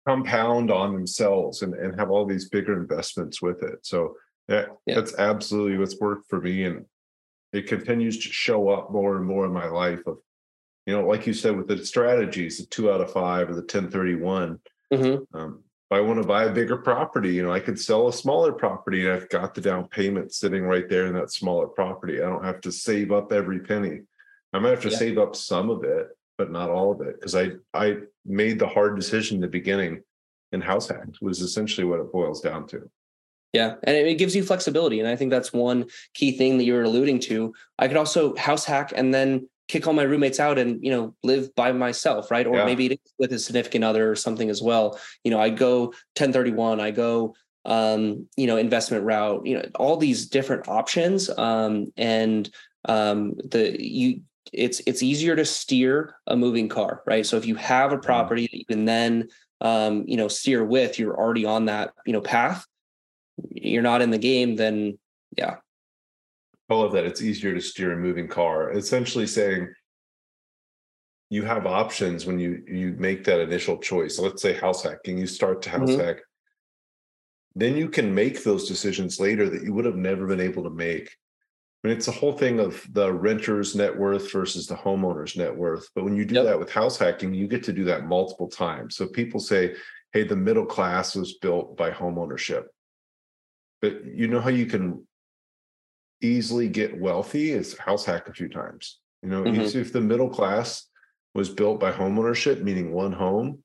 compound 0.07 0.71
on 0.71 0.93
themselves 0.93 1.61
and, 1.61 1.73
and 1.73 1.99
have 1.99 2.09
all 2.09 2.25
these 2.25 2.49
bigger 2.49 2.79
investments 2.79 3.41
with 3.41 3.61
it. 3.61 3.79
So 3.85 4.15
yeah, 4.47 4.65
yeah, 4.85 4.95
that's 4.95 5.17
absolutely 5.17 5.77
what's 5.77 5.99
worked 5.99 6.29
for 6.29 6.41
me. 6.41 6.65
And 6.65 6.85
it 7.53 7.67
continues 7.67 8.17
to 8.17 8.29
show 8.29 8.69
up 8.69 8.91
more 8.91 9.15
and 9.15 9.25
more 9.25 9.45
in 9.45 9.53
my 9.53 9.67
life 9.67 10.05
of 10.07 10.17
you 10.85 10.93
know 10.93 11.07
like 11.07 11.25
you 11.25 11.33
said 11.33 11.55
with 11.55 11.67
the 11.67 11.85
strategies 11.85 12.57
the 12.57 12.65
two 12.65 12.91
out 12.91 13.01
of 13.01 13.11
five 13.11 13.49
or 13.49 13.53
the 13.53 13.61
1031 13.61 14.59
mm-hmm. 14.91 15.37
um, 15.37 15.63
if 15.89 15.97
i 15.97 16.01
want 16.01 16.21
to 16.21 16.27
buy 16.27 16.45
a 16.45 16.53
bigger 16.53 16.77
property 16.77 17.33
you 17.33 17.43
know 17.43 17.53
i 17.53 17.59
could 17.59 17.79
sell 17.79 18.07
a 18.07 18.13
smaller 18.13 18.51
property 18.51 19.05
and 19.05 19.13
i've 19.13 19.29
got 19.29 19.53
the 19.53 19.61
down 19.61 19.87
payment 19.87 20.33
sitting 20.33 20.63
right 20.63 20.89
there 20.89 21.05
in 21.05 21.13
that 21.13 21.31
smaller 21.31 21.67
property 21.67 22.21
i 22.21 22.25
don't 22.25 22.43
have 22.43 22.59
to 22.59 22.71
save 22.71 23.11
up 23.11 23.31
every 23.31 23.59
penny 23.59 24.01
i 24.51 24.59
might 24.59 24.71
have 24.71 24.81
to 24.81 24.89
yeah. 24.89 24.97
save 24.97 25.17
up 25.17 25.35
some 25.35 25.69
of 25.69 25.83
it 25.83 26.09
but 26.37 26.51
not 26.51 26.69
all 26.69 26.91
of 26.91 27.01
it 27.01 27.15
because 27.15 27.35
i 27.35 27.51
i 27.73 27.97
made 28.25 28.59
the 28.59 28.67
hard 28.67 28.95
decision 28.95 29.35
in 29.35 29.41
the 29.41 29.47
beginning 29.47 30.01
and 30.51 30.63
house 30.63 30.87
hacked 30.87 31.19
was 31.21 31.41
essentially 31.41 31.85
what 31.85 31.99
it 31.99 32.11
boils 32.11 32.41
down 32.41 32.67
to 32.67 32.89
yeah, 33.53 33.75
and 33.83 33.95
it 33.95 34.17
gives 34.17 34.35
you 34.35 34.43
flexibility, 34.43 34.99
and 34.99 35.07
I 35.07 35.15
think 35.15 35.29
that's 35.29 35.53
one 35.53 35.85
key 36.15 36.35
thing 36.35 36.57
that 36.57 36.63
you 36.63 36.73
were 36.73 36.83
alluding 36.83 37.19
to. 37.21 37.53
I 37.77 37.87
could 37.87 37.97
also 37.97 38.35
house 38.35 38.65
hack 38.65 38.91
and 38.95 39.13
then 39.13 39.47
kick 39.67 39.87
all 39.87 39.93
my 39.93 40.03
roommates 40.03 40.39
out 40.39 40.57
and 40.57 40.83
you 40.83 40.89
know 40.89 41.15
live 41.23 41.53
by 41.55 41.71
myself, 41.71 42.31
right? 42.31 42.47
Or 42.47 42.57
yeah. 42.57 42.65
maybe 42.65 42.99
with 43.19 43.31
a 43.31 43.37
significant 43.37 43.83
other 43.83 44.09
or 44.09 44.15
something 44.15 44.49
as 44.49 44.61
well. 44.61 44.99
You 45.23 45.29
know, 45.29 45.39
I 45.39 45.49
go 45.49 45.85
1031, 46.17 46.79
I 46.79 46.89
go 46.89 47.35
um, 47.65 48.27
you 48.35 48.47
know 48.47 48.57
investment 48.57 49.05
route, 49.05 49.45
you 49.45 49.57
know, 49.57 49.65
all 49.75 49.97
these 49.97 50.25
different 50.27 50.67
options, 50.67 51.29
um, 51.37 51.93
and 51.95 52.49
um, 52.85 53.35
the 53.45 53.77
you 53.79 54.21
it's 54.51 54.81
it's 54.87 55.03
easier 55.03 55.35
to 55.35 55.45
steer 55.45 56.15
a 56.25 56.35
moving 56.35 56.69
car, 56.69 57.03
right? 57.05 57.25
So 57.25 57.37
if 57.37 57.45
you 57.45 57.55
have 57.55 57.91
a 57.91 57.95
mm-hmm. 57.95 58.05
property 58.05 58.47
that 58.51 58.57
you 58.57 58.65
can 58.65 58.85
then 58.85 59.29
um, 59.61 60.05
you 60.07 60.17
know 60.17 60.27
steer 60.27 60.65
with, 60.65 60.97
you're 60.97 61.15
already 61.15 61.45
on 61.45 61.65
that 61.65 61.93
you 62.07 62.13
know 62.13 62.21
path 62.21 62.65
you're 63.49 63.81
not 63.83 64.01
in 64.01 64.09
the 64.11 64.17
game, 64.17 64.55
then 64.55 64.97
yeah. 65.37 65.55
I 66.69 66.75
love 66.75 66.93
that. 66.93 67.05
It's 67.05 67.21
easier 67.21 67.53
to 67.53 67.61
steer 67.61 67.91
a 67.93 67.97
moving 67.97 68.27
car. 68.27 68.71
Essentially 68.71 69.27
saying 69.27 69.67
you 71.29 71.43
have 71.43 71.65
options 71.65 72.25
when 72.25 72.39
you 72.39 72.63
you 72.67 72.93
make 72.97 73.23
that 73.25 73.39
initial 73.39 73.77
choice. 73.77 74.19
let's 74.19 74.41
say 74.41 74.53
house 74.53 74.83
hacking, 74.83 75.17
you 75.17 75.27
start 75.27 75.61
to 75.63 75.69
house 75.69 75.89
Mhm. 75.91 76.05
hack. 76.05 76.17
Then 77.55 77.77
you 77.77 77.89
can 77.89 78.13
make 78.15 78.43
those 78.43 78.67
decisions 78.67 79.19
later 79.19 79.49
that 79.49 79.63
you 79.63 79.73
would 79.73 79.85
have 79.85 79.95
never 79.95 80.25
been 80.25 80.39
able 80.39 80.63
to 80.63 80.69
make. 80.69 81.09
I 81.83 81.87
mean, 81.89 81.97
it's 81.97 82.07
a 82.07 82.11
whole 82.11 82.31
thing 82.31 82.59
of 82.59 82.83
the 82.93 83.11
renter's 83.13 83.75
net 83.75 83.95
worth 83.97 84.31
versus 84.31 84.67
the 84.67 84.75
homeowner's 84.75 85.35
net 85.35 85.55
worth. 85.55 85.87
But 85.93 86.05
when 86.05 86.15
you 86.15 86.23
do 86.25 86.35
Yep. 86.35 86.45
that 86.45 86.59
with 86.59 86.71
house 86.71 86.97
hacking, 86.97 87.33
you 87.33 87.47
get 87.47 87.63
to 87.63 87.73
do 87.73 87.83
that 87.85 88.05
multiple 88.05 88.47
times. 88.47 88.95
So 88.95 89.05
people 89.07 89.39
say, 89.39 89.75
hey, 90.13 90.23
the 90.23 90.35
middle 90.35 90.65
class 90.65 91.15
was 91.15 91.37
built 91.39 91.75
by 91.75 91.91
homeownership. 91.91 92.65
But 93.83 94.05
you 94.05 94.29
know 94.29 94.39
how 94.39 94.49
you 94.49 94.65
can 94.65 95.05
easily 96.21 96.69
get 96.69 96.97
wealthy 97.01 97.51
is 97.51 97.77
house 97.77 98.05
hack 98.05 98.29
a 98.29 98.33
few 98.33 98.47
times. 98.47 99.01
You 99.21 99.27
know, 99.27 99.43
Mhm. 99.43 99.75
if- 99.75 99.91
the 99.91 99.99
middle 99.99 100.29
class 100.29 100.87
was 101.35 101.49
built 101.49 101.81
by 101.81 101.91
homeownership, 101.91 102.61
meaning 102.63 102.93
one 102.93 103.11
home, 103.11 103.61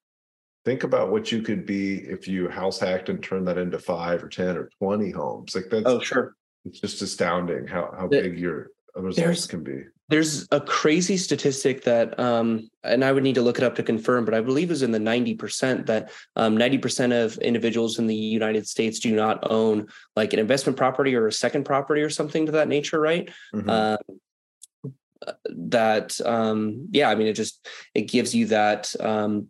think 0.64 0.82
about 0.82 1.12
what 1.12 1.30
you 1.30 1.40
could 1.40 1.64
be 1.66 1.98
if 1.98 2.26
you 2.26 2.48
house 2.48 2.80
hacked 2.80 3.08
and 3.08 3.22
turned 3.22 3.46
that 3.46 3.58
into 3.58 3.78
five 3.78 4.24
or 4.24 4.28
10 4.28 4.56
or 4.56 4.68
20 4.80 5.12
homes. 5.12 5.54
Like 5.54 5.70
that's 5.70 5.86
Oh, 5.86 6.00
sure. 6.00 6.34
it's 6.64 6.80
just 6.80 7.00
astounding 7.00 7.68
how, 7.68 7.94
how 7.96 8.08
There- 8.08 8.22
big 8.24 8.40
your 8.40 8.72
results 9.02 9.24
there's- 9.24 9.46
can 9.46 9.62
be. 9.62 9.84
There's 10.10 10.48
a 10.50 10.60
crazy 10.60 11.18
statistic 11.18 11.84
that, 11.84 12.18
um, 12.18 12.70
and 12.82 13.04
I 13.04 13.12
would 13.12 13.22
need 13.22 13.34
to 13.34 13.42
look 13.42 13.58
it 13.58 13.64
up 13.64 13.74
to 13.74 13.82
confirm, 13.82 14.24
but 14.24 14.32
I 14.32 14.40
believe 14.40 14.70
is 14.70 14.82
in 14.82 14.90
the 14.90 14.98
90% 14.98 15.84
that 15.86 16.10
um, 16.34 16.56
90% 16.56 17.12
of 17.12 17.36
individuals 17.38 17.98
in 17.98 18.06
the 18.06 18.14
United 18.14 18.66
States 18.66 19.00
do 19.00 19.14
not 19.14 19.38
own 19.50 19.86
like 20.16 20.32
an 20.32 20.38
investment 20.38 20.78
property 20.78 21.14
or 21.14 21.26
a 21.26 21.32
second 21.32 21.64
property 21.64 22.00
or 22.00 22.08
something 22.08 22.46
to 22.46 22.52
that 22.52 22.68
nature, 22.68 22.98
right? 22.98 23.28
Mhm. 23.54 23.68
Um, 23.68 23.98
uh, 25.26 25.32
that, 25.44 26.18
um, 26.24 26.88
yeah, 26.90 27.10
I 27.10 27.14
mean, 27.14 27.26
it 27.26 27.34
just, 27.34 27.68
it 27.94 28.02
gives 28.02 28.34
you 28.34 28.46
that 28.46 28.94
um, 29.00 29.48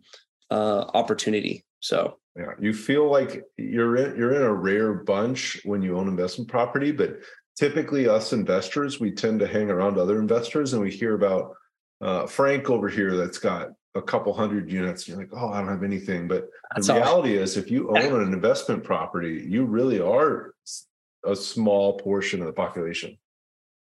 uh, 0.51 0.85
opportunity. 0.93 1.63
So, 1.79 2.17
Yeah, 2.35 2.51
you 2.59 2.73
feel 2.73 3.09
like 3.09 3.43
you're 3.57 3.95
in 3.95 4.17
you're 4.17 4.33
in 4.33 4.41
a 4.41 4.53
rare 4.53 4.93
bunch 4.93 5.61
when 5.63 5.81
you 5.81 5.97
own 5.97 6.07
investment 6.07 6.49
property, 6.49 6.91
but 6.91 7.19
typically 7.63 8.07
us 8.07 8.31
investors 8.31 9.01
we 9.01 9.11
tend 9.11 9.37
to 9.37 9.45
hang 9.45 9.69
around 9.69 9.97
other 9.97 10.19
investors 10.19 10.71
and 10.71 10.81
we 10.81 10.89
hear 10.89 11.15
about 11.15 11.53
uh, 12.01 12.25
Frank 12.25 12.69
over 12.69 12.87
here 12.87 13.17
that's 13.17 13.37
got 13.37 13.67
a 13.95 14.01
couple 14.01 14.33
hundred 14.33 14.71
units. 14.71 15.07
You're 15.07 15.17
like, 15.17 15.31
oh, 15.33 15.49
I 15.49 15.59
don't 15.59 15.67
have 15.67 15.83
anything. 15.83 16.29
But 16.29 16.47
That's 16.73 16.87
the 16.87 16.93
reality 16.93 17.35
is, 17.35 17.57
if 17.57 17.69
you 17.69 17.89
own 17.89 18.21
an 18.21 18.31
investment 18.31 18.81
property, 18.85 19.45
you 19.45 19.65
really 19.65 19.99
are 19.99 20.53
a 21.25 21.35
small 21.35 21.97
portion 21.97 22.39
of 22.39 22.45
the 22.47 22.53
population. 22.53 23.17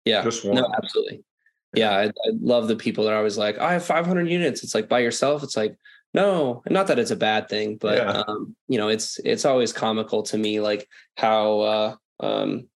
yeah. 0.04 0.24
Just 0.24 0.44
one. 0.44 0.56
No, 0.56 0.68
absolutely. 0.76 1.22
Yeah, 1.74 1.96
I, 1.96 2.04
I 2.06 2.30
love 2.40 2.66
the 2.66 2.74
people 2.74 3.04
that 3.04 3.12
are 3.12 3.18
always 3.18 3.38
like, 3.38 3.58
I 3.58 3.74
have 3.74 3.84
500 3.84 4.28
units. 4.28 4.64
It's 4.64 4.74
like 4.74 4.88
by 4.88 4.98
yourself. 5.00 5.44
It's 5.44 5.56
like, 5.56 5.76
no, 6.14 6.62
not 6.68 6.88
that 6.88 6.98
it's 6.98 7.12
a 7.12 7.16
bad 7.16 7.48
thing, 7.48 7.76
but 7.76 7.98
Yeah. 7.98 8.24
um, 8.26 8.56
you 8.66 8.78
know, 8.78 8.88
it's 8.88 9.20
it's 9.24 9.44
always 9.44 9.72
comical 9.72 10.22
to 10.24 10.38
me, 10.38 10.58
like 10.58 10.88
how 11.16 11.60
uh, 11.60 11.94
um, 12.18 12.66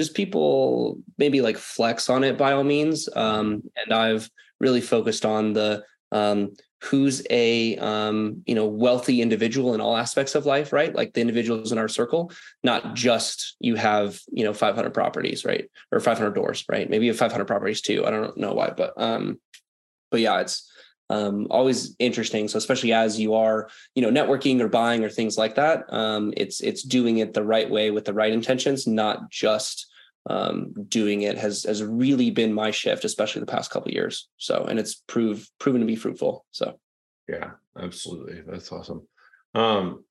just 0.00 0.14
people 0.14 0.98
maybe 1.18 1.40
like 1.40 1.58
flex 1.58 2.08
on 2.08 2.24
it 2.24 2.38
by 2.38 2.52
all 2.52 2.64
means. 2.64 3.08
Um, 3.14 3.62
and 3.76 3.92
I've 3.92 4.30
really 4.58 4.80
focused 4.80 5.24
on 5.24 5.52
the 5.52 5.84
um, 6.12 6.54
who's 6.82 7.24
a 7.28 7.76
um, 7.76 8.42
you 8.46 8.54
know 8.54 8.66
wealthy 8.66 9.20
individual 9.20 9.74
in 9.74 9.80
all 9.80 9.96
aspects 9.96 10.34
of 10.34 10.46
life, 10.46 10.72
right? 10.72 10.94
Like 10.94 11.12
the 11.12 11.20
individuals 11.20 11.72
in 11.72 11.78
our 11.78 11.88
circle, 11.88 12.32
not 12.64 12.94
just 12.94 13.56
you 13.60 13.76
have 13.76 14.18
you 14.32 14.44
know 14.44 14.54
500 14.54 14.92
properties, 14.94 15.44
right, 15.44 15.70
or 15.92 16.00
500 16.00 16.34
doors, 16.34 16.64
right? 16.68 16.88
Maybe 16.88 17.06
you 17.06 17.12
have 17.12 17.18
500 17.18 17.44
properties 17.44 17.82
too. 17.82 18.06
I 18.06 18.10
don't 18.10 18.36
know 18.36 18.54
why, 18.54 18.70
but 18.70 18.94
um, 18.96 19.38
but 20.10 20.20
yeah, 20.20 20.40
it's 20.40 20.70
um, 21.10 21.48
always 21.50 21.94
interesting. 21.98 22.48
So 22.48 22.56
especially 22.56 22.92
as 22.92 23.18
you 23.20 23.34
are, 23.34 23.68
you 23.94 24.02
know, 24.02 24.10
networking 24.10 24.60
or 24.60 24.68
buying 24.68 25.04
or 25.04 25.10
things 25.10 25.36
like 25.36 25.56
that, 25.56 25.84
um, 25.92 26.32
it's 26.36 26.60
it's 26.60 26.82
doing 26.82 27.18
it 27.18 27.34
the 27.34 27.44
right 27.44 27.68
way 27.68 27.90
with 27.90 28.04
the 28.04 28.14
right 28.14 28.32
intentions, 28.32 28.86
not 28.86 29.30
just 29.30 29.89
um, 30.28 30.72
doing 30.88 31.22
it 31.22 31.38
has 31.38 31.64
has 31.64 31.82
really 31.82 32.30
been 32.30 32.52
my 32.52 32.70
shift, 32.70 33.04
especially 33.04 33.40
the 33.40 33.46
past 33.46 33.70
couple 33.70 33.90
years. 33.90 34.28
So 34.36 34.66
and 34.68 34.78
it's 34.78 35.02
proved 35.06 35.48
proven 35.58 35.80
to 35.80 35.86
be 35.86 35.96
fruitful. 35.96 36.44
So 36.50 36.78
Yeah, 37.28 37.52
absolutely. 37.78 38.42
That's 38.46 38.70
awesome. 38.72 39.06
Um, 39.54 40.04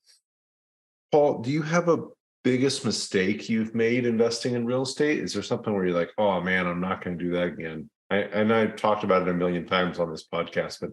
Paul, 1.12 1.42
do 1.42 1.52
you 1.52 1.62
have 1.62 1.90
a 1.90 2.06
biggest 2.44 2.86
mistake 2.86 3.50
you've 3.50 3.76
made 3.76 4.06
investing 4.06 4.54
in 4.54 4.66
real 4.66 4.84
estate? 4.84 5.20
Is 5.20 5.34
there 5.34 5.44
something 5.44 5.74
where 5.74 5.86
you're 5.86 5.98
like, 5.98 6.12
oh 6.18 6.42
man, 6.42 6.68
I'm 6.68 6.82
not 6.82 7.04
going 7.04 7.18
to 7.18 7.24
do 7.24 7.32
that 7.34 7.48
again? 7.48 7.90
I, 8.10 8.18
and 8.18 8.54
I've 8.54 8.76
talked 8.76 9.04
about 9.04 9.24
it 9.24 9.28
a 9.28 9.34
million 9.34 9.68
times 9.68 10.00
on 10.00 10.10
this 10.10 10.28
podcast, 10.28 10.80
but 10.82 10.90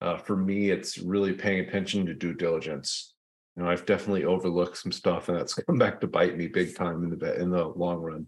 uh, 0.00 0.16
for 0.16 0.36
me, 0.36 0.70
it's 0.70 0.98
really 0.98 1.32
paying 1.32 1.60
attention 1.60 2.06
to 2.06 2.14
due 2.14 2.34
diligence. 2.34 3.11
You 3.56 3.62
know, 3.62 3.70
I've 3.70 3.86
definitely 3.86 4.24
overlooked 4.24 4.78
some 4.78 4.92
stuff, 4.92 5.28
and 5.28 5.38
that's 5.38 5.54
come 5.66 5.78
back 5.78 6.00
to 6.00 6.06
bite 6.06 6.36
me 6.36 6.48
big 6.48 6.76
time 6.76 7.04
in 7.04 7.18
the 7.18 7.40
in 7.40 7.50
the 7.50 7.64
long 7.64 7.98
run. 7.98 8.26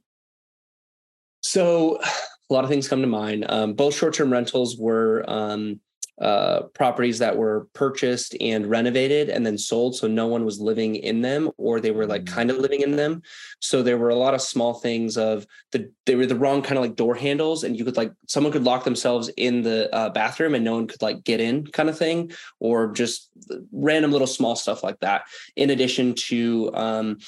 So 1.41 1.99
a 2.51 2.53
lot 2.53 2.64
of 2.64 2.70
things 2.70 2.89
come 2.89 3.01
to 3.01 3.07
mind. 3.07 3.47
Um, 3.49 3.75
both 3.75 3.95
short-term 3.95 4.33
rentals 4.33 4.79
were 4.79 5.25
um, 5.27 5.81
uh, 6.20 6.62
properties 6.74 7.18
that 7.18 7.36
were 7.36 7.66
purchased 7.72 8.36
and 8.40 8.66
renovated 8.66 9.28
and 9.28 9.44
then 9.44 9.58
sold. 9.58 9.96
So 9.96 10.06
no 10.06 10.28
one 10.28 10.44
was 10.44 10.60
living 10.60 10.94
in 10.96 11.22
them, 11.22 11.50
or 11.58 11.80
they 11.80 11.90
were 11.90 12.06
like 12.06 12.22
Mm. 12.22 12.28
kind 12.28 12.50
of 12.50 12.58
living 12.58 12.82
in 12.82 12.96
them. 12.96 13.22
So 13.60 13.82
there 13.82 13.98
were 13.98 14.10
a 14.10 14.14
lot 14.14 14.34
of 14.34 14.40
small 14.40 14.74
things 14.74 15.16
of 15.16 15.46
the 15.72 15.90
they 16.06 16.14
were 16.14 16.26
the 16.26 16.36
wrong 16.36 16.62
kind 16.62 16.78
of 16.78 16.84
like 16.84 16.94
door 16.94 17.16
handles, 17.16 17.64
and 17.64 17.76
you 17.76 17.84
could 17.84 17.96
like 17.96 18.12
someone 18.28 18.52
could 18.52 18.64
lock 18.64 18.84
themselves 18.84 19.28
in 19.36 19.62
the 19.62 19.92
uh, 19.94 20.10
bathroom 20.10 20.54
and 20.54 20.64
no 20.64 20.74
one 20.74 20.86
could 20.86 21.02
like 21.02 21.24
get 21.24 21.40
in, 21.40 21.66
kind 21.66 21.88
of 21.88 21.98
thing, 21.98 22.30
or 22.60 22.92
just 22.92 23.30
random 23.72 24.12
little 24.12 24.26
small 24.26 24.54
stuff 24.54 24.84
like 24.84 25.00
that. 25.00 25.24
In 25.56 25.70
addition 25.70 26.14
to 26.14 26.70
um, 26.74 27.18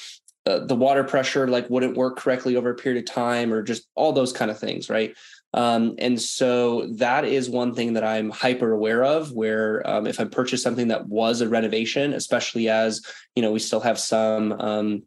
uh, 0.47 0.59
the 0.65 0.75
water 0.75 1.03
pressure 1.03 1.47
like 1.47 1.69
wouldn't 1.69 1.97
work 1.97 2.15
correctly 2.17 2.55
over 2.55 2.69
a 2.69 2.75
period 2.75 3.03
of 3.03 3.13
time 3.13 3.53
or 3.53 3.61
just 3.61 3.85
all 3.95 4.13
those 4.13 4.31
kind 4.31 4.49
of 4.49 4.57
things 4.57 4.89
right 4.89 5.13
um, 5.57 5.95
and 5.97 6.21
so 6.21 6.85
that 6.93 7.25
is 7.25 7.49
one 7.49 7.73
thing 7.73 7.93
that 7.93 8.03
i'm 8.03 8.29
hyper 8.29 8.71
aware 8.71 9.03
of 9.03 9.31
where 9.31 9.87
um, 9.89 10.05
if 10.05 10.19
i 10.19 10.23
purchase 10.23 10.61
something 10.61 10.89
that 10.89 11.07
was 11.07 11.41
a 11.41 11.49
renovation 11.49 12.13
especially 12.13 12.69
as 12.69 13.01
you 13.35 13.41
know 13.41 13.51
we 13.51 13.59
still 13.59 13.79
have 13.79 13.99
some 13.99 14.51
um, 14.53 15.03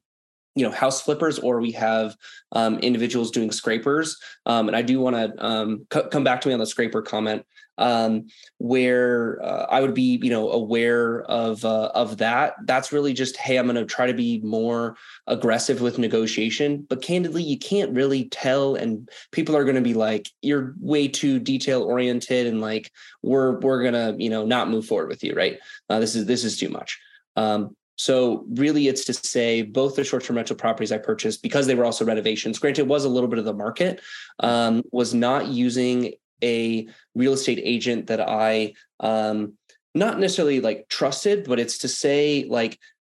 you 0.57 0.65
know 0.65 0.73
house 0.73 1.01
flippers 1.01 1.39
or 1.39 1.61
we 1.61 1.71
have 1.71 2.17
um, 2.53 2.79
individuals 2.81 3.31
doing 3.31 3.53
scrapers 3.53 4.19
um, 4.47 4.67
and 4.67 4.77
i 4.77 4.83
do 4.83 5.01
want 5.01 5.17
to 5.17 5.45
um, 5.45 5.87
c- 5.93 6.09
come 6.11 6.25
back 6.25 6.41
to 6.41 6.49
me 6.49 6.55
on 6.55 6.61
the 6.61 6.67
scraper 6.67 7.01
comment 7.01 7.47
um, 7.81 8.27
where 8.59 9.43
uh, 9.43 9.67
I 9.69 9.81
would 9.81 9.95
be, 9.95 10.21
you 10.23 10.31
know, 10.31 10.51
aware 10.51 11.23
of 11.23 11.65
uh, 11.65 11.91
of 11.95 12.19
that. 12.19 12.55
That's 12.67 12.93
really 12.93 13.13
just, 13.13 13.37
hey, 13.37 13.57
I'm 13.57 13.67
going 13.67 13.77
to 13.77 13.85
try 13.85 14.07
to 14.07 14.15
be 14.15 14.41
more 14.43 14.97
aggressive 15.27 15.81
with 15.81 15.99
negotiation. 15.99 16.87
But 16.89 17.03
candidly, 17.03 17.43
you 17.43 17.59
can't 17.59 17.93
really 17.93 18.29
tell, 18.29 18.77
and 18.77 19.09
people 19.33 19.57
are 19.57 19.65
going 19.65 19.77
to 19.77 19.81
be 19.81 19.95
like, 19.95 20.29
you're 20.43 20.75
way 20.79 21.09
too 21.09 21.41
detail 21.41 21.83
oriented, 21.83 22.47
and 22.47 22.61
like 22.61 22.93
we're 23.23 23.59
we're 23.59 23.83
gonna, 23.83 24.15
you 24.19 24.31
know, 24.31 24.45
not 24.45 24.71
move 24.71 24.87
forward 24.87 25.09
with 25.09 25.25
you, 25.25 25.35
right? 25.35 25.59
Uh, 25.89 25.99
this 25.99 26.15
is 26.15 26.27
this 26.27 26.45
is 26.45 26.59
too 26.59 26.69
much. 26.69 27.01
Um, 27.37 27.75
so 27.97 28.47
really, 28.55 28.89
it's 28.89 29.05
to 29.07 29.13
say 29.13 29.61
both 29.61 29.95
the 29.95 30.05
short-term 30.05 30.37
rental 30.37 30.57
properties 30.57 30.91
I 30.91 30.97
purchased 30.97 31.43
because 31.43 31.67
they 31.67 31.75
were 31.75 31.85
also 31.85 32.05
renovations. 32.05 32.59
Granted, 32.59 32.89
was 32.89 33.05
a 33.05 33.11
little 33.11 33.29
bit 33.29 33.39
of 33.39 33.45
the 33.45 33.53
market. 33.53 34.01
Um, 34.39 34.83
was 34.91 35.13
not 35.13 35.49
using 35.49 36.15
a 36.43 36.89
real 37.15 37.33
estate 37.35 37.61
agent 37.63 38.09
that 38.09 38.21
I 38.21 38.75
um, 39.01 39.55
not 39.95 40.19
necessarily 40.19 40.61
like 40.61 40.89
trusted, 40.89 41.45
but 41.45 41.59
it's 41.59 41.79
to 41.79 41.89
say 41.89 42.47
like 42.49 42.79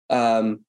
um, 0.10 0.62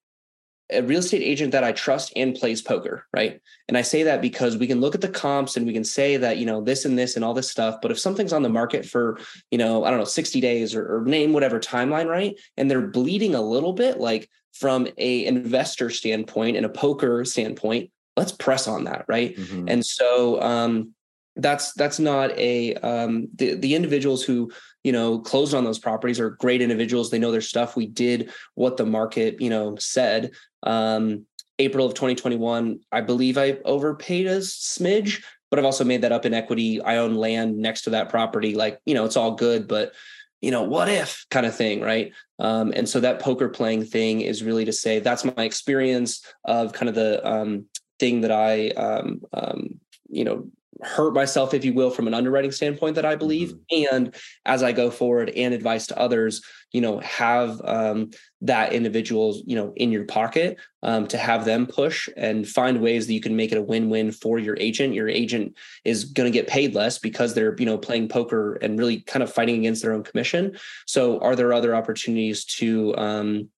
a 0.71 0.81
real 0.81 0.99
estate 0.99 1.21
agent 1.21 1.51
that 1.51 1.63
I 1.63 1.71
trust 1.71 2.13
and 2.15 2.35
plays 2.35 2.61
poker, 2.61 3.05
right? 3.13 3.39
And 3.67 3.77
I 3.77 3.81
say 3.81 4.03
that 4.03 4.21
because 4.21 4.57
we 4.57 4.67
can 4.67 4.81
look 4.81 4.95
at 4.95 5.01
the 5.01 5.07
comps 5.09 5.55
and 5.55 5.65
we 5.65 5.73
can 5.73 5.83
say 5.83 6.17
that 6.17 6.37
you 6.37 6.45
know 6.45 6.61
this 6.61 6.85
and 6.85 6.97
this 6.97 7.15
and 7.15 7.23
all 7.23 7.33
this 7.33 7.49
stuff, 7.51 7.79
but 7.81 7.91
if 7.91 7.99
something's 7.99 8.33
on 8.33 8.43
the 8.43 8.49
market 8.49 8.85
for 8.85 9.19
you 9.51 9.57
know 9.57 9.83
I 9.83 9.89
don't 9.89 9.99
know 9.99 10.05
sixty 10.05 10.41
days 10.41 10.75
or, 10.75 10.97
or 10.97 11.05
name 11.05 11.33
whatever 11.33 11.59
timeline, 11.59 12.07
right, 12.07 12.35
and 12.57 12.69
they're 12.69 12.87
bleeding 12.87 13.35
a 13.35 13.41
little 13.41 13.73
bit, 13.73 13.99
like 13.99 14.29
from 14.53 14.87
a 14.97 15.25
investor 15.25 15.89
standpoint 15.89 16.57
and 16.57 16.65
a 16.65 16.69
poker 16.69 17.25
standpoint, 17.25 17.89
let's 18.15 18.31
press 18.31 18.67
on 18.67 18.85
that, 18.85 19.05
right? 19.07 19.35
Mhm. 19.35 19.69
and 19.69 19.85
so 19.85 20.41
um, 20.41 20.93
that's 21.35 21.73
that's 21.73 21.99
not 21.99 22.31
a 22.37 22.75
um, 22.75 23.27
the 23.35 23.55
the 23.55 23.75
individuals 23.75 24.23
who 24.23 24.51
you 24.83 24.91
know 24.91 25.19
closed 25.19 25.53
on 25.53 25.63
those 25.63 25.79
properties 25.79 26.19
are 26.19 26.31
great 26.31 26.61
individuals. 26.61 27.09
They 27.09 27.19
know 27.19 27.31
their 27.31 27.41
stuff. 27.41 27.75
We 27.75 27.87
did 27.87 28.31
what 28.55 28.77
the 28.77 28.85
market 28.85 29.41
you 29.41 29.49
know 29.49 29.75
said. 29.77 30.31
Um, 30.63 31.25
april 31.59 31.85
of 31.85 31.93
2021 31.93 32.79
i 32.91 32.99
believe 32.99 33.37
i 33.37 33.59
overpaid 33.63 34.25
a 34.25 34.37
smidge 34.37 35.23
but 35.51 35.59
i've 35.59 35.65
also 35.65 35.83
made 35.83 36.01
that 36.01 36.11
up 36.11 36.25
in 36.25 36.33
equity. 36.33 36.81
I 36.81 36.97
own 36.97 37.13
land 37.13 37.59
next 37.59 37.83
to 37.83 37.91
that 37.91 38.09
property. 38.09 38.55
Like 38.55 38.79
you 38.85 38.95
know 38.95 39.05
it's 39.05 39.15
all 39.15 39.35
good 39.35 39.67
but 39.67 39.93
you 40.41 40.49
know 40.49 40.63
what 40.63 40.89
if 40.89 41.27
kind 41.29 41.45
of 41.45 41.55
thing 41.55 41.79
right? 41.79 42.11
Um, 42.39 42.73
and 42.75 42.89
so 42.89 42.99
that 43.01 43.19
poker 43.19 43.49
playing 43.49 43.85
thing 43.85 44.21
is 44.21 44.41
really 44.41 44.65
to 44.65 44.73
say 44.73 44.99
that's 44.99 45.23
my 45.23 45.43
experience 45.43 46.25
of 46.43 46.73
kind 46.73 46.89
of 46.89 46.95
the 46.95 47.23
um, 47.23 47.65
thing 47.99 48.21
that 48.21 48.31
i 48.31 48.69
um, 48.69 49.21
um, 49.31 49.79
you 50.09 50.23
know 50.23 50.47
hurt 50.85 51.13
myself, 51.13 51.53
if 51.53 51.63
you 51.65 51.73
will, 51.73 51.89
from 51.89 52.07
an 52.07 52.13
underwriting 52.13 52.51
standpoint 52.51 52.95
that 52.95 53.05
I 53.05 53.15
believe. 53.15 53.53
Mm-hmm. 53.53 53.95
And 53.95 54.15
as 54.45 54.63
I 54.63 54.71
go 54.71 54.91
forward 54.91 55.29
and 55.29 55.53
advice 55.53 55.87
to 55.87 55.97
others, 55.97 56.43
you 56.71 56.81
know, 56.81 56.99
have 56.99 57.61
um, 57.65 58.09
that 58.41 58.73
individual, 58.73 59.41
you 59.45 59.55
know, 59.55 59.73
in 59.75 59.91
your 59.91 60.05
pocket 60.05 60.57
um, 60.81 61.07
to 61.07 61.17
have 61.17 61.45
them 61.45 61.67
push 61.67 62.09
and 62.17 62.47
find 62.47 62.81
ways 62.81 63.05
that 63.05 63.13
you 63.13 63.21
can 63.21 63.35
make 63.35 63.51
it 63.51 63.57
a 63.57 63.61
win-win 63.61 64.11
for 64.11 64.39
your 64.39 64.57
agent. 64.59 64.95
Your 64.95 65.07
agent 65.07 65.55
is 65.85 66.05
going 66.05 66.31
to 66.31 66.37
get 66.37 66.47
paid 66.47 66.73
less 66.73 66.97
because 66.97 67.33
they're, 67.33 67.55
you 67.59 67.65
know, 67.65 67.77
playing 67.77 68.09
poker 68.09 68.55
and 68.55 68.79
really 68.79 69.01
kind 69.01 69.21
of 69.21 69.31
fighting 69.31 69.59
against 69.59 69.83
their 69.83 69.93
own 69.93 70.03
commission. 70.03 70.57
So 70.87 71.19
are 71.19 71.35
there 71.35 71.53
other 71.53 71.75
opportunities 71.75 72.45
to, 72.45 72.95
um, 72.97 73.49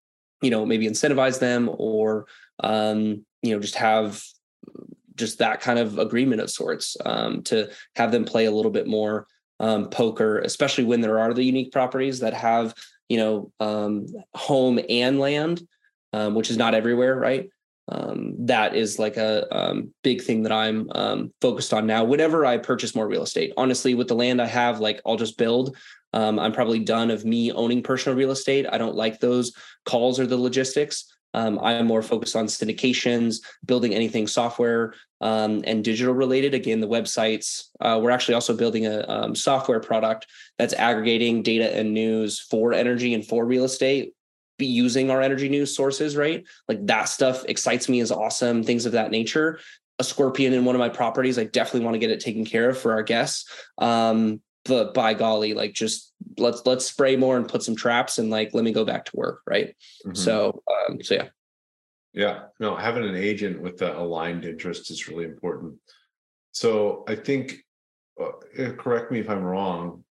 you 0.42 0.50
know, 0.50 0.66
maybe 0.66 0.88
incentivize 0.88 1.40
them 1.40 1.70
or, 1.72 2.28
um, 2.60 3.26
you 3.42 3.54
know, 3.54 3.60
just 3.60 3.76
have 3.76 4.22
just 5.16 5.40
that 5.40 5.62
kind 5.62 5.80
of 5.80 5.98
agreement 5.98 6.42
of 6.42 6.50
sorts 6.50 6.98
um, 7.06 7.42
to 7.44 7.70
have 7.96 8.12
them 8.12 8.26
play 8.26 8.46
a 8.46 8.52
little 8.52 8.72
bit 8.72 8.88
more 8.88 9.28
um, 9.60 9.90
poker, 9.90 10.40
especially 10.40 10.84
when 10.84 11.02
there 11.02 11.20
are 11.20 11.34
the 11.34 11.44
unique 11.44 11.72
properties 11.72 12.20
that 12.20 12.34
have 12.34 12.74
you 13.10 13.18
know 13.18 13.52
um, 13.60 14.08
home 14.34 14.80
and 14.90 15.20
land, 15.20 15.66
um, 16.14 16.36
which 16.36 16.50
is 16.50 16.58
not 16.58 16.76
everywhere, 16.76 17.16
right? 17.16 17.50
Um, 17.88 18.34
that 18.48 18.76
is 18.76 18.98
like 18.98 19.16
a 19.16 19.46
um, 19.56 19.94
big 20.04 20.22
thing 20.24 20.44
that 20.44 20.52
I'm 20.52 21.32
focused 21.40 21.72
on 21.72 21.86
now. 21.86 22.04
Whenever 22.04 22.46
I 22.46 22.58
purchase 22.58 22.96
more 22.96 23.08
real 23.08 23.24
estate, 23.24 23.54
honestly, 23.58 23.94
with 23.94 24.08
the 24.08 24.16
land 24.16 24.42
I 24.42 24.48
have, 24.48 24.80
like 24.80 25.02
I'll 25.06 25.18
just 25.18 25.38
build. 25.38 25.76
I'm 26.14 26.54
probably 26.54 26.80
done 26.80 27.12
of 27.12 27.26
me 27.26 27.52
owning 27.52 27.84
personal 27.84 28.18
real 28.18 28.32
estate. 28.32 28.66
I 28.72 28.78
don't 28.78 28.96
like 28.96 29.20
those 29.20 29.54
calls 29.86 30.18
or 30.18 30.26
the 30.26 30.38
logistics. 30.38 31.14
Um, 31.36 31.60
I'm 31.62 31.86
more 31.86 32.02
focused 32.02 32.38
on 32.38 32.46
syndications, 32.46 33.42
building 33.66 33.94
anything 33.94 34.26
software 34.26 34.94
um, 35.20 35.64
and 35.68 35.84
digital 35.84 36.14
related. 36.14 36.54
Again, 36.54 36.80
the 36.80 36.88
websites. 36.88 37.66
Uh, 37.82 38.00
we're 38.02 38.12
actually 38.12 38.36
also 38.36 38.56
building 38.56 38.86
a 38.86 39.06
um, 39.10 39.36
software 39.36 39.82
product 39.82 40.28
that's 40.58 40.74
aggregating 40.74 41.44
data 41.44 41.76
and 41.76 41.94
news 41.94 42.40
for 42.40 42.72
energy 42.72 43.14
and 43.14 43.28
for 43.28 43.46
real 43.46 43.66
estate. 43.66 44.14
Be 44.58 44.66
using 44.66 45.12
our 45.12 45.22
energy 45.22 45.50
news 45.50 45.76
sources, 45.76 46.16
right? 46.16 46.46
Like 46.70 46.86
that 46.88 47.10
stuff 47.10 47.44
excites 47.50 47.90
me, 47.90 48.00
is 48.00 48.14
awesome. 48.14 48.64
Things 48.64 48.86
of 48.86 48.94
that 48.94 49.12
nature. 49.12 49.60
A 50.00 50.06
scorpion 50.06 50.54
in 50.54 50.64
one 50.64 50.76
of 50.76 50.80
my 50.80 50.90
properties, 50.90 51.38
I 51.38 51.44
definitely 51.44 51.86
want 51.86 51.96
to 51.96 52.00
get 52.00 52.12
it 52.12 52.22
taken 52.22 52.46
care 52.46 52.70
of 52.70 52.78
for 52.78 52.94
our 52.94 53.04
guests. 53.04 53.50
Um, 53.78 54.42
but 54.66 54.94
by 54.94 55.14
golly, 55.14 55.54
like 55.54 55.74
just 55.74 56.14
let's 56.38 56.66
let's 56.66 56.86
spray 56.86 57.16
more 57.16 57.38
and 57.38 57.48
put 57.48 57.64
some 57.64 57.76
traps 57.76 58.18
and 58.18 58.30
like 58.30 58.54
let 58.54 58.64
me 58.64 58.72
go 58.72 58.84
back 58.84 59.06
to 59.06 59.16
work, 59.16 59.42
right? 59.48 59.76
Mm-hmm. 60.06 60.16
So 60.16 60.62
um, 60.90 61.02
so 61.02 61.16
yeah. 61.16 61.28
Yeah, 62.14 62.44
no, 62.62 62.76
having 62.78 63.04
an 63.04 63.16
agent 63.16 63.62
with 63.62 63.78
the 63.78 63.98
aligned 63.98 64.46
interest 64.46 64.90
is 64.90 65.10
really 65.10 65.26
important. 65.26 65.76
So 66.54 67.04
I 67.10 67.16
think, 67.16 67.58
uh, 68.20 68.32
eh, 68.58 68.72
correct 68.72 69.12
me 69.12 69.20
if 69.20 69.30
I'm 69.30 69.44
wrong. 69.44 70.06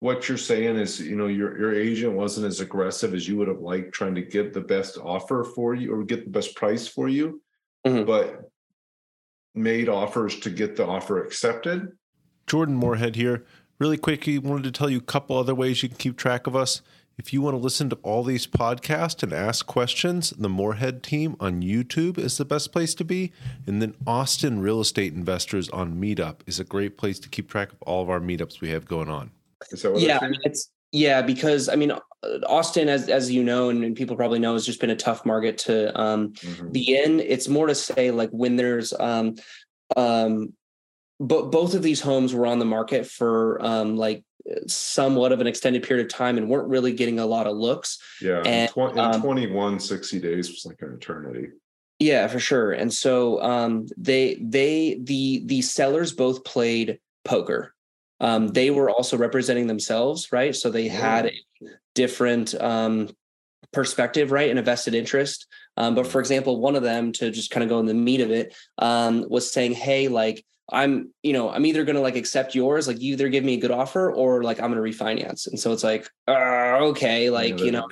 What 0.00 0.28
you're 0.28 0.36
saying 0.36 0.76
is, 0.76 1.00
you 1.00 1.16
know, 1.16 1.28
your 1.28 1.58
your 1.58 1.74
agent 1.74 2.12
wasn't 2.12 2.46
as 2.46 2.60
aggressive 2.60 3.14
as 3.14 3.26
you 3.26 3.38
would 3.38 3.48
have 3.48 3.60
liked, 3.60 3.94
trying 3.94 4.14
to 4.16 4.22
get 4.22 4.52
the 4.52 4.60
best 4.60 4.98
offer 4.98 5.44
for 5.44 5.74
you 5.74 5.94
or 5.94 6.04
get 6.04 6.24
the 6.24 6.30
best 6.30 6.54
price 6.54 6.86
for 6.86 7.08
you, 7.08 7.40
mm-hmm. 7.86 8.04
but 8.04 8.50
made 9.54 9.88
offers 9.88 10.38
to 10.40 10.50
get 10.50 10.76
the 10.76 10.86
offer 10.86 11.24
accepted. 11.24 11.88
Jordan 12.46 12.76
Moorhead 12.76 13.16
here. 13.16 13.46
Really 13.78 13.96
quickly, 13.96 14.38
wanted 14.38 14.64
to 14.64 14.70
tell 14.70 14.88
you 14.88 14.98
a 14.98 15.02
couple 15.02 15.36
other 15.36 15.54
ways 15.54 15.82
you 15.82 15.88
can 15.88 15.98
keep 15.98 16.16
track 16.16 16.46
of 16.46 16.54
us. 16.54 16.80
If 17.16 17.32
you 17.32 17.42
want 17.42 17.54
to 17.54 17.58
listen 17.58 17.90
to 17.90 17.98
all 18.02 18.24
these 18.24 18.46
podcasts 18.46 19.22
and 19.22 19.32
ask 19.32 19.66
questions, 19.66 20.30
the 20.30 20.48
Moorhead 20.48 21.02
team 21.02 21.36
on 21.38 21.62
YouTube 21.62 22.18
is 22.18 22.38
the 22.38 22.44
best 22.44 22.72
place 22.72 22.94
to 22.96 23.04
be. 23.04 23.32
And 23.66 23.80
then 23.80 23.94
Austin 24.06 24.60
Real 24.60 24.80
Estate 24.80 25.12
Investors 25.12 25.68
on 25.68 25.94
Meetup 25.94 26.40
is 26.46 26.58
a 26.58 26.64
great 26.64 26.96
place 26.96 27.20
to 27.20 27.28
keep 27.28 27.48
track 27.48 27.72
of 27.72 27.82
all 27.82 28.02
of 28.02 28.10
our 28.10 28.20
meetups 28.20 28.60
we 28.60 28.70
have 28.70 28.84
going 28.84 29.08
on. 29.08 29.30
yeah, 29.96 30.18
it's 30.44 30.70
yeah, 30.90 31.22
because 31.22 31.68
I 31.68 31.76
mean, 31.76 31.92
Austin, 32.46 32.88
as 32.88 33.08
as 33.08 33.30
you 33.30 33.42
know, 33.42 33.68
and, 33.68 33.84
and, 33.84 33.96
people 33.96 34.16
probably 34.16 34.38
know, 34.38 34.52
has 34.52 34.66
just 34.66 34.80
been 34.80 34.90
a 34.90 34.96
tough 34.96 35.24
market 35.24 35.58
to 35.58 35.98
um, 36.00 36.32
mm-hmm. 36.32 36.70
be 36.70 36.96
in. 36.96 37.20
It's 37.20 37.48
more 37.48 37.66
to 37.66 37.74
say 37.74 38.10
like 38.10 38.30
when 38.30 38.56
there's 38.56 38.92
um, 38.98 39.34
um, 39.96 40.52
but 41.20 41.50
both 41.50 41.74
of 41.74 41.82
these 41.82 42.00
homes 42.00 42.34
were 42.34 42.46
on 42.46 42.58
the 42.58 42.64
market 42.64 43.06
for 43.06 43.64
um, 43.64 43.96
like 43.96 44.24
somewhat 44.66 45.32
of 45.32 45.40
an 45.40 45.46
extended 45.46 45.82
period 45.82 46.06
of 46.06 46.12
time 46.12 46.36
and 46.36 46.48
weren't 46.48 46.68
really 46.68 46.92
getting 46.92 47.18
a 47.18 47.26
lot 47.26 47.46
of 47.46 47.56
looks. 47.56 47.98
Yeah. 48.20 48.42
And, 48.44 48.70
in 48.76 48.98
um, 48.98 49.20
21, 49.22 49.80
60 49.80 50.20
days 50.20 50.50
was 50.50 50.66
like 50.66 50.82
an 50.82 50.94
eternity. 50.94 51.48
Yeah, 51.98 52.26
for 52.26 52.40
sure. 52.40 52.72
And 52.72 52.92
so 52.92 53.40
um, 53.42 53.86
they 53.96 54.34
they 54.40 54.98
the 55.00 55.42
the 55.46 55.62
sellers 55.62 56.12
both 56.12 56.44
played 56.44 56.98
poker. 57.24 57.72
Um, 58.20 58.48
they 58.48 58.70
were 58.70 58.90
also 58.90 59.16
representing 59.16 59.68
themselves, 59.68 60.32
right? 60.32 60.54
So 60.54 60.70
they 60.70 60.88
had 60.88 61.26
a 61.26 61.32
different 61.94 62.54
um, 62.60 63.10
perspective, 63.72 64.32
right, 64.32 64.50
and 64.50 64.58
a 64.58 64.62
vested 64.62 64.94
interest. 64.94 65.46
Um, 65.76 65.94
but 65.94 66.06
for 66.06 66.20
example, 66.20 66.60
one 66.60 66.76
of 66.76 66.82
them, 66.82 67.12
to 67.12 67.30
just 67.30 67.50
kind 67.50 67.62
of 67.62 67.70
go 67.70 67.80
in 67.80 67.86
the 67.86 67.94
meat 67.94 68.20
of 68.20 68.30
it, 68.30 68.54
um, 68.78 69.26
was 69.28 69.52
saying, 69.52 69.72
"Hey, 69.72 70.08
like 70.08 70.44
I'm, 70.72 71.12
you 71.22 71.32
know, 71.32 71.50
I'm 71.50 71.66
either 71.66 71.84
going 71.84 71.96
to 71.96 72.02
like 72.02 72.16
accept 72.16 72.54
yours, 72.54 72.88
like 72.88 73.00
you 73.00 73.12
either 73.12 73.28
give 73.28 73.44
me 73.44 73.54
a 73.54 73.60
good 73.60 73.70
offer 73.70 74.10
or 74.10 74.42
like 74.42 74.60
I'm 74.60 74.72
going 74.72 74.82
to 74.82 75.04
refinance. 75.04 75.46
And 75.46 75.60
so 75.60 75.72
it's 75.72 75.84
like, 75.84 76.08
uh, 76.26 76.78
okay, 76.90 77.28
like, 77.28 77.60
you 77.60 77.70
know, 77.70 77.86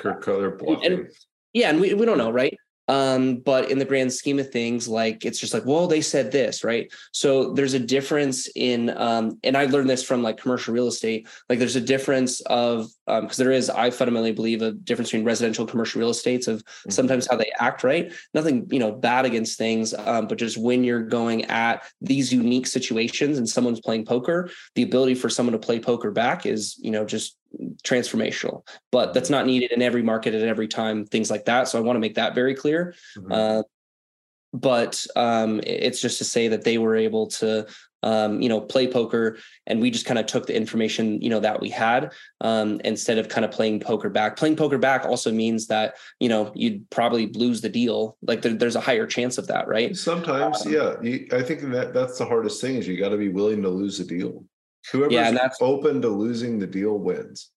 and, 0.66 0.83
and, 0.85 1.09
yeah. 1.53 1.68
And 1.68 1.81
we, 1.81 1.93
we 1.95 2.07
don't 2.07 2.18
know, 2.18 2.31
right. 2.31 2.57
Um, 2.89 3.37
but 3.37 3.70
in 3.70 3.78
the 3.78 3.85
grand 3.85 4.12
scheme 4.12 4.39
of 4.39 4.51
things, 4.51 4.89
like 4.89 5.24
it's 5.24 5.39
just 5.39 5.55
like, 5.55 5.64
well, 5.64 5.87
they 5.87 6.01
said 6.01 6.33
this, 6.33 6.64
right? 6.64 6.93
So 7.12 7.53
there's 7.53 7.74
a 7.74 7.78
difference 7.78 8.49
in, 8.55 8.91
um, 8.97 9.39
and 9.45 9.57
I 9.57 9.66
learned 9.66 9.89
this 9.89 10.03
from 10.03 10.22
like 10.22 10.37
commercial 10.37 10.74
real 10.74 10.89
estate. 10.89 11.28
Like 11.49 11.59
there's 11.59 11.76
a 11.76 11.80
difference 11.80 12.41
of 12.43 12.89
um, 13.07 13.22
because 13.22 13.41
um, 13.41 13.45
there 13.45 13.53
is, 13.53 13.70
I 13.70 13.91
fundamentally 13.91 14.33
believe, 14.33 14.62
a 14.62 14.72
difference 14.72 15.11
between 15.11 15.24
residential 15.24 15.66
commercial 15.66 16.01
real 16.01 16.11
estates 16.11 16.47
of 16.47 16.64
mm-hmm. 16.64 16.91
sometimes 16.91 17.26
how 17.28 17.37
they 17.37 17.51
act, 17.59 17.85
right? 17.85 18.12
Nothing, 18.35 18.66
you 18.70 18.78
know, 18.78 18.93
bad 18.93 19.24
against 19.24 19.59
things, 19.59 19.95
um, 19.95 20.26
but 20.26 20.39
just 20.39 20.57
when 20.57 20.85
you're 20.85 21.03
going 21.03 21.45
at 21.47 21.85
these 22.01 22.33
unique 22.33 22.66
situations 22.66 23.39
and 23.39 23.49
someone's 23.49 23.80
playing 23.80 24.05
poker, 24.05 24.51
the 24.74 24.83
ability 24.83 25.14
for 25.14 25.28
someone 25.28 25.53
to 25.53 25.59
play 25.59 25.80
poker 25.80 26.11
back 26.11 26.47
is, 26.47 26.78
you 26.80 26.91
know, 26.91 27.05
just 27.05 27.37
transformational 27.84 28.66
but 28.90 29.14
that's 29.14 29.30
not 29.30 29.46
needed 29.46 29.72
in 29.72 29.82
every 29.82 30.03
market 30.03 30.34
at 30.34 30.42
every 30.42 30.68
time 30.68 31.05
things 31.07 31.30
like 31.30 31.44
that. 31.46 31.68
So 31.68 31.78
i 31.78 31.82
want 31.82 31.96
to 31.96 32.00
make 32.00 32.14
that 32.14 32.34
very 32.34 32.55
clear. 32.55 32.94
Mm-hmm. 33.16 33.32
uh, 33.32 33.62
but 34.55 35.07
um, 35.16 35.61
it's 35.66 36.00
just 36.00 36.18
to 36.18 36.24
say 36.24 36.48
that 36.48 36.62
they 36.62 36.76
were 36.76 36.94
able 36.94 37.26
to 37.26 37.66
um, 38.05 38.42
you 38.42 38.48
know 38.48 38.61
play 38.61 38.90
poker 38.90 39.38
and 39.66 39.80
we 39.80 39.88
just 39.88 40.05
kind 40.05 40.18
of 40.18 40.26
took 40.26 40.46
the 40.46 40.57
information 40.57 41.22
you 41.22 41.30
know 41.30 41.38
that 41.38 41.61
we 41.61 41.70
had 41.70 42.12
um, 42.40 42.80
instead 42.84 43.16
of 43.16 43.28
kind 43.28 43.44
of 43.44 43.50
playing 43.50 43.80
poker 43.80 44.11
back. 44.11 44.36
Playing 44.36 44.57
poker 44.57 44.76
back 44.76 45.07
also 45.07 45.32
means 45.32 45.68
that 45.68 45.94
you 46.20 46.28
know 46.28 46.53
you'd 46.55 46.90
probably 46.90 47.28
lose 47.28 47.61
the 47.61 47.68
deal. 47.70 48.18
Like 48.20 48.42
there, 48.42 48.53
there's 48.53 48.76
a 48.76 48.80
higher 48.80 49.07
chance 49.07 49.38
of 49.38 49.46
that 49.46 49.68
right? 49.68 49.96
Sometimes 49.96 50.66
um, 50.66 50.72
yeah. 50.72 50.94
You, 51.00 51.28
i 51.32 51.42
think 51.42 51.62
that 51.70 51.94
that's 51.94 52.18
the 52.18 52.26
hardest 52.26 52.61
thing 52.61 52.74
is 52.74 52.86
you 52.86 52.98
got 52.98 53.11
to 53.11 53.16
be 53.16 53.30
willing 53.30 53.62
to 53.62 53.70
lose 53.70 54.00
a 54.00 54.05
deal 54.05 54.44
Whoever's 54.91 55.12
yeah, 55.12 55.28
and 55.28 55.37
that's, 55.37 55.59
open 55.61 56.03
to 56.03 56.09
losing 56.09 56.59
the 56.59 56.66
deal 56.66 56.99
wins. 56.99 57.51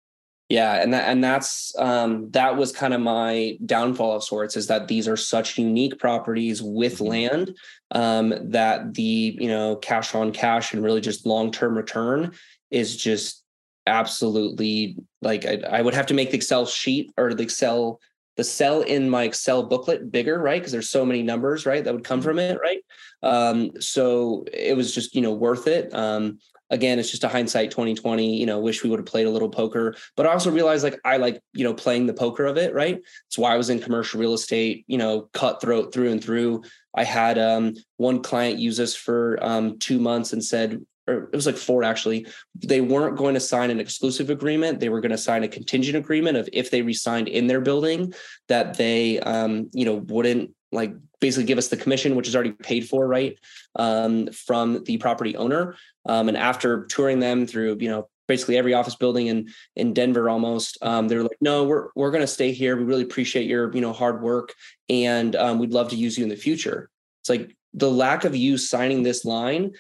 Yeah, 0.50 0.76
and 0.76 0.94
that 0.94 1.10
and 1.10 1.24
that's 1.24 1.74
um, 1.80 2.30
that 2.32 2.56
was 2.56 2.72
kind 2.72 2.94
of 2.94 3.02
my 3.02 3.58
downfall 3.66 4.16
of 4.16 4.24
sorts 4.24 4.56
is 4.56 4.68
that 4.68 4.88
these 4.88 5.08
are 5.08 5.18
such 5.18 5.58
unique 5.58 5.98
properties 5.98 6.62
with 6.62 6.96
mm-hmm. 6.96 7.08
land 7.08 7.58
um, 7.92 8.34
that 8.52 8.94
the 8.94 9.38
you 9.40 9.48
know 9.48 9.76
cash 9.78 10.14
on 10.14 10.32
cash 10.32 10.74
and 10.74 10.84
really 10.84 11.02
just 11.02 11.26
long 11.26 11.52
term 11.52 11.76
return 11.76 12.32
is 12.70 12.96
just 12.96 13.44
absolutely 13.88 14.98
like 15.22 15.46
I, 15.46 15.62
I, 15.70 15.82
would 15.82 15.94
have 15.94 16.08
to 16.08 16.14
make 16.14 16.32
the 16.32 16.38
Excel 16.38 16.66
sheet 16.66 17.12
or 17.18 17.34
the 17.34 17.44
Excel 17.44 18.00
the 18.38 18.44
cell 18.44 18.82
in 18.82 19.10
my 19.10 19.24
Excel 19.24 19.64
booklet 19.64 20.12
bigger, 20.12 20.38
right? 20.38 20.62
Because 20.62 20.72
there's 20.72 20.90
so 20.90 21.06
many 21.06 21.24
numbers, 21.24 21.66
right, 21.66 21.84
that 21.84 21.94
would 21.94 22.04
come 22.04 22.20
mm-hmm. 22.20 22.28
from 22.28 22.40
it, 22.40 22.60
right? 22.60 22.82
Um, 23.24 23.72
so 23.80 24.46
it 24.54 24.78
was 24.78 24.94
just 24.94 25.16
you 25.16 25.22
know 25.22 25.34
worth 25.34 25.66
it. 25.66 25.92
Um, 25.92 26.38
again 26.76 27.00
it's 27.00 27.10
just 27.10 27.24
a 27.24 27.28
hindsight 27.28 27.72
2020 27.72 28.38
you 28.38 28.46
know 28.46 28.60
wish 28.60 28.84
we 28.84 28.90
would 28.90 29.00
have 29.00 29.06
played 29.06 29.26
a 29.26 29.32
little 29.32 29.50
poker. 29.50 29.96
But 30.16 30.28
i 30.28 30.32
also 30.32 30.52
realized 30.52 30.84
like 30.84 31.00
i 31.04 31.18
like 31.18 31.42
you 31.54 31.64
know 31.64 31.74
playing 31.74 32.06
the 32.06 32.14
poker 32.14 32.46
of 32.46 32.58
it 32.58 32.74
right? 32.74 32.96
That's 32.96 33.38
why 33.38 33.54
i 33.54 33.58
was 33.58 33.70
in 33.70 33.80
commercial 33.80 34.20
real 34.20 34.34
estate 34.34 34.86
you 34.88 34.98
know 34.98 35.30
cutthroat 35.34 35.94
through 35.94 36.12
and 36.12 36.24
through. 36.24 36.64
I 36.98 37.04
had 37.04 37.38
um, 37.38 37.74
one 37.98 38.22
client 38.22 38.58
use 38.58 38.80
us 38.80 38.96
for 38.96 39.38
um, 39.42 39.78
two 39.80 40.00
months 40.00 40.32
and 40.32 40.42
said 40.42 40.80
or 41.08 41.30
it 41.32 41.36
was 41.36 41.46
like 41.46 41.58
four 41.58 41.84
actually. 41.84 42.26
They 42.56 42.82
weren't 42.82 43.18
going 43.18 43.36
to 43.36 43.40
sign 43.40 43.70
an 43.70 43.80
exclusive 43.80 44.30
agreement. 44.30 44.80
They 44.80 44.90
were 44.90 45.02
going 45.02 45.12
to 45.12 45.18
sign 45.18 45.44
a 45.44 45.48
contingent 45.48 45.98
agreement 45.98 46.38
of 46.38 46.50
if 46.52 46.72
they 46.72 46.82
resigned 46.82 47.28
in 47.28 47.48
their 47.48 47.62
building 47.62 48.14
that 48.48 48.78
they 48.78 49.20
um, 49.20 49.70
you 49.74 49.86
know 49.86 49.96
wouldn't 49.96 50.52
like 50.72 50.94
basically 51.20 51.46
give 51.46 51.58
us 51.58 51.70
the 51.70 51.78
commission, 51.78 52.16
which 52.16 52.28
is 52.28 52.36
already 52.36 52.52
paid 52.52 52.88
for, 52.88 53.08
right, 53.08 53.38
um, 53.76 54.28
from 54.28 54.84
the 54.84 54.98
property 54.98 55.36
owner. 55.36 55.76
Um, 56.06 56.28
and 56.28 56.38
after 56.38 56.86
touring 56.86 57.20
them 57.20 57.48
through, 57.48 57.78
you 57.80 57.90
know, 57.90 58.10
basically 58.28 58.58
every 58.58 58.74
office 58.74 58.96
building 58.96 59.28
in 59.28 59.50
in 59.76 59.94
Denver 59.94 60.30
almost, 60.30 60.78
um, 60.82 61.08
they're 61.08 61.24
like, 61.24 61.38
no, 61.42 61.64
we're 61.64 61.90
we're 61.96 62.12
going 62.12 62.22
to 62.22 62.28
stay 62.28 62.52
here. 62.52 62.76
We 62.78 62.84
really 62.84 63.04
appreciate 63.04 63.48
your 63.48 63.74
you 63.74 63.82
know 63.82 63.94
hard 63.94 64.22
work, 64.22 64.54
and 64.90 65.36
um, 65.36 65.60
we'd 65.60 65.74
love 65.74 65.90
to 65.90 65.96
use 65.96 66.18
you 66.18 66.24
in 66.24 66.30
the 66.30 66.36
future. 66.36 66.90
It's 67.22 67.30
like 67.30 67.56
the 67.74 67.92
lack 67.92 68.24
of 68.24 68.36
you 68.36 68.58
signing 68.58 69.04
this 69.04 69.26
line 69.26 69.74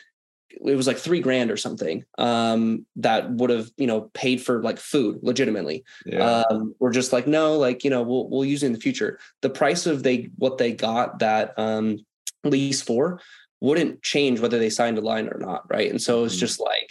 it 0.65 0.75
was 0.75 0.87
like 0.87 0.97
three 0.97 1.19
grand 1.19 1.51
or 1.51 1.57
something 1.57 2.03
um, 2.17 2.85
that 2.95 3.29
would 3.31 3.49
have 3.49 3.69
you 3.77 3.87
know 3.87 4.09
paid 4.13 4.41
for 4.41 4.61
like 4.61 4.77
food 4.79 5.19
legitimately 5.21 5.83
Yeah. 6.05 6.43
um, 6.49 6.75
we're 6.79 6.91
just 6.91 7.11
like 7.13 7.27
no 7.27 7.57
like 7.57 7.83
you 7.83 7.89
know 7.89 8.01
we'll 8.03 8.29
we'll 8.29 8.45
use 8.45 8.63
it 8.63 8.67
in 8.67 8.73
the 8.73 8.79
future 8.79 9.19
the 9.41 9.49
price 9.49 9.85
of 9.85 10.03
they 10.03 10.29
what 10.37 10.57
they 10.57 10.71
got 10.71 11.19
that 11.19 11.57
um, 11.57 12.05
lease 12.43 12.81
for 12.81 13.19
wouldn't 13.65 14.01
change 14.03 14.39
whether 14.39 14.59
they 14.59 14.69
signed 14.69 14.97
a 14.97 15.01
line 15.01 15.27
or 15.27 15.37
not 15.39 15.61
right 15.75 15.89
and 15.89 16.01
so 16.01 16.23
it's 16.25 16.35
Mhm. 16.35 16.39
just 16.45 16.59
like 16.59 16.89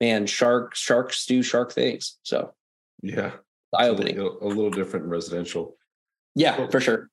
man 0.00 0.26
shark 0.26 0.74
sharks 0.74 1.24
do 1.26 1.42
shark 1.42 1.72
things 1.72 2.18
so 2.22 2.52
yeah. 3.02 3.32
eye 3.78 3.88
opening 3.88 4.16
little, 4.16 4.38
a 4.42 4.48
little 4.48 4.70
different 4.70 5.04
in 5.04 5.10
residential. 5.10 5.76
yeah 6.34 6.68
for 6.68 6.80
sure 6.80 7.08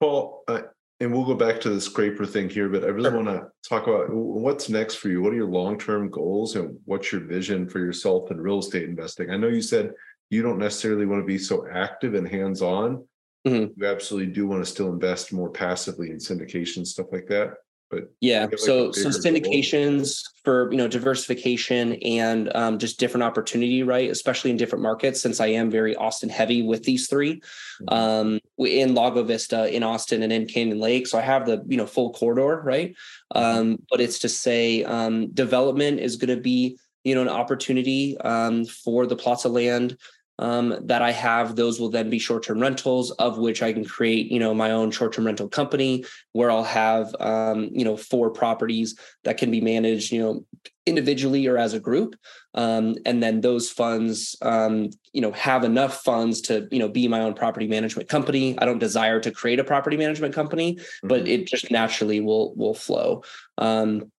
Paul, 0.00 0.42
uh, 0.48 0.62
and 1.00 1.12
we'll 1.12 1.24
go 1.24 1.34
back 1.34 1.60
to 1.62 1.70
the 1.70 1.80
scraper 1.80 2.26
thing 2.26 2.48
here, 2.50 2.68
but 2.68 2.84
I 2.84 2.88
really 2.88 3.10
Sure. 3.10 3.22
want 3.22 3.28
to 3.28 3.48
talk 3.68 3.86
about 3.86 4.06
what's 4.12 4.68
next 4.68 4.96
for 4.96 5.08
you. 5.08 5.22
What 5.22 5.32
are 5.32 5.36
your 5.36 5.48
long 5.60 5.78
term 5.78 6.10
goals 6.10 6.56
and 6.56 6.78
what's 6.84 7.10
your 7.12 7.22
vision 7.22 7.68
for 7.68 7.78
yourself 7.78 8.30
in 8.30 8.40
real 8.40 8.58
estate 8.58 8.84
investing? 8.88 9.30
I 9.30 9.36
know 9.36 9.48
you 9.48 9.62
said 9.62 9.92
you 10.30 10.42
don't 10.42 10.58
necessarily 10.58 11.06
want 11.06 11.22
to 11.22 11.26
be 11.26 11.38
so 11.38 11.66
active 11.72 12.14
and 12.14 12.26
hands 12.28 12.62
on. 12.62 13.06
Mhm. 13.46 13.72
You 13.76 13.86
absolutely 13.86 14.32
do 14.32 14.46
want 14.46 14.64
to 14.64 14.70
still 14.70 14.92
invest 14.92 15.32
more 15.32 15.50
passively 15.50 16.10
in 16.10 16.18
syndication, 16.18 16.86
stuff 16.86 17.06
like 17.12 17.26
that. 17.28 17.54
But 17.92 18.10
Yeah. 18.20 18.46
like, 18.46 18.58
So 18.58 18.90
so 18.92 19.10
bigger 19.10 19.20
goal? 19.20 19.32
syndications 19.32 20.22
for 20.42 20.72
you 20.72 20.78
know 20.78 20.88
diversification 20.88 21.92
and 22.02 22.50
um, 22.56 22.78
just 22.78 22.98
different 22.98 23.22
opportunity, 23.22 23.82
right? 23.82 24.10
Especially 24.10 24.50
in 24.50 24.56
different 24.56 24.82
markets, 24.82 25.20
since 25.20 25.40
I 25.40 25.48
am 25.48 25.70
very 25.70 25.94
Austin 25.94 26.30
heavy 26.30 26.62
with 26.62 26.82
these 26.84 27.06
3 27.06 27.42
Mhm. 27.82 27.92
Um, 27.92 28.40
in 28.58 28.94
Lago 28.94 29.22
Vista, 29.22 29.72
in 29.72 29.82
Austin, 29.82 30.22
and 30.22 30.32
in 30.32 30.46
Canyon 30.46 30.80
Lake. 30.80 31.06
So 31.06 31.18
I 31.18 31.22
have 31.22 31.44
the 31.46 31.62
you 31.68 31.76
know 31.76 31.86
full 31.86 32.12
corridor, 32.14 32.62
right? 32.64 32.94
Um, 33.34 33.78
but 33.90 34.00
it's 34.00 34.18
to 34.20 34.28
say 34.28 34.82
um, 34.84 35.28
development 35.32 36.00
is 36.00 36.16
going 36.16 36.34
to 36.34 36.42
be 36.42 36.78
you 37.04 37.14
know 37.14 37.22
an 37.22 37.28
opportunity 37.28 38.16
um, 38.18 38.64
for 38.64 39.06
the 39.06 39.16
plots 39.16 39.44
of 39.44 39.52
land 39.52 39.98
um, 40.42 40.76
that 40.88 41.02
I 41.02 41.12
have. 41.12 41.54
Those 41.54 41.78
will 41.78 41.88
then 41.88 42.10
be 42.10 42.18
short-term 42.18 42.58
rentals, 42.58 43.12
of 43.12 43.38
which 43.38 43.62
I 43.62 43.72
can 43.72 43.84
create 43.84 44.30
you 44.30 44.40
know 44.40 44.52
my 44.52 44.72
own 44.72 44.90
short-term 44.90 45.24
rental 45.24 45.48
company 45.48 46.04
where 46.32 46.50
I'll 46.50 46.64
have 46.64 47.14
um, 47.20 47.70
you 47.72 47.84
know 47.84 47.96
four 47.96 48.30
properties 48.30 48.98
that 49.22 49.38
can 49.38 49.50
be 49.50 49.60
managed 49.60 50.10
you 50.10 50.20
know 50.20 50.44
individually 50.84 51.46
or 51.46 51.56
as 51.58 51.74
a 51.74 51.80
group, 51.80 52.16
um, 52.54 52.96
and 53.06 53.22
then 53.22 53.40
those 53.40 53.70
funds 53.70 54.36
um, 54.42 54.90
you 55.12 55.22
know 55.22 55.30
have 55.30 55.62
enough 55.62 56.02
funds 56.02 56.40
to 56.42 56.66
you 56.72 56.80
know 56.80 56.88
be 56.88 57.06
my 57.06 57.20
own 57.20 57.34
property 57.34 57.68
management 57.68 58.08
company. 58.08 58.58
I 58.58 58.64
don't 58.64 58.80
desire 58.80 59.20
to 59.20 59.30
create 59.30 59.60
a 59.60 59.64
property 59.64 59.96
management 59.96 60.34
company, 60.34 60.78
but 61.04 61.22
Mhm. 61.24 61.28
it 61.28 61.46
just 61.46 61.70
naturally 61.70 62.20
will 62.20 62.52
will 62.56 62.74
flow. 62.74 63.22
Um, 63.58 64.10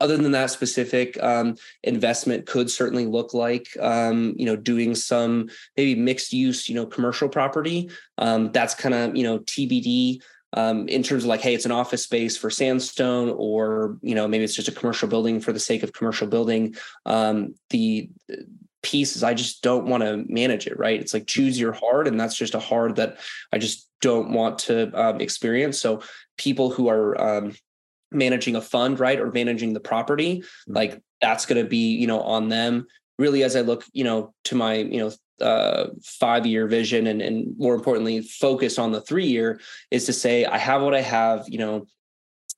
other 0.00 0.16
than 0.16 0.32
that 0.32 0.50
specific 0.50 1.20
um, 1.22 1.56
investment 1.82 2.46
could 2.46 2.70
certainly 2.70 3.06
look 3.06 3.34
like 3.34 3.68
um, 3.80 4.34
you 4.36 4.46
know 4.46 4.56
doing 4.56 4.94
some 4.94 5.48
maybe 5.76 5.94
mixed 5.94 6.32
use 6.32 6.68
you 6.68 6.74
know 6.74 6.86
commercial 6.86 7.28
property. 7.28 7.90
Um, 8.18 8.52
that's 8.52 8.74
kind 8.74 8.94
of 8.94 9.16
you 9.16 9.22
know 9.22 9.40
tbd 9.40 10.20
um, 10.54 10.88
in 10.88 11.02
terms 11.02 11.24
of 11.24 11.28
like 11.28 11.40
hey 11.40 11.54
it's 11.54 11.66
an 11.66 11.72
office 11.72 12.04
space 12.04 12.36
for 12.36 12.50
sandstone 12.50 13.34
or 13.36 13.98
you 14.02 14.14
know 14.14 14.26
maybe 14.26 14.44
it's 14.44 14.56
just 14.56 14.68
a 14.68 14.72
commercial 14.72 15.08
building 15.08 15.40
for 15.40 15.52
the 15.52 15.60
sake 15.60 15.82
of 15.82 15.92
commercial 15.92 16.26
building. 16.26 16.74
Um, 17.06 17.54
the 17.70 18.10
piece 18.80 19.16
is 19.16 19.24
i 19.24 19.34
just 19.34 19.60
don't 19.60 19.86
want 19.86 20.04
to 20.04 20.24
manage 20.28 20.68
it 20.68 20.78
right? 20.78 21.00
It's 21.00 21.12
like 21.12 21.26
choose 21.26 21.58
your 21.58 21.72
hard 21.72 22.06
and 22.06 22.18
that's 22.18 22.36
just 22.36 22.54
a 22.54 22.60
hard 22.60 22.96
that 22.96 23.18
i 23.52 23.58
just 23.58 23.88
don't 24.00 24.30
want 24.30 24.58
to 24.60 24.90
um, 24.98 25.20
experience. 25.20 25.78
So 25.80 26.02
people 26.36 26.70
who 26.70 26.88
are 26.88 27.20
managing 28.10 28.56
a 28.56 28.60
fund 28.60 28.98
right 29.00 29.20
or 29.20 29.30
managing 29.32 29.72
the 29.72 29.80
property 29.80 30.38
Mhm. 30.68 30.74
like 30.74 31.02
that's 31.20 31.46
going 31.46 31.62
to 31.62 31.68
be 31.68 31.96
you 31.96 32.06
know 32.06 32.20
on 32.20 32.48
them 32.48 32.86
really 33.18 33.42
as 33.42 33.56
i 33.56 33.60
look 33.60 33.84
you 33.92 34.04
know 34.04 34.32
to 34.44 34.54
my 34.54 34.74
you 34.74 34.98
know 34.98 35.12
uh, 35.40 35.90
five 36.02 36.46
year 36.46 36.66
vision 36.66 37.06
and 37.06 37.22
and 37.22 37.56
more 37.58 37.74
importantly 37.74 38.22
focus 38.22 38.76
on 38.78 38.90
the 38.90 39.00
three 39.00 39.26
year 39.26 39.60
is 39.92 40.04
to 40.06 40.12
say 40.12 40.44
i 40.44 40.58
have 40.58 40.82
what 40.82 40.94
i 40.94 41.00
have 41.00 41.44
you 41.48 41.58
know 41.58 41.86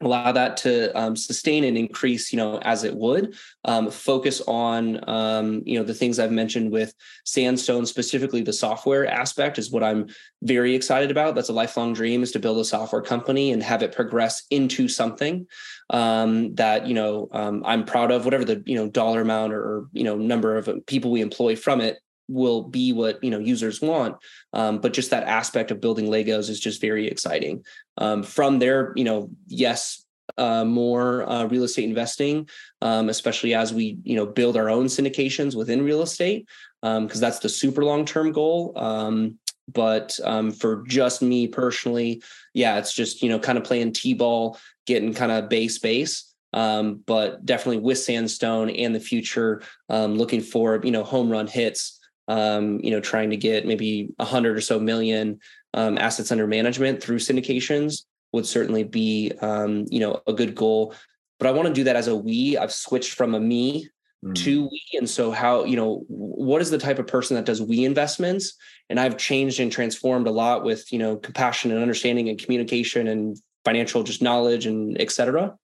allow 0.01 0.33
that 0.33 0.57
to 0.59 0.97
um, 0.99 1.15
sustain 1.15 1.65
and 1.65 1.77
increase 1.77 2.33
you 2.33 2.37
know 2.37 2.59
as 2.59 2.85
it 2.85 2.95
would. 2.95 3.35
Um, 3.65 3.91
focus 3.91 4.41
on 4.47 5.09
um, 5.09 5.63
you 5.65 5.79
know 5.79 5.85
the 5.85 5.95
things 5.95 6.19
i've 6.19 6.33
mentioned 6.33 6.71
with 6.71 6.95
sandstone 7.25 7.87
specifically 7.87 8.43
the 8.43 8.53
software 8.53 9.07
aspect 9.07 9.59
is 9.59 9.71
what 9.71 9.85
i'm 9.85 10.09
very 10.43 10.75
excited 10.75 11.11
about. 11.11 11.35
That's 11.35 11.51
a 11.51 11.55
lifelong 11.55 11.93
dream 11.93 12.23
is 12.23 12.33
to 12.33 12.39
build 12.39 12.59
a 12.59 12.65
software 12.65 13.03
company 13.03 13.53
and 13.53 13.63
have 13.63 13.83
it 13.83 13.95
progress 13.95 14.45
into 14.51 14.89
something 14.89 15.47
um, 15.91 16.55
that 16.55 16.87
you 16.87 16.95
know 16.95 17.29
um, 17.33 17.63
i'm 17.67 17.85
proud 17.85 18.11
of 18.11 18.25
whatever 18.25 18.45
the 18.45 18.63
you 18.67 18.77
know 18.77 18.89
dollar 18.89 19.21
amount 19.21 19.53
or, 19.53 19.61
or 19.61 19.87
you 19.93 20.05
know 20.05 20.17
number 20.17 20.57
of 20.57 20.69
people 20.87 21.11
we 21.11 21.21
employ 21.21 21.57
from 21.57 21.81
it 21.81 21.99
will 22.31 22.63
be 22.63 22.93
what 22.93 23.23
you 23.23 23.31
know 23.31 23.39
users 23.39 23.81
want. 23.81 24.17
Um, 24.53 24.79
but 24.79 24.93
just 24.93 25.11
that 25.11 25.25
aspect 25.25 25.71
of 25.71 25.81
building 25.81 26.07
legos 26.07 26.49
is 26.49 26.61
just 26.61 26.81
very 26.81 27.07
exciting. 27.09 27.65
Um, 27.99 28.23
from 28.23 28.59
there 28.59 28.93
you 28.97 29.05
know 29.05 29.31
yes 29.49 30.05
uh, 30.39 30.65
more 30.65 31.29
uh, 31.29 31.45
real 31.47 31.65
estate 31.65 31.85
investing 31.85 32.49
um, 32.83 33.09
especially 33.09 33.53
as 33.53 33.75
we 33.75 33.99
you 34.05 34.17
know 34.17 34.27
build 34.27 34.57
our 34.57 34.71
own 34.71 34.87
syndications 34.87 35.57
within 35.57 35.83
real 35.83 36.03
estate 36.03 36.49
because 36.83 37.21
that's 37.21 37.41
the 37.41 37.49
super 37.49 37.85
long 37.85 38.05
term 38.05 38.33
goal. 38.33 38.73
Um, 38.77 39.39
but 39.73 40.19
um, 40.25 40.51
for 40.51 40.83
just 40.89 41.23
me 41.23 41.47
personally 41.47 42.23
yeah 42.55 42.79
it's 42.79 42.93
just 42.93 43.23
you 43.23 43.29
know 43.29 43.39
kind 43.39 43.59
of 43.59 43.65
playing 43.65 43.93
t-ball 43.93 44.59
getting 44.87 45.15
kind 45.15 45.33
of 45.33 45.49
base 45.49 45.79
base. 45.79 46.27
Um, 46.53 47.05
but 47.07 47.47
definitely 47.47 47.79
with 47.79 47.99
sandstone 47.99 48.71
and 48.71 48.93
the 48.93 48.99
future 48.99 49.63
um, 49.89 50.17
looking 50.17 50.41
for 50.41 50.81
you 50.83 50.91
know 50.91 51.05
home 51.05 51.31
run 51.31 51.47
hits 51.47 52.00
um, 52.37 52.65
you 52.85 52.91
know, 52.93 53.01
trying 53.01 53.31
to 53.31 53.37
get 53.49 53.67
maybe 53.67 53.91
a 54.19 54.25
hundred 54.25 54.57
or 54.57 54.61
so 54.61 54.79
million 54.79 55.41
um, 55.75 55.99
assets 55.99 56.31
under 56.33 56.47
management 56.47 57.03
through 57.03 57.19
syndications 57.19 58.05
would 58.33 58.47
certainly 58.47 58.85
be, 58.85 59.33
um, 59.41 59.73
you 59.95 60.01
know, 60.03 60.13
a 60.27 60.33
good 60.33 60.55
goal. 60.55 60.95
But 61.39 61.49
I 61.49 61.53
want 61.57 61.67
to 61.69 61.75
do 61.75 61.85
that 61.85 61.97
as 61.97 62.09
a 62.09 62.15
we. 62.15 62.57
I've 62.57 62.73
switched 62.73 63.15
from 63.15 63.35
a 63.35 63.41
me 63.41 63.89
Mhm. 64.23 64.35
to 64.45 64.69
we, 64.71 64.83
and 64.99 65.09
so 65.09 65.33
how, 65.33 65.65
you 65.65 65.77
know, 65.81 66.05
what 66.09 66.61
is 66.61 66.71
the 66.71 66.85
type 66.87 67.01
of 67.01 67.07
person 67.07 67.37
that 67.37 67.47
does 67.47 67.63
we 67.63 67.87
investments? 67.87 68.45
And 68.91 69.01
I've 69.01 69.17
changed 69.17 69.59
and 69.61 69.73
transformed 69.73 70.27
a 70.27 70.37
lot 70.43 70.63
with, 70.63 70.93
you 70.93 70.99
know, 70.99 71.17
compassion 71.17 71.71
and 71.73 71.81
understanding 71.81 72.29
and 72.29 72.39
communication 72.39 73.09
and 73.09 73.39
financial 73.65 74.03
just 74.03 74.21
knowledge 74.21 74.67
and 74.67 75.01
et 75.01 75.11
cetera. 75.11 75.57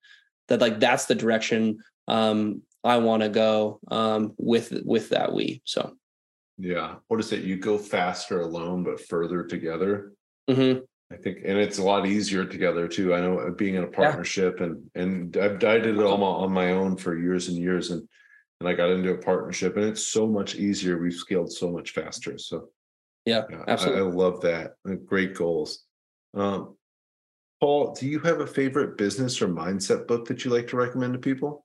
That 0.49 0.63
like 0.65 0.81
that's 0.81 1.05
the 1.05 1.15
direction 1.15 1.61
um, 2.09 2.63
I 2.83 2.97
want 3.09 3.23
to 3.25 3.29
go 3.29 3.79
um, 3.91 4.33
with 4.39 4.73
with 4.85 5.11
that 5.11 5.33
we. 5.37 5.61
So. 5.65 5.81
Yeah. 6.59 6.97
What 7.09 7.21
is 7.21 7.33
it? 7.33 7.45
You 7.45 7.57
go 7.57 7.77
faster 7.79 8.41
alone, 8.41 8.83
but 8.83 9.01
further 9.01 9.45
together. 9.45 10.13
mhm. 10.49 10.83
I 11.13 11.15
think, 11.17 11.39
and 11.45 11.57
it's 11.57 11.79
a 11.79 11.85
lot 11.85 12.05
easier 12.05 12.45
together 12.45 12.89
too. 12.89 13.15
I 13.15 13.21
know 13.21 13.39
uh, 13.39 13.51
being 13.51 13.77
in 13.77 13.85
a 13.85 13.87
partnership 13.87 14.61
and 14.61 14.91
and 14.97 15.37
I've, 15.37 15.63
I 15.63 15.79
did 15.79 15.97
it 15.97 16.03
all 16.03 16.19
my, 16.19 16.27
on 16.27 16.53
my 16.53 16.73
own 16.73 16.97
for 16.97 17.17
years 17.17 17.47
and 17.47 17.57
years, 17.57 17.93
and 17.93 18.03
and 18.59 18.69
I 18.69 18.73
got 18.75 18.91
into 18.91 19.13
a 19.13 19.19
partnership, 19.19 19.77
and 19.77 19.85
it's 19.85 20.03
so 20.09 20.27
much 20.27 20.57
easier. 20.57 20.99
We've 20.99 21.15
scaled 21.15 21.53
so 21.53 21.71
much 21.71 21.91
faster. 21.93 22.39
So 22.39 22.71
Yeah, 23.25 23.45
yeah, 23.51 23.59
I, 23.59 23.71
I 23.71 23.73
absolutely. 23.75 24.13
love 24.17 24.41
that. 24.41 24.73
Uh, 24.89 24.95
Great 24.95 25.35
goals. 25.37 25.85
Um, 26.35 26.75
Paul, 27.61 27.95
do 27.95 28.09
you 28.09 28.19
have 28.21 28.41
a 28.41 28.47
favorite 28.47 28.99
business 28.99 29.41
or 29.41 29.47
mindset 29.49 30.09
book 30.09 30.27
that 30.27 30.45
you 30.45 30.51
like 30.51 30.67
to 30.69 30.77
recommend 30.77 31.13
to 31.13 31.21
people? 31.21 31.65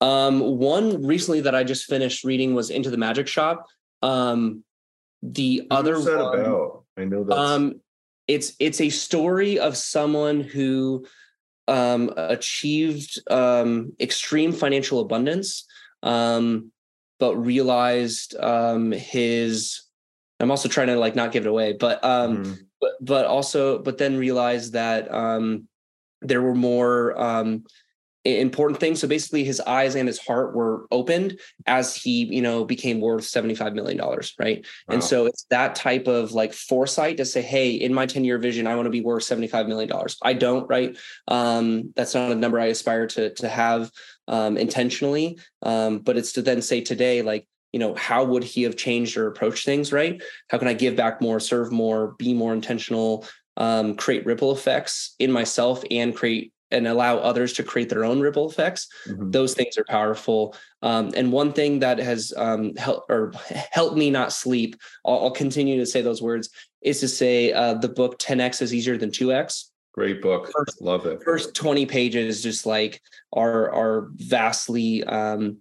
Um, 0.00 0.40
one 0.40 1.04
recently 1.06 1.42
that 1.42 1.54
I 1.54 1.62
just 1.62 1.84
finished 1.84 2.24
reading 2.24 2.54
was 2.54 2.70
Into 2.70 2.88
the 2.90 2.96
Magic 2.96 3.28
Shop. 3.28 3.66
Um, 4.02 4.64
the 5.22 5.66
other 5.70 5.94
Who's 5.94 6.04
that 6.06 6.18
one, 6.18 6.40
about? 6.40 6.84
I 6.96 7.04
know 7.04 7.24
that. 7.24 7.38
um, 7.38 7.80
it's 8.28 8.54
it's 8.58 8.80
a 8.80 8.90
story 8.90 9.58
of 9.58 9.76
someone 9.76 10.40
who 10.40 11.06
um, 11.68 12.12
achieved 12.16 13.20
um, 13.30 13.92
extreme 14.00 14.52
financial 14.52 15.00
abundance, 15.00 15.64
um, 16.02 16.72
but 17.18 17.36
realized 17.36 18.36
um, 18.38 18.92
his. 18.92 19.82
I'm 20.40 20.50
also 20.50 20.68
trying 20.68 20.88
to 20.88 20.96
like 20.96 21.14
not 21.14 21.30
give 21.30 21.46
it 21.46 21.48
away, 21.48 21.72
but 21.74 22.02
um, 22.04 22.38
Mhm. 22.44 22.58
but 22.80 22.92
but 23.00 23.26
also 23.26 23.78
but 23.78 23.98
then 23.98 24.16
realized 24.16 24.72
that 24.72 25.12
um, 25.12 25.68
there 26.20 26.42
were 26.42 26.54
more 26.56 27.18
um, 27.20 27.64
important 28.24 28.80
things. 28.80 29.00
So 29.00 29.08
basically, 29.08 29.44
his 29.44 29.60
eyes 29.60 29.94
and 29.94 30.08
his 30.08 30.18
heart 30.18 30.54
were 30.54 30.86
opened 30.90 31.40
as 31.66 31.94
he 31.94 32.24
you 32.24 32.42
know 32.42 32.64
became 32.64 33.00
worth 33.00 33.24
seventy 33.24 33.54
five 33.54 33.74
million 33.74 33.98
dollars, 33.98 34.34
right? 34.38 34.64
And 34.88 35.02
so 35.02 35.26
it's 35.26 35.44
that 35.50 35.74
type 35.74 36.06
of 36.06 36.32
like 36.32 36.52
foresight 36.52 37.16
to 37.18 37.24
say, 37.24 37.42
hey, 37.42 37.72
in 37.72 37.92
my 37.92 38.06
10 38.06 38.24
year 38.24 38.38
vision, 38.38 38.66
I 38.66 38.74
want 38.74 38.86
to 38.86 38.90
be 38.90 39.00
worth 39.00 39.24
$75 39.24 39.68
million. 39.68 39.90
I 40.22 40.32
don't, 40.32 40.68
right? 40.68 40.96
Um, 41.28 41.92
that's 41.96 42.14
not 42.14 42.30
a 42.30 42.34
number 42.34 42.58
I 42.58 42.66
aspire 42.66 43.06
to, 43.08 43.34
to 43.34 43.48
have 43.48 43.90
um, 44.28 44.56
intentionally. 44.56 45.38
Um, 45.62 45.98
but 45.98 46.16
it's 46.16 46.32
to 46.32 46.42
then 46.42 46.62
say 46.62 46.80
today, 46.80 47.22
like, 47.22 47.46
you 47.72 47.80
know, 47.80 47.94
how 47.94 48.24
would 48.24 48.44
he 48.44 48.62
have 48.64 48.76
changed 48.76 49.16
or 49.16 49.26
approached 49.26 49.64
things, 49.64 49.92
right? 49.92 50.22
How 50.48 50.58
can 50.58 50.68
I 50.68 50.74
give 50.74 50.94
back 50.94 51.20
more, 51.20 51.40
serve 51.40 51.72
more, 51.72 52.14
be 52.18 52.34
more 52.34 52.52
intentional, 52.52 53.26
um, 53.56 53.96
create 53.96 54.26
ripple 54.26 54.52
effects 54.52 55.14
in 55.18 55.32
myself 55.32 55.82
and 55.90 56.14
create 56.14 56.51
and 56.72 56.88
allow 56.88 57.18
others 57.18 57.52
to 57.54 57.62
create 57.62 57.88
their 57.88 58.04
own 58.04 58.20
ripple 58.20 58.48
effects 58.50 58.88
Mhm. 59.08 59.30
those 59.32 59.54
things 59.54 59.76
are 59.78 59.84
powerful 59.88 60.54
um, 60.82 61.12
and 61.16 61.30
one 61.32 61.52
thing 61.52 61.78
that 61.80 61.98
has 61.98 62.32
um, 62.36 62.74
helped 62.76 63.10
or 63.10 63.32
helped 63.78 63.96
me 63.96 64.10
not 64.10 64.32
sleep 64.32 64.76
I'll, 65.06 65.20
I'll 65.24 65.30
continue 65.30 65.78
to 65.78 65.86
say 65.86 66.00
those 66.02 66.22
words 66.22 66.50
is 66.80 67.00
to 67.00 67.08
say 67.08 67.52
uh, 67.52 67.74
the 67.74 67.88
book 67.88 68.18
10x 68.18 68.62
is 68.62 68.74
easier 68.74 68.96
than 68.98 69.10
2x 69.10 69.66
Great 69.94 70.22
book. 70.22 70.50
First- 70.56 70.80
Love 70.80 71.04
it. 71.06 71.22
first 71.22 71.54
20 71.54 71.84
pages 71.86 72.42
just 72.42 72.64
like 72.66 73.00
are 73.34 73.70
are 73.70 74.08
vastly 74.14 75.04
um 75.04 75.58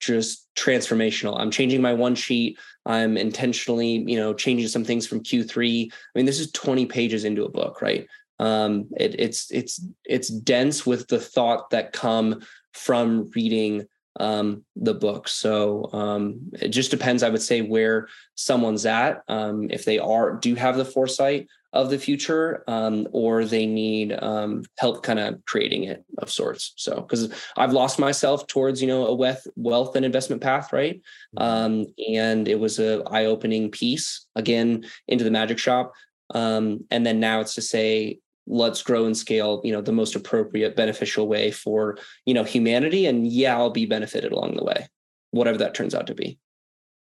just 0.00 0.48
transformational 0.54 1.38
i'm 1.40 1.50
changing 1.50 1.80
my 1.80 1.92
one 1.94 2.14
sheet 2.14 2.58
i'm 2.84 3.16
intentionally 3.16 4.04
you 4.06 4.16
know 4.16 4.34
changing 4.34 4.68
some 4.68 4.84
things 4.84 5.06
from 5.06 5.20
q3 5.22 5.86
i 5.90 6.18
mean 6.18 6.26
this 6.26 6.38
is 6.40 6.50
20 6.52 6.84
pages 6.86 7.24
into 7.24 7.44
a 7.44 7.48
book 7.48 7.80
right 7.80 8.06
um 8.44 8.70
it, 9.04 9.12
it's 9.18 9.40
it's 9.50 9.74
it's 10.04 10.28
dense 10.28 10.78
with 10.90 11.02
the 11.08 11.22
thought 11.34 11.70
that 11.70 11.92
come 11.92 12.28
from 12.72 13.30
reading 13.34 13.86
um 14.20 14.64
the 14.76 14.94
book. 14.94 15.22
So 15.28 15.88
um 15.92 16.22
it 16.64 16.68
just 16.68 16.90
depends 16.90 17.22
i 17.22 17.30
would 17.32 17.42
say 17.50 17.58
where 17.74 18.08
someone's 18.34 18.86
at. 18.86 19.22
Um 19.28 19.56
if 19.70 19.82
they 19.84 19.98
are 19.98 20.28
do 20.46 20.54
have 20.64 20.76
the 20.76 20.90
foresight 20.96 21.48
of 21.74 21.90
the 21.90 21.98
future 21.98 22.62
um, 22.68 23.08
or 23.10 23.44
they 23.44 23.66
need 23.66 24.16
um, 24.22 24.62
help 24.78 25.02
kind 25.02 25.18
of 25.18 25.44
creating 25.44 25.82
it 25.84 26.04
of 26.18 26.30
sorts. 26.30 26.72
So 26.76 26.92
because 27.00 27.22
i've 27.56 27.72
lost 27.72 27.98
myself 27.98 28.46
towards 28.46 28.80
you 28.80 28.86
know 28.86 29.02
a 29.08 29.14
wealth 29.22 29.44
wealth 29.56 29.96
and 29.96 30.04
investment 30.06 30.40
path 30.40 30.72
right? 30.72 31.00
Um, 31.36 31.86
and 32.08 32.46
it 32.48 32.58
was 32.64 32.78
a 32.78 33.02
eye-opening 33.16 33.70
piece 33.72 34.26
again 34.36 34.68
into 35.08 35.24
the 35.24 35.36
magic 35.40 35.58
shop. 35.58 35.92
Um, 36.40 36.64
and 36.90 37.04
then 37.04 37.18
now 37.20 37.40
it's 37.40 37.56
to 37.56 37.62
say 37.62 38.20
let's 38.46 38.82
grow 38.82 39.06
and 39.06 39.16
scale 39.16 39.60
you 39.64 39.72
know 39.72 39.80
the 39.80 39.92
most 39.92 40.14
appropriate 40.14 40.76
beneficial 40.76 41.26
way 41.26 41.50
for 41.50 41.96
you 42.26 42.34
know 42.34 42.44
humanity 42.44 43.06
and 43.06 43.26
yeah 43.26 43.56
i'll 43.56 43.70
be 43.70 43.86
benefited 43.86 44.32
along 44.32 44.54
the 44.54 44.64
way 44.64 44.86
whatever 45.30 45.58
that 45.58 45.74
turns 45.74 45.94
out 45.94 46.06
to 46.06 46.14
be 46.14 46.38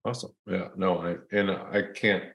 Awesome. 0.08 0.34
Yeah. 0.48 0.68
No, 0.78 1.00
I 1.00 1.16
and 1.36 1.50
I 1.50 1.82
can't 1.96 2.26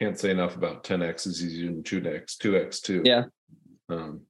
can't 0.00 0.18
say 0.18 0.30
enough 0.30 0.56
about 0.56 0.84
10x 0.84 1.26
is 1.26 1.44
easier 1.44 1.66
than 1.66 1.82
2x, 1.82 2.38
2x 2.38 2.80
too. 2.80 3.02
Yeah. 3.04 3.24
Um, 3.90 4.22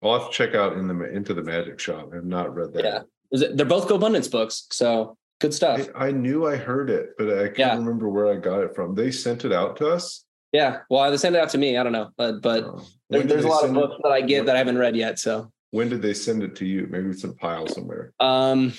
I'll 0.00 0.16
have 0.16 0.30
to 0.30 0.32
check 0.32 0.54
out 0.54 0.74
in 0.74 0.86
the 0.86 1.10
into 1.12 1.34
the 1.34 1.42
magic 1.42 1.80
shop. 1.80 2.10
I 2.12 2.14
have 2.16 2.24
not 2.24 2.54
read 2.54 2.72
that. 2.74 2.84
Yeah. 2.84 3.00
Is 3.32 3.42
it- 3.42 3.56
they're 3.56 3.66
both 3.66 3.88
go 3.88 3.96
abundance 3.96 4.28
books 4.28 4.68
so 4.70 5.16
good 5.40 5.52
stuff 5.52 5.88
I, 5.96 6.06
I 6.06 6.10
knew 6.12 6.46
I 6.46 6.54
heard 6.54 6.88
it, 6.88 7.10
but 7.18 7.36
I 7.36 7.46
can't 7.46 7.58
Yeah. 7.58 7.76
remember 7.76 8.08
where 8.08 8.28
I 8.32 8.36
got 8.36 8.60
it 8.62 8.76
from. 8.76 8.94
They 8.94 9.10
sent 9.10 9.44
it 9.44 9.52
out 9.52 9.76
to 9.78 9.88
us. 9.88 10.24
Yeah, 10.52 10.78
well, 10.90 11.10
they 11.10 11.16
send 11.16 11.36
it 11.36 11.42
out 11.42 11.50
to 11.50 11.58
me. 11.58 11.76
I 11.76 11.82
don't 11.82 11.92
know, 11.92 12.10
but 12.16 12.40
but 12.42 12.64
Oh. 12.64 12.84
there, 13.08 13.22
there's 13.22 13.44
a 13.44 13.48
lot 13.48 13.64
of 13.64 13.70
it- 13.70 13.74
books 13.74 13.94
that 14.02 14.10
I 14.12 14.20
get 14.20 14.46
that 14.46 14.56
I 14.56 14.58
haven't 14.58 14.78
read 14.78 14.96
yet. 14.96 15.18
So, 15.18 15.52
When 15.70 15.88
did 15.88 16.02
they 16.02 16.14
send 16.14 16.42
it 16.42 16.56
to 16.56 16.66
you? 16.66 16.86
Maybe 16.90 17.10
it's 17.10 17.22
in 17.24 17.30
a 17.30 17.34
pile 17.34 17.66
somewhere. 17.68 18.12
um, 18.20 18.72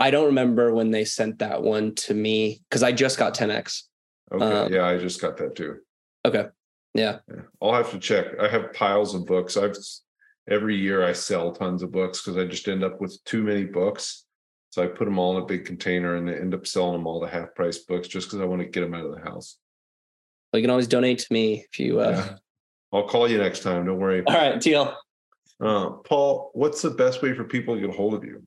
I 0.00 0.10
don't 0.10 0.26
remember 0.26 0.74
when 0.74 0.90
they 0.90 1.04
sent 1.04 1.38
that 1.40 1.62
one 1.62 1.94
to 1.94 2.14
me 2.14 2.60
because 2.68 2.82
I 2.82 2.90
just 2.90 3.18
got 3.18 3.34
10x. 3.34 3.84
Okay. 4.32 4.44
Um, 4.44 4.72
yeah, 4.72 4.84
I 4.86 4.98
just 4.98 5.20
got 5.20 5.36
that 5.36 5.54
too. 5.54 5.78
Okay, 6.24 6.46
yeah, 6.94 7.18
Yeah. 7.28 7.42
I'll 7.60 7.74
have 7.74 7.90
to 7.92 7.98
check. 8.00 8.26
I 8.40 8.48
have 8.48 8.72
piles 8.72 9.14
of 9.14 9.26
books. 9.26 9.56
I've 9.56 9.76
every 10.48 10.74
year 10.76 11.04
I 11.04 11.12
sell 11.12 11.52
tons 11.52 11.82
of 11.84 11.92
books 11.92 12.20
because 12.22 12.36
I 12.36 12.46
just 12.46 12.66
end 12.66 12.82
up 12.82 13.00
with 13.00 13.22
too 13.24 13.42
many 13.44 13.64
books. 13.64 14.24
So 14.70 14.82
I 14.82 14.86
put 14.88 15.04
them 15.04 15.18
all 15.18 15.36
in 15.36 15.42
a 15.42 15.46
big 15.46 15.64
container 15.66 16.16
and 16.16 16.28
I 16.28 16.32
end 16.32 16.54
up 16.54 16.66
selling 16.66 16.94
them 16.94 17.06
all 17.06 17.20
to 17.20 17.28
half 17.28 17.54
price 17.54 17.78
books 17.78 18.08
just 18.08 18.26
because 18.28 18.40
I 18.40 18.44
want 18.46 18.60
to 18.62 18.66
get 18.66 18.80
them 18.80 18.94
out 18.94 19.04
of 19.04 19.14
the 19.14 19.20
house. 19.20 19.58
Well, 20.52 20.60
you 20.60 20.64
can 20.64 20.70
always 20.70 20.88
donate 20.88 21.18
to 21.20 21.32
me 21.32 21.66
if 21.70 21.78
you. 21.78 22.00
Uh... 22.00 22.10
Yeah. 22.10 22.36
I'll 22.92 23.08
call 23.08 23.28
you 23.28 23.38
next 23.38 23.60
time. 23.60 23.86
Don't 23.86 23.98
worry. 23.98 24.22
All 24.26 24.34
right, 24.34 24.60
deal. 24.60 24.94
Uh, 25.60 25.90
Paul, 25.90 26.50
what's 26.52 26.82
the 26.82 26.90
best 26.90 27.22
way 27.22 27.32
for 27.34 27.44
people 27.44 27.74
to 27.74 27.80
get 27.80 27.88
a 27.88 27.92
hold 27.92 28.14
of 28.14 28.24
you? 28.24 28.42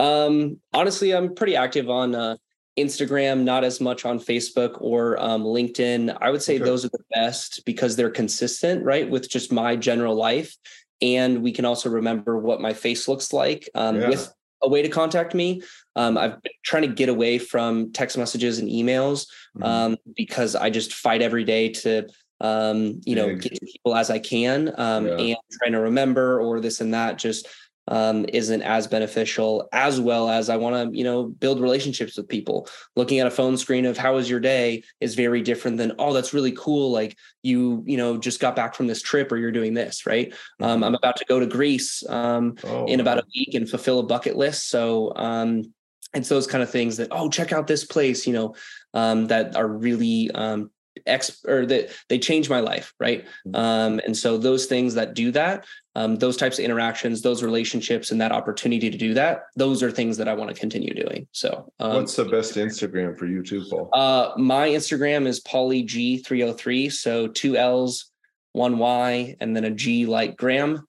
Um, 0.00 0.58
honestly, 0.72 1.14
I'm 1.14 1.34
pretty 1.34 1.54
active 1.54 1.88
on 1.88 2.14
uh, 2.14 2.36
Instagram, 2.76 3.42
not 3.42 3.62
as 3.62 3.80
much 3.80 4.04
on 4.04 4.18
Facebook 4.18 4.80
or 4.80 5.20
um, 5.20 5.44
LinkedIn. 5.44 6.16
I 6.20 6.30
would 6.30 6.42
say 6.42 6.56
Okay. 6.56 6.64
those 6.64 6.84
are 6.84 6.90
the 6.90 7.04
best 7.14 7.64
because 7.64 7.94
they're 7.94 8.10
consistent, 8.10 8.84
right, 8.84 9.08
with 9.08 9.28
just 9.28 9.52
my 9.52 9.76
general 9.76 10.16
life, 10.16 10.56
and 11.00 11.42
we 11.42 11.52
can 11.52 11.64
also 11.64 11.88
remember 11.88 12.38
what 12.38 12.60
my 12.60 12.72
face 12.72 13.06
looks 13.06 13.32
like 13.32 13.68
um, 13.74 14.00
Yeah. 14.00 14.08
with 14.08 14.32
a 14.62 14.68
way 14.68 14.82
to 14.82 14.88
contact 14.88 15.34
me. 15.34 15.62
Um, 15.96 16.16
I've 16.18 16.42
been 16.42 16.52
trying 16.64 16.82
to 16.82 16.88
get 16.88 17.08
away 17.08 17.38
from 17.38 17.92
text 17.92 18.16
messages 18.18 18.58
and 18.58 18.68
emails 18.68 19.26
Mhm. 19.56 19.64
um, 19.64 19.96
because 20.16 20.54
I 20.54 20.70
just 20.70 20.94
fight 20.94 21.22
every 21.22 21.44
day 21.44 21.68
to, 21.70 22.06
um, 22.40 23.00
you 23.04 23.16
know, 23.16 23.28
Yeah. 23.28 23.34
get 23.34 23.54
to 23.54 23.66
people 23.66 23.94
as 23.94 24.10
I 24.10 24.18
can, 24.18 24.72
um, 24.78 25.06
Yeah. 25.06 25.16
and 25.18 25.36
trying 25.52 25.72
to 25.72 25.80
remember 25.80 26.40
or 26.40 26.60
this 26.60 26.80
and 26.80 26.94
that 26.94 27.18
just 27.18 27.46
um, 27.88 28.26
isn't 28.32 28.62
as 28.62 28.86
beneficial. 28.86 29.68
As 29.72 30.00
well 30.00 30.28
as 30.28 30.48
I 30.48 30.56
want 30.56 30.92
to, 30.92 30.96
you 30.96 31.04
know, 31.04 31.24
build 31.24 31.60
relationships 31.60 32.16
with 32.16 32.28
people. 32.28 32.68
Looking 32.96 33.18
at 33.18 33.26
a 33.26 33.30
phone 33.30 33.56
screen 33.56 33.86
of 33.86 33.98
how 33.98 34.14
was 34.14 34.30
your 34.30 34.40
day 34.40 34.84
is 35.00 35.14
very 35.14 35.42
different 35.42 35.78
than 35.78 35.92
oh, 35.98 36.12
that's 36.12 36.32
really 36.32 36.52
cool. 36.52 36.92
Like 36.92 37.16
you, 37.42 37.82
you 37.86 37.96
know, 37.96 38.18
just 38.18 38.40
got 38.40 38.54
back 38.54 38.74
from 38.74 38.86
this 38.86 39.02
trip 39.02 39.32
or 39.32 39.36
you're 39.36 39.50
doing 39.50 39.74
this, 39.74 40.06
right? 40.06 40.32
Um, 40.60 40.84
I'm 40.84 40.94
about 40.94 41.16
to 41.16 41.24
go 41.24 41.40
to 41.40 41.46
Greece. 41.46 42.08
Um, 42.08 42.56
Oh, 42.64 42.86
in 42.86 43.00
about 43.00 43.18
a 43.18 43.24
week 43.34 43.54
and 43.54 43.68
fulfill 43.68 44.00
a 44.00 44.02
bucket 44.02 44.36
list. 44.36 44.68
So 44.68 45.12
um, 45.16 45.72
it's 46.14 46.28
those 46.28 46.46
kind 46.46 46.62
of 46.62 46.70
things 46.70 46.96
that 46.98 47.08
oh, 47.10 47.28
check 47.28 47.52
out 47.52 47.66
this 47.66 47.84
place, 47.84 48.26
you 48.26 48.32
know, 48.32 48.54
um, 48.94 49.26
that 49.28 49.56
are 49.56 49.68
really 49.68 50.30
um, 50.32 50.70
ex 51.06 51.44
or 51.46 51.66
that 51.66 51.90
they 52.08 52.18
change 52.18 52.48
my 52.48 52.60
life, 52.60 52.94
right? 52.98 53.26
Um, 53.54 54.00
and 54.04 54.16
so 54.16 54.38
those 54.38 54.66
things 54.66 54.94
that 54.94 55.14
do 55.14 55.30
that, 55.32 55.66
um, 55.94 56.16
those 56.16 56.36
types 56.36 56.58
of 56.58 56.64
interactions, 56.64 57.22
those 57.22 57.42
relationships, 57.42 58.10
and 58.10 58.20
that 58.20 58.32
opportunity 58.32 58.90
to 58.90 58.98
do 58.98 59.14
that, 59.14 59.42
those 59.56 59.82
are 59.82 59.90
things 59.90 60.16
that 60.16 60.28
I 60.28 60.34
want 60.34 60.50
to 60.50 60.58
continue 60.58 60.94
doing. 60.94 61.26
So 61.32 61.72
um, 61.80 61.94
What's 61.94 62.16
the 62.16 62.24
best 62.24 62.54
Instagram 62.54 63.18
for 63.18 63.26
you 63.26 63.42
too, 63.42 63.64
Paul? 63.68 63.90
uh, 63.92 64.32
my 64.36 64.68
Instagram 64.68 65.26
is 65.26 65.40
PaullyG303. 65.42 66.92
So 66.92 67.28
two 67.28 67.56
L's, 67.56 68.10
one 68.52 68.78
Y, 68.78 69.36
and 69.40 69.56
then 69.56 69.64
a 69.64 69.70
G 69.70 70.06
like 70.06 70.36
Graham. 70.36 70.86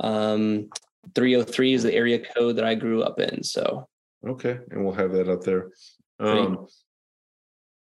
Um, 0.00 0.68
303 1.14 1.74
is 1.74 1.82
the 1.82 1.94
area 1.94 2.18
code 2.18 2.56
that 2.56 2.64
I 2.64 2.74
grew 2.74 3.02
up 3.02 3.20
in. 3.20 3.42
So 3.42 3.88
Okay, 4.26 4.58
and 4.70 4.84
we'll 4.84 4.94
have 4.94 5.12
that 5.12 5.28
up 5.28 5.42
there. 5.42 5.68
Um, 6.18 6.66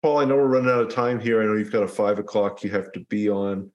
Paul, 0.04 0.18
I 0.18 0.26
know 0.26 0.36
we're 0.36 0.48
running 0.48 0.68
out 0.68 0.82
of 0.82 0.90
time 0.94 1.18
here. 1.18 1.40
I 1.40 1.46
know 1.46 1.54
you've 1.54 1.72
got 1.72 1.82
a 1.82 1.88
five 1.88 2.18
o'clock 2.18 2.62
you 2.62 2.68
have 2.68 2.92
to 2.92 3.00
be 3.08 3.30
on. 3.30 3.70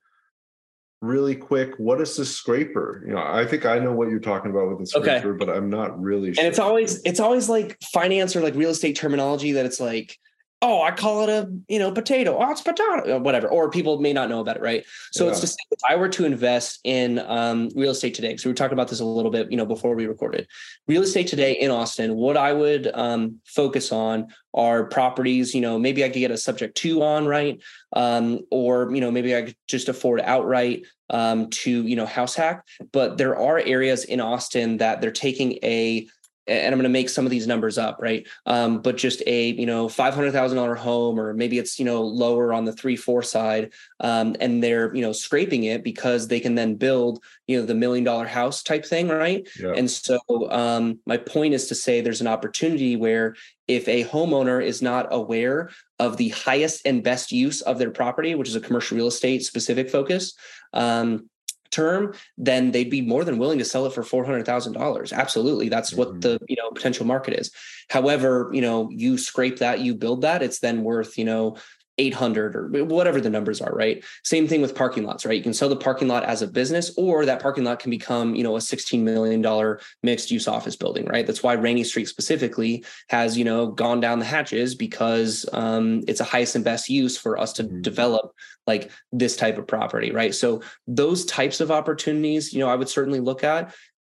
Really 1.00 1.34
quick, 1.34 1.72
what 1.78 2.00
is 2.00 2.14
the 2.16 2.24
scraper? 2.24 3.02
You 3.04 3.14
know, 3.14 3.20
I 3.20 3.44
think 3.44 3.66
I 3.66 3.80
know 3.80 3.90
what 3.90 4.10
you're 4.10 4.20
talking 4.20 4.52
about 4.52 4.68
with 4.68 4.78
the 4.92 4.98
Okay. 5.00 5.18
scraper, 5.18 5.34
but 5.34 5.50
I'm 5.50 5.68
not 5.68 6.00
really 6.00 6.32
sure. 6.32 6.44
and 6.44 6.48
it's 6.48 6.60
always 6.60 7.02
it's 7.04 7.18
always 7.18 7.48
like 7.48 7.76
finance 7.92 8.36
or 8.36 8.42
like 8.42 8.54
real 8.54 8.70
estate 8.70 8.94
terminology 8.94 9.50
that 9.52 9.66
it's 9.66 9.80
like 9.80 10.16
oh 10.62 10.82
i 10.82 10.90
call 10.90 11.22
it 11.22 11.28
a 11.30 11.50
you 11.68 11.78
know 11.78 11.90
potato. 11.90 12.36
Oh 12.38 12.50
it's 12.50 12.60
potato 12.60 13.16
or 13.16 13.20
whatever 13.20 13.48
or 13.48 13.70
people 13.70 13.98
may 14.00 14.12
not 14.12 14.28
know 14.28 14.40
about 14.40 14.56
it 14.56 14.62
right? 14.62 14.84
So 15.12 15.28
it's 15.28 15.38
Yeah. 15.38 15.42
just 15.42 15.58
if 15.70 15.78
i 15.88 15.96
were 15.96 16.08
to 16.10 16.24
invest 16.24 16.80
in 16.84 17.18
um, 17.20 17.70
real 17.74 17.90
estate 17.92 18.14
today 18.14 18.28
because 18.28 18.44
we 18.44 18.50
were 18.50 18.54
talking 18.56 18.74
about 18.74 18.88
this 18.88 19.00
a 19.00 19.04
little 19.04 19.30
bit 19.30 19.50
you 19.50 19.56
know 19.56 19.66
before 19.66 19.94
we 19.94 20.06
recorded. 20.06 20.46
Real 20.86 21.02
estate 21.02 21.28
today 21.28 21.52
in 21.52 21.70
austin 21.70 22.14
what 22.16 22.36
i 22.36 22.52
would 22.52 22.90
um, 22.94 23.40
focus 23.46 23.90
on 23.92 24.28
are 24.52 24.84
properties 24.84 25.54
you 25.54 25.60
know 25.60 25.78
maybe 25.78 26.04
i 26.04 26.08
could 26.08 26.18
get 26.18 26.30
a 26.30 26.36
subject 26.36 26.76
to 26.78 27.02
on 27.02 27.26
right? 27.26 27.60
Um, 27.94 28.40
or 28.50 28.90
you 28.94 29.00
know 29.00 29.10
maybe 29.10 29.34
i 29.34 29.42
could 29.42 29.56
just 29.66 29.88
afford 29.88 30.20
outright 30.20 30.84
um, 31.08 31.48
to 31.50 31.70
you 31.86 31.96
know 31.96 32.06
house 32.06 32.34
hack. 32.34 32.64
But 32.92 33.16
there 33.18 33.36
are 33.36 33.58
areas 33.58 34.04
in 34.04 34.20
austin 34.20 34.76
that 34.78 35.00
they're 35.00 35.10
taking 35.10 35.52
a 35.62 36.06
and 36.50 36.74
I'm 36.74 36.78
going 36.78 36.82
to 36.82 36.88
make 36.88 37.08
some 37.08 37.24
of 37.24 37.30
these 37.30 37.46
numbers 37.46 37.78
up, 37.78 37.98
right? 38.00 38.26
Um, 38.44 38.82
but 38.82 38.96
just 38.96 39.22
a 39.26 39.50
you 39.52 39.66
know 39.66 39.88
five 39.88 40.14
hundred 40.14 40.32
thousand 40.32 40.56
dollar 40.56 40.74
home, 40.74 41.18
or 41.18 41.32
maybe 41.32 41.58
it's 41.58 41.78
you 41.78 41.84
know 41.84 42.02
lower 42.02 42.52
on 42.52 42.64
the 42.64 42.72
three 42.72 42.96
four 42.96 43.22
side, 43.22 43.72
um, 44.00 44.36
and 44.40 44.62
they're 44.62 44.94
you 44.94 45.02
know 45.02 45.12
scraping 45.12 45.64
it 45.64 45.84
because 45.84 46.28
they 46.28 46.40
can 46.40 46.56
then 46.56 46.74
build 46.74 47.22
you 47.46 47.58
know 47.58 47.64
the 47.64 47.74
million 47.74 48.04
dollar 48.04 48.26
house 48.26 48.62
type 48.62 48.84
thing, 48.84 49.08
right? 49.08 49.48
Yeah. 49.58 49.72
And 49.76 49.90
so 49.90 50.18
um, 50.50 50.98
my 51.06 51.16
point 51.16 51.54
is 51.54 51.68
to 51.68 51.74
say 51.74 52.00
there's 52.00 52.20
an 52.20 52.26
opportunity 52.26 52.96
where 52.96 53.36
if 53.68 53.86
a 53.86 54.04
homeowner 54.04 54.62
is 54.62 54.82
not 54.82 55.06
aware 55.12 55.70
of 56.00 56.16
the 56.16 56.30
highest 56.30 56.82
and 56.84 57.04
best 57.04 57.30
use 57.30 57.60
of 57.60 57.78
their 57.78 57.90
property, 57.90 58.34
which 58.34 58.48
is 58.48 58.56
a 58.56 58.60
commercial 58.60 58.96
real 58.96 59.06
estate 59.06 59.44
specific 59.44 59.88
focus. 59.88 60.34
Um, 60.72 61.29
term 61.70 62.14
then 62.38 62.72
they'd 62.72 62.90
be 62.90 63.00
more 63.02 63.24
than 63.24 63.38
willing 63.38 63.58
to 63.58 63.64
sell 63.64 63.86
it 63.86 63.92
for 63.94 64.02
$400,000 64.02 65.12
absolutely. 65.12 65.68
That's 65.68 65.92
Mhm. 65.92 65.98
what 65.98 66.20
the 66.22 66.38
you 66.48 66.56
know 66.56 66.70
potential 66.72 67.06
market 67.06 67.34
is. 67.38 67.50
However 67.90 68.50
you 68.52 68.60
know 68.62 68.90
you 68.90 69.18
scrape 69.18 69.58
that 69.58 69.80
you 69.80 69.94
build 69.94 70.22
that 70.22 70.42
it's 70.42 70.60
then 70.60 70.82
worth 70.82 71.18
you 71.18 71.24
know 71.24 71.56
800 72.00 72.56
or 72.56 72.84
whatever 72.84 73.20
the 73.20 73.28
numbers 73.28 73.60
are, 73.60 73.72
right? 73.72 74.02
Same 74.24 74.48
thing 74.48 74.62
with 74.62 74.74
parking 74.74 75.04
lots, 75.04 75.26
right? 75.26 75.36
You 75.36 75.42
can 75.42 75.52
sell 75.52 75.68
the 75.68 75.76
parking 75.76 76.08
lot 76.08 76.24
as 76.24 76.40
a 76.40 76.46
business, 76.46 76.92
or 76.96 77.26
that 77.26 77.42
parking 77.42 77.64
lot 77.64 77.78
can 77.78 77.90
become, 77.90 78.34
you 78.34 78.42
know, 78.42 78.56
a 78.56 78.60
$16 78.60 79.00
million 79.02 79.76
mixed 80.02 80.30
use 80.30 80.48
office 80.48 80.76
building, 80.76 81.04
right? 81.04 81.26
That's 81.26 81.42
why 81.42 81.52
Rainey 81.52 81.84
Street 81.84 82.08
specifically 82.08 82.84
has, 83.10 83.36
you 83.36 83.44
know, 83.44 83.66
gone 83.66 84.00
down 84.00 84.18
the 84.18 84.24
hatches 84.24 84.74
because 84.74 85.46
um, 85.52 86.02
it's 86.08 86.20
a 86.20 86.24
highest 86.24 86.56
and 86.56 86.64
best 86.64 86.88
use 86.88 87.18
for 87.18 87.38
us 87.38 87.52
to 87.54 87.64
mm-hmm. 87.64 87.82
develop 87.82 88.32
like 88.66 88.90
this 89.12 89.36
type 89.36 89.58
of 89.58 89.66
property, 89.66 90.10
right? 90.10 90.34
So 90.34 90.62
those 90.86 91.26
types 91.26 91.60
of 91.60 91.70
opportunities, 91.70 92.52
you 92.52 92.60
know, 92.60 92.68
I 92.68 92.76
would 92.76 92.88
certainly 92.88 93.20
look 93.20 93.44
at 93.44 93.74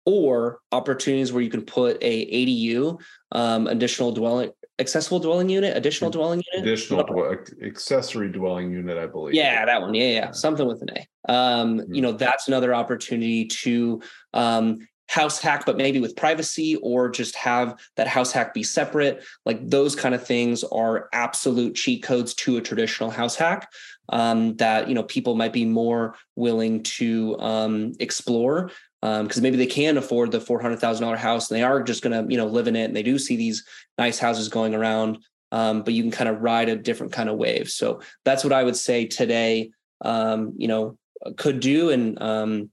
or 0.05 0.59
opportunities 0.71 1.31
where 1.31 1.43
you 1.43 1.49
can 1.49 1.61
put 1.61 1.97
a 2.01 2.25
ADU, 2.25 2.99
um, 3.31 3.67
additional 3.67 4.11
dwelling 4.11 4.51
accessible 4.81 5.19
dwelling 5.19 5.47
unit, 5.47 5.77
additional 5.77 6.09
dwelling 6.09 6.43
unit, 6.51 6.67
additional 6.67 7.37
accessory 7.63 8.29
dwelling 8.29 8.71
unit, 8.71 8.97
I 8.97 9.07
believe. 9.07 9.35
Yeah, 9.35 9.65
that 9.65 9.81
one. 9.81 9.93
Yeah, 9.93 10.09
yeah, 10.09 10.31
something 10.31 10.67
with 10.67 10.81
an 10.81 10.89
A. 10.89 11.31
Um, 11.31 11.79
mm-hmm. 11.79 11.93
You 11.93 12.01
know, 12.01 12.11
that's 12.11 12.49
another 12.49 12.73
opportunity 12.73 13.45
to 13.45 14.01
um, 14.33 14.79
house 15.07 15.39
hack, 15.39 15.65
but 15.65 15.77
maybe 15.77 15.99
with 15.99 16.15
privacy, 16.15 16.75
or 16.77 17.09
just 17.09 17.35
have 17.35 17.79
that 17.95 18.07
house 18.07 18.31
hack 18.31 18.53
be 18.53 18.63
separate. 18.63 19.23
Like 19.45 19.65
those 19.69 19.95
kind 19.95 20.15
of 20.15 20.25
things 20.25 20.63
are 20.65 21.07
absolute 21.13 21.75
cheat 21.75 22.03
codes 22.03 22.33
to 22.35 22.57
a 22.57 22.61
traditional 22.61 23.09
house 23.09 23.35
hack 23.35 23.71
um, 24.09 24.55
that 24.57 24.87
you 24.87 24.95
know 24.95 25.03
people 25.03 25.35
might 25.35 25.53
be 25.53 25.65
more 25.65 26.15
willing 26.35 26.83
to 26.83 27.39
um, 27.39 27.93
explore 27.99 28.71
because 29.01 29.37
um, 29.37 29.43
maybe 29.43 29.57
they 29.57 29.65
can 29.65 29.97
afford 29.97 30.31
the 30.31 30.39
four 30.39 30.61
hundred 30.61 30.79
thousand 30.79 31.03
dollar 31.03 31.17
house 31.17 31.49
and 31.49 31.57
they 31.57 31.63
are 31.63 31.81
just 31.81 32.03
going 32.03 32.25
to 32.25 32.31
you 32.31 32.37
know 32.37 32.45
live 32.45 32.67
in 32.67 32.75
it 32.75 32.85
and 32.85 32.95
they 32.95 33.03
do 33.03 33.17
see 33.17 33.35
these 33.35 33.65
nice 33.97 34.19
houses 34.19 34.47
going 34.47 34.75
around. 34.75 35.17
Um, 35.51 35.81
but 35.83 35.93
you 35.93 36.01
can 36.01 36.11
kind 36.11 36.29
of 36.29 36.41
ride 36.41 36.69
a 36.69 36.77
different 36.77 37.11
kind 37.11 37.27
of 37.27 37.35
wave. 37.37 37.69
So 37.69 38.01
that's 38.23 38.43
what 38.43 38.53
I 38.53 38.63
would 38.63 38.77
say 38.77 39.05
today. 39.05 39.71
Um, 39.99 40.53
you 40.57 40.67
know, 40.67 40.97
could 41.35 41.59
do 41.59 41.89
and 41.89 42.21
um, 42.21 42.69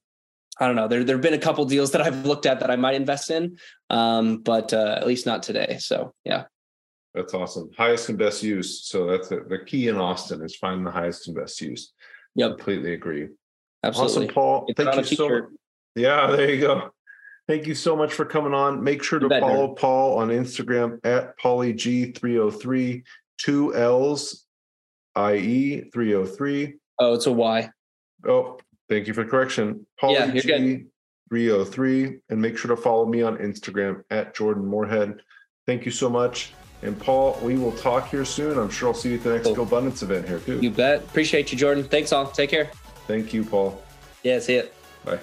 I 0.61 0.67
don't 0.67 0.77
know. 0.77 0.87
There 0.87 1.03
there 1.03 1.17
have 1.17 1.23
been 1.23 1.35
a 1.35 1.39
couple 1.39 1.65
deals 1.65 1.93
that 1.93 2.03
I've 2.03 2.27
looked 2.27 2.47
at 2.47 2.61
that 2.61 2.71
I 2.71 2.77
might 2.77 2.95
invest 2.95 3.31
in, 3.31 3.59
um, 3.91 4.39
but 4.39 4.73
uh, 4.73 4.97
at 5.01 5.07
least 5.07 5.27
not 5.27 5.43
today. 5.43 5.79
So 5.81 6.13
yeah. 6.25 6.45
That's 7.15 7.35
awesome. 7.35 7.71
Highest 7.77 8.11
and 8.11 8.19
best 8.19 8.43
use. 8.43 8.85
So 8.85 9.07
that's 9.07 9.29
the, 9.29 9.45
the 9.49 9.65
key 9.65 9.89
in 9.89 9.97
Austin 9.97 10.45
is 10.45 10.55
finding 10.55 10.85
the 10.85 10.91
highest 10.91 11.27
and 11.27 11.37
best 11.37 11.61
use. 11.61 11.93
Yep. 12.35 12.59
Completely 12.59 12.93
agree. 12.93 13.29
Absolutely. 13.83 14.27
Awesome, 14.27 14.35
Paul. 14.35 14.65
It's 14.69 14.77
Thank 14.77 15.11
you 15.11 15.17
so 15.17 15.29
much. 15.29 15.45
Yeah, 15.95 16.29
there 16.31 16.51
you 16.51 16.61
go. 16.61 16.91
Thank 17.49 17.67
you 17.67 17.75
so 17.75 17.97
much 17.97 18.13
for 18.13 18.25
coming 18.25 18.53
on. 18.53 18.85
Make 18.85 19.03
sure 19.03 19.19
to 19.19 19.29
follow 19.41 19.75
Paul 19.75 20.19
on 20.19 20.29
Instagram 20.29 20.99
at 21.05 21.39
PaulieG303, 21.41 23.03
two 23.39 23.75
L's, 23.75 24.45
IE 25.17 25.89
303. 25.93 26.75
Oh, 26.99 27.15
it's 27.15 27.27
a 27.27 27.33
Y. 27.33 27.71
Oh, 28.27 28.59
thank 28.89 29.07
you 29.07 29.15
for 29.15 29.25
the 29.25 29.31
correction. 29.31 29.87
Paully 29.99 30.41
G 30.41 30.85
303. 31.31 32.19
And 32.29 32.41
make 32.41 32.59
sure 32.59 32.75
to 32.75 32.81
follow 32.81 33.07
me 33.07 33.23
on 33.23 33.37
Instagram 33.39 34.03
at 34.11 34.35
Jordan 34.35 34.67
Moorhead. 34.67 35.21
Thank 35.67 35.87
you 35.87 35.93
so 35.93 36.09
much. 36.11 36.53
And 36.83 36.99
Paul, 36.99 37.39
we 37.43 37.57
will 37.57 37.73
talk 37.73 38.09
here 38.09 38.25
soon. 38.25 38.59
I'm 38.59 38.71
sure 38.71 38.89
I'll 38.89 38.95
see 38.95 39.11
you 39.11 39.17
at 39.17 39.25
the 39.25 39.35
next 39.35 39.47
cool. 39.47 39.63
Abundance 39.63 40.03
event 40.03 40.29
here 40.29 40.41
too. 40.41 40.61
You 40.61 40.71
bet. 40.71 41.01
Appreciate 41.01 41.51
you, 41.51 41.59
Jordan. 41.59 41.85
Thanks 41.85 42.13
all. 42.13 42.31
Take 42.31 42.51
care. 42.51 42.71
Thank 43.07 43.33
you, 43.33 43.45
Paul. 43.45 43.83
Yeah, 44.23 44.39
see 44.39 44.55
it. 44.55 44.75
Bye. 45.05 45.19